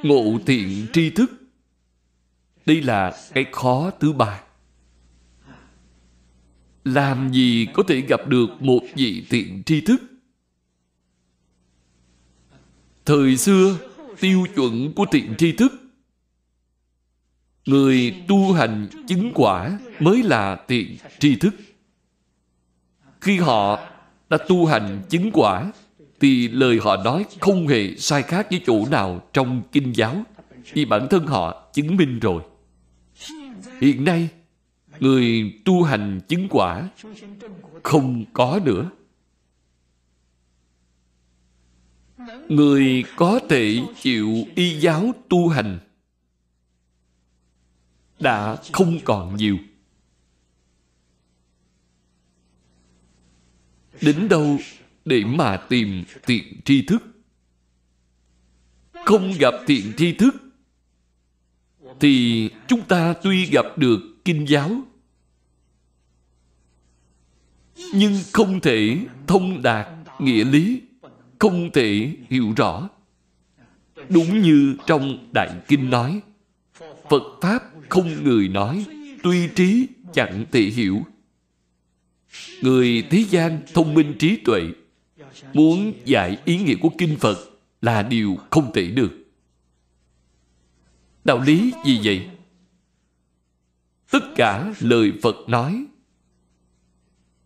[0.03, 1.31] ngộ thiện tri thức.
[2.65, 4.41] Đây là cái khó thứ ba.
[6.83, 10.01] Làm gì có thể gặp được một vị thiện tri thức?
[13.05, 13.77] Thời xưa,
[14.19, 15.73] tiêu chuẩn của thiện tri thức,
[17.65, 21.55] người tu hành chứng quả mới là thiện tri thức.
[23.21, 23.79] Khi họ
[24.29, 25.71] đã tu hành chứng quả
[26.23, 30.23] thì lời họ nói không hề sai khác với chỗ nào trong kinh giáo,
[30.73, 32.43] vì bản thân họ chứng minh rồi.
[33.81, 34.29] Hiện nay,
[34.99, 36.89] người tu hành chứng quả
[37.83, 38.89] không có nữa.
[42.49, 45.79] Người có thể chịu y giáo tu hành
[48.19, 49.57] đã không còn nhiều.
[54.01, 54.57] Đến đâu
[55.05, 57.03] để mà tìm thiện tri thức.
[59.05, 60.35] Không gặp thiện tri thức,
[61.99, 64.81] thì chúng ta tuy gặp được kinh giáo,
[67.93, 68.97] nhưng không thể
[69.27, 69.87] thông đạt
[70.19, 70.81] nghĩa lý,
[71.39, 72.89] không thể hiểu rõ.
[74.09, 76.21] Đúng như trong đại kinh nói,
[77.09, 78.85] phật pháp không người nói,
[79.23, 81.05] tuy trí chẳng thể hiểu.
[82.61, 84.61] Người thế gian thông minh trí tuệ
[85.53, 87.37] muốn giải ý nghĩa của kinh phật
[87.81, 89.11] là điều không thể được.
[91.25, 92.29] Đạo lý gì vậy?
[94.11, 95.85] Tất cả lời phật nói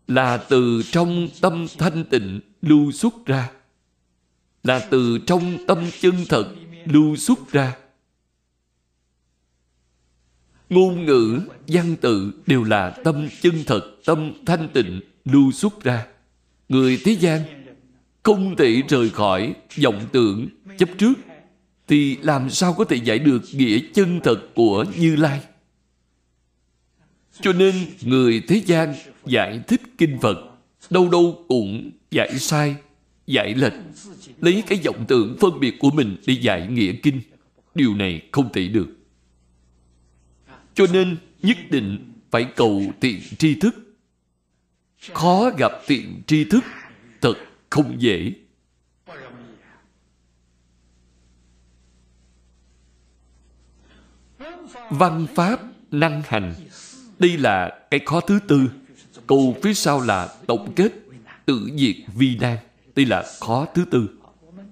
[0.07, 3.51] là từ trong tâm thanh tịnh lưu xuất ra,
[4.63, 6.55] là từ trong tâm chân thật
[6.85, 7.77] lưu xuất ra.
[10.69, 16.07] Ngôn ngữ, văn tự đều là tâm chân thật, tâm thanh tịnh lưu xuất ra.
[16.69, 17.56] Người thế gian
[18.27, 20.47] không thể rời khỏi, vọng tưởng
[20.77, 21.13] chấp trước,
[21.87, 25.41] thì làm sao có thể giải được nghĩa chân thật của như lai?
[27.41, 28.95] Cho nên người thế gian
[29.25, 30.37] giải thích kinh phật,
[30.89, 32.75] đâu đâu cũng giải sai,
[33.27, 33.73] giải lệch,
[34.41, 37.21] lấy cái vọng tưởng phân biệt của mình để giải nghĩa kinh.
[37.75, 38.87] Điều này không thể được.
[40.73, 43.75] Cho nên nhất định phải cầu tiện tri thức.
[45.13, 46.63] Khó gặp tiện tri thức,
[47.21, 48.33] thật không dễ.
[54.89, 55.59] Văn pháp
[55.91, 56.53] năng hành.
[57.19, 58.71] Đây là cái khó thứ tư.
[59.27, 60.91] Câu phía sau là tổng kết
[61.45, 62.57] tự diệt vi nan.
[62.95, 64.09] Đây là khó thứ tư.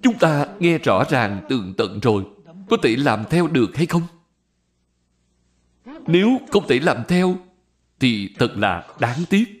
[0.02, 2.24] Chúng ta nghe rõ ràng tường tận rồi.
[2.70, 4.02] Có thể làm theo được hay không?
[6.06, 7.36] Nếu không thể làm theo,
[8.00, 9.55] thì thật là đáng tiếc.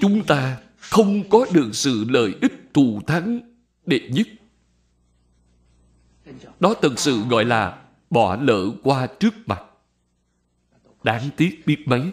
[0.00, 3.40] Chúng ta không có được sự lợi ích thù thắng
[3.86, 4.26] đệ nhất.
[6.60, 9.62] Đó thật sự gọi là bỏ lỡ qua trước mặt.
[11.02, 12.10] Đáng tiếc biết mấy.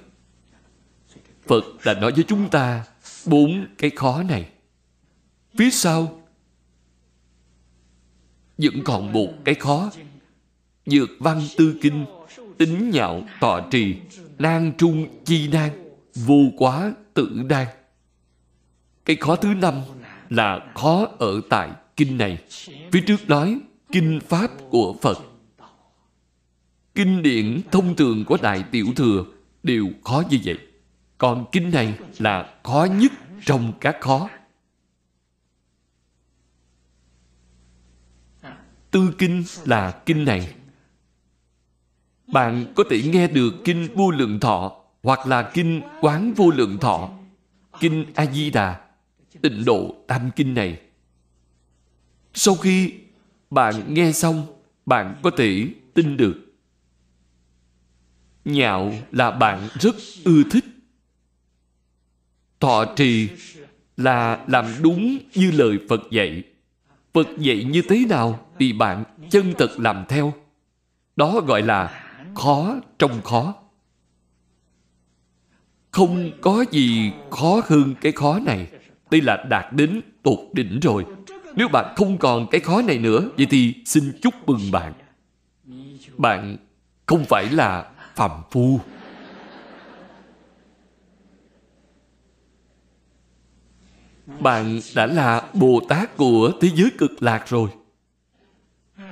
[1.48, 2.86] Phật đã nói với chúng ta
[3.26, 4.50] bốn cái khó này.
[5.58, 6.22] Phía sau,
[8.58, 9.92] vẫn còn một cái khó.
[10.86, 12.06] Dược văn tư kinh,
[12.58, 13.96] Tính nhạo tọa trì
[14.40, 15.85] Nan trung chi nan
[16.16, 17.68] Vô quá tự đan.
[19.06, 19.74] Cái khó thứ năm
[20.30, 22.38] Là khó ở tại kinh này.
[22.92, 23.60] Phía trước nói
[23.92, 25.18] Kinh Pháp của Phật.
[26.96, 29.26] Kinh điển thông thường của Đại Tiểu Thừa
[29.64, 30.58] Đều khó như vậy.
[31.18, 33.12] Còn kinh này là khó nhất
[33.46, 34.30] trong các khó.
[38.92, 40.56] Tư kinh là kinh này.
[42.28, 46.78] Bạn có thể nghe được kinh vô lượng thọ hoặc là kinh quán vô lượng
[46.78, 47.10] thọ,
[47.80, 48.82] kinh A-di-đà,
[49.42, 50.80] tịnh độ tam kinh này.
[52.34, 52.94] Sau khi
[53.50, 54.48] bạn nghe xong,
[54.86, 56.36] bạn có thể tin được.
[58.46, 60.66] Nhạo là bạn rất ưa thích.
[62.60, 63.30] Thọ trì
[63.98, 66.44] là làm đúng như lời Phật dạy
[67.14, 70.34] Phật dạy như thế nào thì bạn chân thật làm theo.
[71.16, 72.04] Đó gọi là
[72.36, 73.65] khó trong khó.
[75.96, 78.68] Không có gì khó hơn cái khó này.
[79.12, 81.06] Đây là đạt đến tột đỉnh rồi.
[81.56, 84.94] Nếu bạn không còn cái khó này nữa, vậy thì xin chúc mừng bạn.
[86.18, 86.58] Bạn
[87.06, 88.80] không phải là phàm phu.
[94.40, 97.70] bạn đã là Bồ Tát của thế giới cực lạc rồi.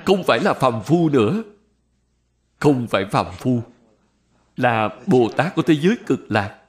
[0.04, 1.42] Không phải là phàm phu nữa.
[2.58, 3.60] không phải phạm phu
[4.56, 6.63] là bồ tát của thế giới cực lạc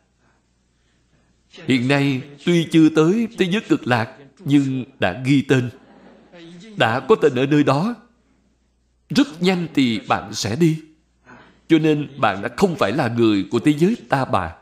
[1.68, 5.70] hiện nay tuy chưa tới thế giới cực lạc, nhưng đã ghi tên,
[6.78, 7.96] đã có tên ở nơi đó.
[9.10, 10.82] Rất nhanh thì bạn sẽ đi.
[11.68, 14.56] Cho nên bạn đã không phải là người của thế giới ta bà.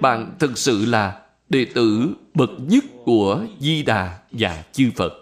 [0.00, 5.12] Bạn thực sự là đệ tử bậc nhất của di đà và chư phật.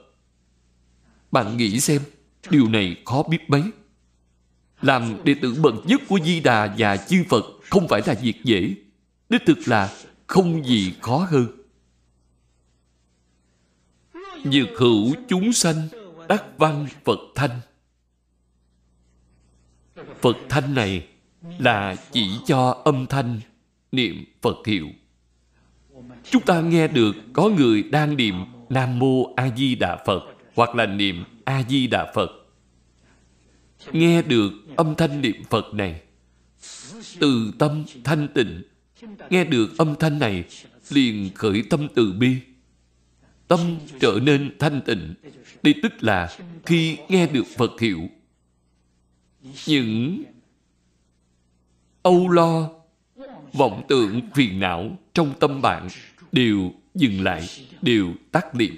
[1.33, 2.03] Bạn nghĩ xem,
[2.51, 3.63] điều này khó biết mấy.
[4.83, 8.45] Làm đệ tử bậc nhất của di đà và chư phật không phải là việc
[8.45, 8.75] dễ.
[9.29, 9.91] Đích thực là
[10.35, 11.47] không gì khó hơn.
[14.45, 15.89] Nhược hữu chúng sanh,
[16.29, 17.61] Đắc văn Phật thanh.
[20.21, 21.09] Phật thanh này
[21.59, 23.41] Là chỉ cho âm thanh,
[23.93, 24.89] Niệm Phật hiệu.
[26.31, 28.35] Chúng ta nghe được Có người đang niệm
[28.69, 30.23] Nam Mô A Di Đà Phật
[30.55, 32.31] Hoặc là niệm A Di Đà Phật.
[33.93, 36.03] Nghe được âm thanh niệm Phật này,
[37.21, 38.63] Từ tâm thanh tịnh
[39.31, 40.45] Nghe được âm thanh này,
[40.91, 42.37] Liền khởi tâm từ bi.
[43.49, 45.15] Tâm trở nên thanh tịnh
[45.63, 48.09] Đây tức là khi nghe được Phật hiệu.
[49.67, 50.23] Những
[52.03, 52.71] âu lo,
[53.53, 55.89] vọng tưởng, phiền não trong tâm bạn
[56.33, 57.49] đều dừng lại,
[57.83, 58.77] đều tắt niệm.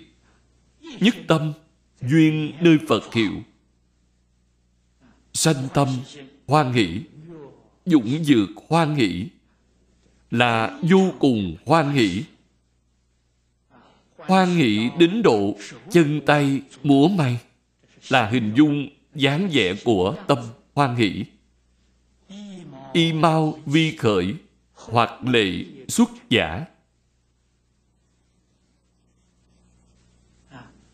[1.00, 1.52] Nhất tâm,
[2.00, 3.32] duyên nơi phật hiệu.
[5.32, 5.88] Sanh tâm,
[6.46, 7.00] hoan hỷ,
[7.86, 9.26] dũng dược hoan hỷ
[10.30, 12.24] là vô cùng hoan hỷ.
[14.16, 15.56] Hoan hỷ đến độ
[15.90, 17.38] chân tay múa may
[18.08, 20.38] là hình dung dáng vẻ của tâm
[20.74, 21.24] hoan hỷ.
[22.92, 24.34] Y mau vi khởi
[24.74, 26.64] hoặc lệ xuất giả.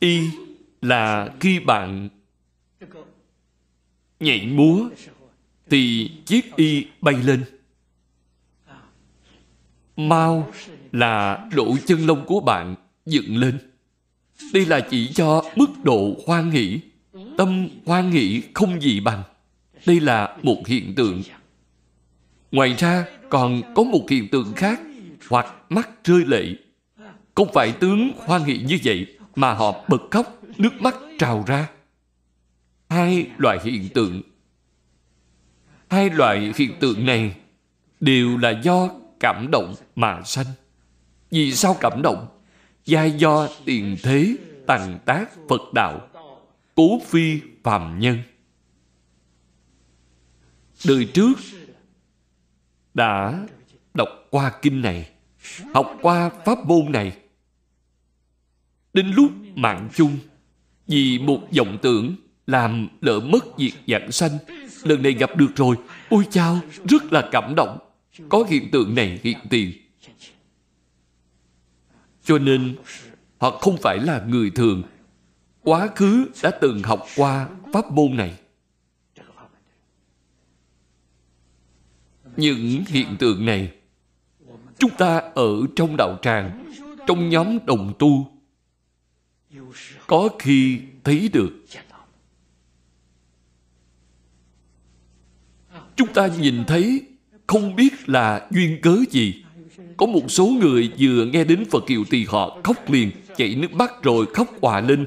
[0.00, 0.30] Y
[0.82, 2.08] là khi bạn
[4.20, 4.88] nhảy múa
[5.70, 7.44] thì chiếc y bay lên
[9.96, 10.52] mau
[10.92, 12.74] là độ chân lông của bạn
[13.06, 13.58] dựng lên.
[14.52, 16.80] Đây là chỉ cho mức độ hoan hỷ.
[17.36, 19.22] Tâm hoan hỷ không gì bằng.
[19.86, 21.22] Đây là một hiện tượng.
[22.52, 24.80] Ngoài ra, còn có một hiện tượng khác,
[25.30, 26.44] hoặc mắt rơi lệ.
[27.34, 29.06] Không phải tướng hoan hỷ như vậy
[29.36, 31.68] mà họ bật khóc, nước mắt trào ra.
[32.88, 34.22] Hai loại hiện tượng.
[35.88, 37.34] Hai loại hiện tượng này
[38.00, 38.88] đều là do
[39.22, 40.46] cảm động mà sanh.
[41.30, 42.28] Vì sao cảm động?
[42.84, 44.36] Giai do tiền thế,
[44.66, 46.08] tàn tác phật đạo,
[46.74, 48.18] cố phi phàm nhân.
[50.86, 51.32] Đời trước
[52.94, 53.46] đã
[53.94, 55.10] đọc qua kinh này,
[55.74, 57.16] học qua pháp môn này.
[58.92, 60.18] Đến lúc mạng chung,
[60.86, 62.16] vì một vọng tưởng
[62.46, 64.38] làm lỡ mất việc dạng sanh,
[64.82, 65.76] lần này gặp được rồi.
[66.08, 67.78] Ôi chao, rất là cảm động
[68.28, 69.72] có hiện tượng này hiện tiền.
[72.24, 72.76] Cho nên,
[73.38, 74.82] họ không phải là người thường.
[75.62, 78.38] Quá khứ đã từng học qua pháp môn này.
[82.36, 83.72] Những hiện tượng này,
[84.78, 86.72] chúng ta ở trong đạo tràng,
[87.06, 88.32] trong nhóm đồng tu,
[90.06, 91.52] có khi thấy được.
[95.96, 97.11] Chúng ta nhìn thấy
[97.52, 99.44] không biết là duyên cớ gì.
[99.96, 103.72] Có một số người vừa nghe đến Phật kiều thì họ khóc liền, chảy nước
[103.72, 105.06] mắt rồi khóc hòa lên.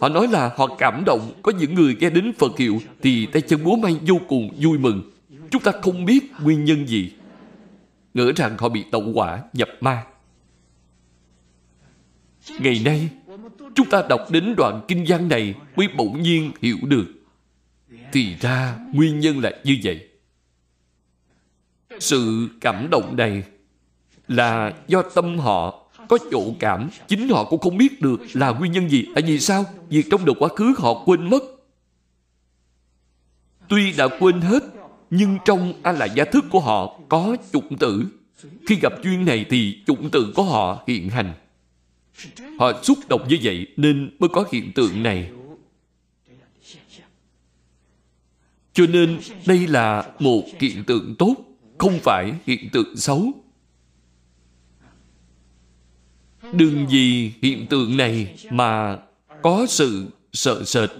[0.00, 3.42] Họ nói là họ cảm động, có những người nghe đến Phật kiều thì tay
[3.42, 5.10] chân múa may vô cùng vui mừng.
[5.50, 7.10] Chúng ta không biết nguyên nhân gì.
[8.14, 10.04] Ngỡ rằng họ bị tẩu quả nhập ma.
[12.60, 13.08] Ngày nay,
[13.74, 17.06] chúng ta đọc đến đoạn kinh văn này mới bỗng nhiên hiểu được.
[18.12, 20.08] Thì ra nguyên nhân là như vậy
[22.00, 23.42] sự cảm động này
[24.28, 25.82] là do tâm họ.
[26.08, 29.06] Có chỗ cảm, chính họ cũng không biết được là nguyên nhân gì.
[29.14, 29.64] Tại vì sao?
[29.88, 31.42] Việc trong đời quá khứ họ quên mất.
[33.68, 34.64] Tuy đã quên hết,
[35.10, 38.06] nhưng trong a la gia thức của họ có chủng tử.
[38.66, 41.34] Khi gặp duyên này thì chủng tử của họ hiện hành.
[42.58, 45.30] Họ xúc động như vậy nên mới có hiện tượng này.
[48.72, 51.34] Cho nên đây là một hiện tượng tốt
[51.78, 53.32] không phải hiện tượng xấu.
[56.52, 58.98] Đừng vì hiện tượng này mà
[59.42, 60.90] có sự sợ sệt,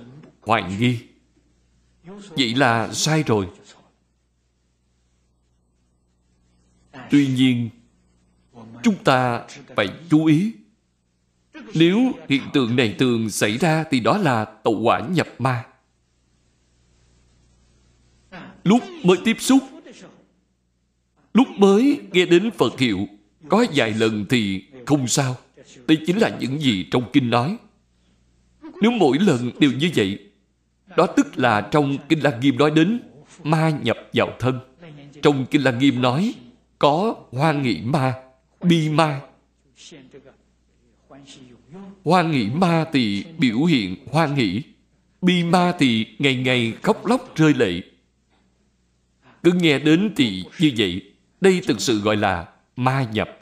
[0.40, 0.98] hoài nghi.
[2.28, 3.46] Vậy là sai rồi.
[7.10, 7.70] Tuy nhiên,
[8.82, 9.46] chúng ta
[9.76, 10.52] phải chú ý.
[11.74, 11.98] Nếu
[12.28, 15.64] hiện tượng này thường xảy ra thì đó là tẩu quả nhập ma.
[18.64, 19.62] Lúc mới tiếp xúc
[21.36, 23.08] lúc mới nghe đến phật hiệu,
[23.48, 25.36] có vài lần thì không sao.
[25.86, 27.56] Đây chính là những gì trong kinh nói.
[28.82, 30.18] Nếu mỗi lần đều như vậy,
[30.96, 33.00] đó tức là trong kinh lăng nghiêm nói đến
[33.44, 34.60] ma nhập vào thân.
[35.22, 36.34] Trong kinh lăng nghiêm nói,
[36.78, 38.14] có hoan nghị ma,
[38.60, 39.20] bi ma.
[42.04, 44.62] Hoan nghĩ ma thì biểu hiện hoan nghĩ
[45.22, 47.80] bi ma thì ngày ngày khóc lóc rơi lệ.
[49.42, 51.12] Cứ nghe đến thì như vậy
[51.46, 52.46] đây thực sự gọi là
[52.76, 53.38] ma nhập.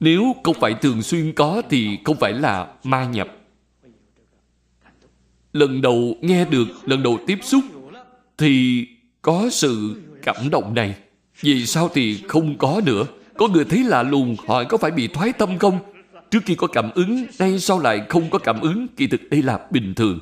[0.00, 3.28] Nếu không phải thường xuyên có thì không phải là ma nhập.
[5.52, 7.64] Lần đầu nghe được, lần đầu tiếp xúc
[8.38, 8.86] thì
[9.22, 10.94] có sự cảm động này.
[11.40, 13.04] Vì sao thì không có nữa?
[13.36, 15.78] Có người thấy lạ lùng, hỏi có phải bị thoái tâm không?
[16.30, 18.86] Trước khi có cảm ứng, nay sau lại không có cảm ứng?
[18.96, 20.18] Kỳ thực đây là bình thường.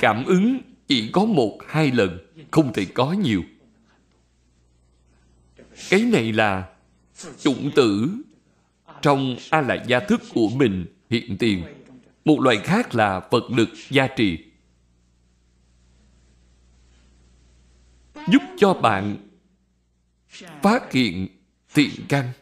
[0.00, 0.58] Cảm ứng
[0.88, 2.18] chỉ có một, hai lần,
[2.50, 3.42] không thể có nhiều
[5.90, 6.68] cái này là
[7.40, 8.10] chủng tử.
[9.02, 11.64] Trong a la gia thức của mình, hiện tiền,
[12.24, 14.38] một loại khác là vật lực gia trì.
[18.28, 19.16] Giúp cho bạn
[20.62, 21.28] phát hiện
[21.74, 22.32] thiện căn.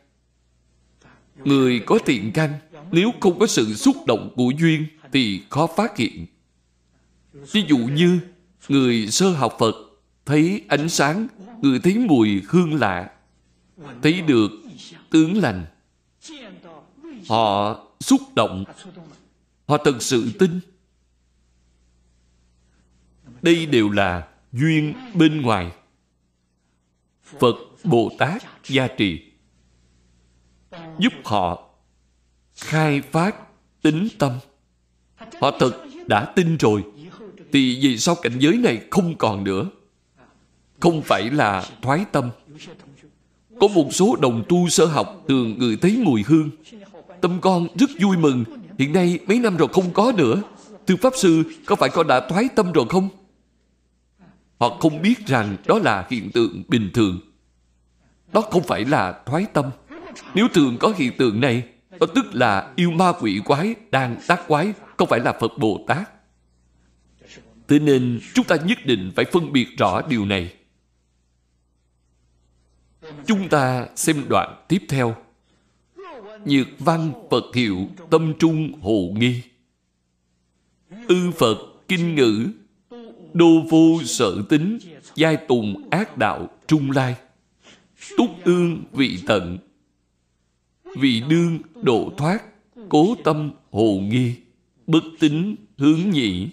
[1.37, 2.53] Người có thiện căn,
[2.93, 6.27] nếu không có sự xúc động của duyên thì khó phát hiện.
[7.53, 8.21] Ví dụ như
[8.69, 9.75] người sơ học phật,
[10.27, 11.27] thấy ánh sáng,
[11.63, 13.11] người thấy mùi hương lạ
[14.03, 14.51] thấy được
[15.11, 15.67] tướng lành,
[17.29, 18.65] họ xúc động.
[19.67, 20.61] Họ thật sự tin.
[23.43, 25.73] Đây đều là duyên bên ngoài.
[27.23, 29.33] Phật bồ tát gia trì,
[30.99, 31.71] giúp họ
[32.55, 33.37] khai phát
[33.83, 34.39] tính tâm.
[35.41, 36.85] Họ thật đã tin rồi.
[37.53, 39.71] Thì vì sao cảnh giới này không còn nữa?
[40.81, 42.31] Không phải là thoái tâm
[43.61, 46.51] có một số đồng tu sơ học thường người thấy mùi hương.
[47.21, 48.45] Tâm con rất vui mừng.
[48.79, 50.43] Hiện nay mấy năm rồi không có nữa.
[50.87, 53.09] Thưa pháp sư, có phải con đã thoái tâm rồi không?
[54.61, 57.21] Họ không biết rằng đó là hiện tượng bình thường.
[58.33, 59.65] Đó không phải là thoái tâm.
[60.35, 61.63] Nếu thường có hiện tượng này,
[62.01, 65.85] đó tức là yêu ma quỷ quái đang tác quái, không phải là phật bồ
[65.87, 66.11] tát.
[67.69, 70.53] Thế nên chúng ta nhất định phải phân biệt rõ điều này
[73.27, 75.17] chúng ta xem đoạn tiếp theo.
[76.45, 79.43] Nhược văn phật hiệu tâm trung hồ nghi.
[81.09, 81.57] Ư phật
[81.89, 82.47] kinh ngữ.
[83.33, 84.79] Đô vô sở tính.
[85.15, 87.15] Giai tùng ác đạo trung lai.
[88.17, 89.59] Túc ương vị tận.
[90.97, 92.43] Vị đương độ thoát
[92.89, 94.35] cố tâm hồ nghi.
[94.87, 96.49] Bất tính hướng nhị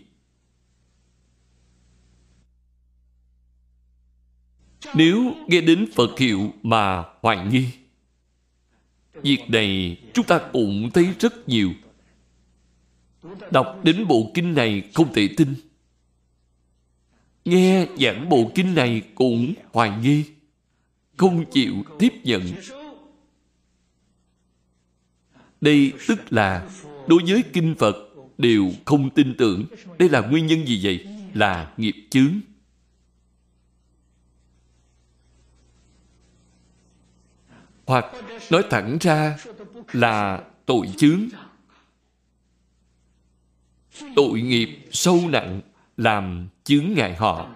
[4.96, 7.66] nếu nghe đến phật hiệu mà hoài nghi,
[9.22, 11.72] việc này chúng ta cũng thấy rất nhiều
[13.52, 15.56] đọc đến bộ kinh này không thể tin
[17.46, 20.24] nghe giảng bộ kinh này cũng hoài nghi,
[21.18, 22.42] không chịu tiếp nhận
[25.62, 26.70] đây tức là
[27.08, 27.96] đối với kinh Phật
[28.38, 29.66] đều không tin tưởng.
[30.00, 31.08] Đây là nguyên nhân gì vậy?
[31.34, 32.40] Là nghiệp chướng.
[37.88, 38.06] Hoặc
[38.50, 39.38] nói thẳng ra
[39.92, 41.22] là tội chướng.
[44.16, 45.62] Tội nghiệp sâu nặng
[45.98, 47.50] làm chướng ngại họ.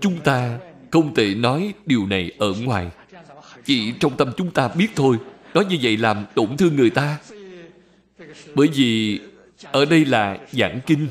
[0.00, 0.58] Chúng ta
[0.90, 2.90] không thể nói điều này ở ngoài.
[3.64, 5.18] Chỉ trong tâm chúng ta biết thôi.
[5.54, 7.18] Nói như vậy làm tổn thương người ta.
[8.54, 9.20] Bởi vì
[9.72, 11.08] Ở đây là giảng kinh.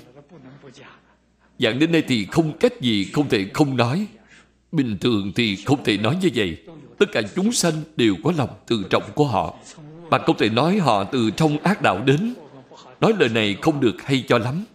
[1.59, 4.07] Giảng đến đây thì không cách gì Không thể không nói.
[4.71, 6.57] Bình thường thì không thể nói như vậy.
[6.97, 9.55] Tất cả chúng sanh đều có lòng từ trọng của họ.
[10.09, 12.33] Bạn không thể nói họ từ trong ác đạo đến.
[12.99, 14.65] Nói lời này không được hay cho lắm.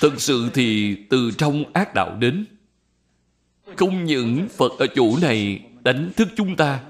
[0.00, 2.44] Thực sự thì từ trong ác đạo đến.
[3.76, 6.80] Không những Phật ở chỗ này đánh thức chúng ta,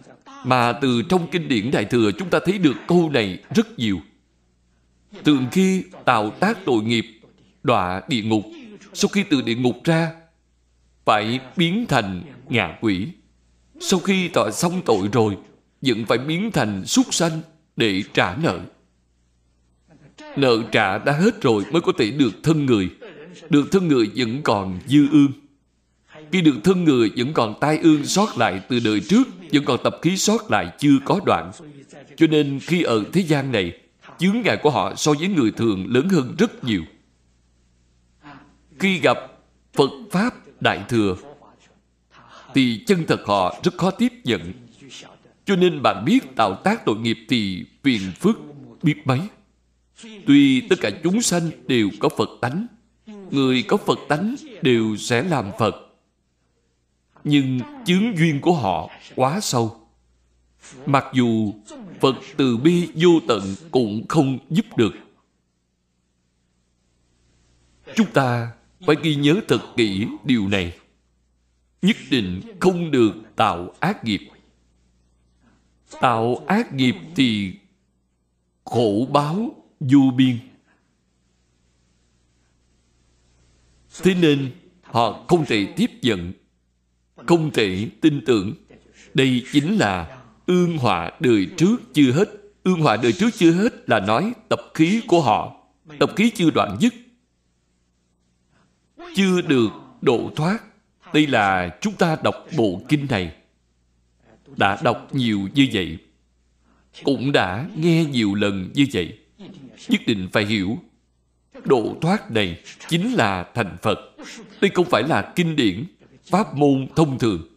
[0.44, 4.00] mà từ trong kinh điển Đại Thừa chúng ta thấy được câu này rất nhiều.
[5.24, 7.06] Thường khi tạo tác tội nghiệp,
[7.62, 8.44] đọa địa ngục,
[8.92, 10.12] sau khi từ địa ngục ra
[11.08, 13.08] phải biến thành ngạ quỷ.
[13.80, 15.36] Sau khi tọa xong tội rồi
[15.82, 17.40] vẫn phải biến thành súc sanh
[17.76, 18.60] để trả nợ.
[20.36, 22.90] Nợ trả đã hết rồi mới có thể được thân người.
[23.50, 25.32] Được thân người vẫn còn dư ương.
[26.32, 29.80] Khi được thân người vẫn còn tai ương sót lại từ đời trước, vẫn còn
[29.84, 31.52] tập khí sót lại chưa có đoạn.
[32.16, 33.72] Cho nên khi ở thế gian này,
[34.18, 36.82] chướng ngại của họ so với người thường lớn hơn rất nhiều
[38.78, 39.18] khi gặp
[39.72, 41.16] phật pháp đại thừa,
[42.54, 44.52] thì chân thật họ rất khó tiếp nhận.
[45.44, 48.38] Cho nên bạn biết tạo tác tội nghiệp thì phiền phức,
[48.82, 49.20] biết mấy.
[50.26, 52.66] Tuy tất cả chúng sanh đều có phật tánh,
[53.30, 55.74] người có phật tánh đều sẽ làm phật.
[57.24, 59.88] Nhưng chướng duyên của họ quá sâu.
[60.86, 61.54] Mặc dù
[62.00, 64.92] phật từ bi vô tận cũng không giúp được.
[67.94, 68.52] Chúng ta
[68.86, 70.78] phải ghi nhớ thật kỹ điều này.
[71.82, 74.20] Nhất định không được tạo ác nghiệp.
[76.00, 77.52] Tạo ác nghiệp thì
[78.64, 80.38] khổ báo vô biên.
[84.02, 84.50] Thế nên
[84.82, 86.32] họ không thể tiếp nhận,
[87.26, 88.54] không thể tin tưởng.
[89.14, 92.28] Đây chính là ương họa đời trước chưa hết.
[92.62, 95.56] Ương họa đời trước chưa hết là nói tập khí của họ.
[95.98, 96.94] Tập khí chưa đoạn dứt
[99.14, 99.68] chưa được
[100.00, 100.58] độ thoát.
[101.12, 103.32] Đây là chúng ta đọc bộ kinh này.
[104.56, 105.98] Đã đọc nhiều như vậy,
[107.04, 109.18] cũng đã nghe nhiều lần như vậy,
[109.88, 110.78] nhất định phải hiểu.
[111.64, 113.98] Độ thoát này chính là thành phật.
[114.60, 115.84] Đây không phải là kinh điển,
[116.30, 117.48] pháp môn thông thường.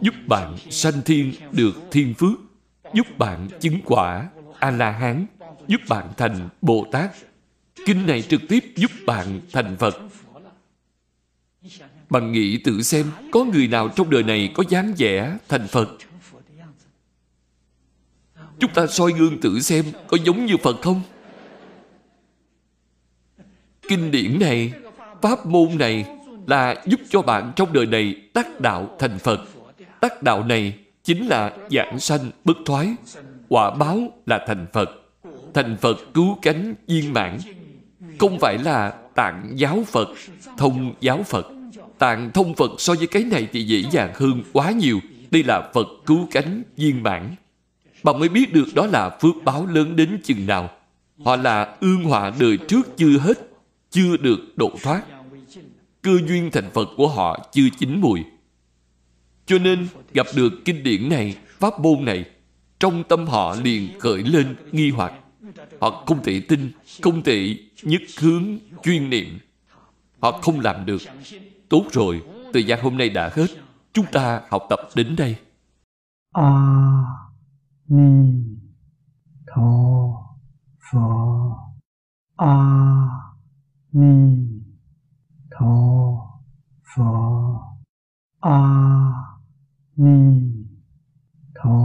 [0.00, 2.38] Giúp bạn sanh thiên được thiên phước,
[2.94, 4.28] giúp bạn chứng quả
[4.58, 5.26] a la hán
[5.68, 7.10] giúp bạn thành bồ tát
[7.84, 9.96] kinh này trực tiếp giúp bạn thành phật.
[12.10, 15.88] Bạn nghĩ tự xem, có người nào trong đời này có dáng vẻ thành phật?
[18.58, 21.02] Chúng ta soi gương tự xem, có giống như phật không?
[23.88, 24.72] Kinh điển này,
[25.22, 26.04] pháp môn này
[26.46, 29.40] là giúp cho bạn trong đời này tác đạo thành phật.
[30.00, 32.94] Tác đạo này chính là giảng sanh bất thoái,
[33.48, 34.90] quả báo là thành phật.
[35.54, 37.38] Thành phật cứu cánh viên mãn
[38.18, 40.08] không phải là tạng giáo phật,
[40.56, 41.46] thông giáo phật.
[41.98, 45.00] Tạng thông phật so với cái này thì dễ dàng hơn quá nhiều.
[45.30, 47.34] Đây là phật cứu cánh viên mãn.
[48.02, 50.70] Bạn mới biết được đó là phước báo lớn đến chừng nào.
[51.24, 53.38] Họ là ương họa đời trước chưa hết,
[53.90, 55.02] chưa được độ thoát.
[56.02, 58.20] Cơ duyên thành phật của họ chưa chín mùi.
[59.46, 62.24] Cho nên gặp được kinh điển này, pháp môn này,
[62.78, 65.12] trong tâm họ liền khởi lên nghi hoặc
[65.80, 66.72] họ không thể tin,
[67.02, 69.38] không thể nhất hướng chuyên niệm.
[70.20, 71.02] Họ không làm được.
[71.68, 72.22] Tốt rồi,
[72.52, 73.46] thời gian hôm nay đã hết.
[73.92, 75.36] Chúng ta học tập đến đây.
[76.32, 77.04] A
[77.88, 78.44] ni
[79.46, 79.94] tho
[80.92, 81.00] phở
[82.36, 82.56] a
[83.92, 84.36] ni
[85.50, 85.66] tho
[86.96, 87.02] phở
[88.40, 88.60] a
[89.96, 90.40] ni
[91.54, 91.84] tho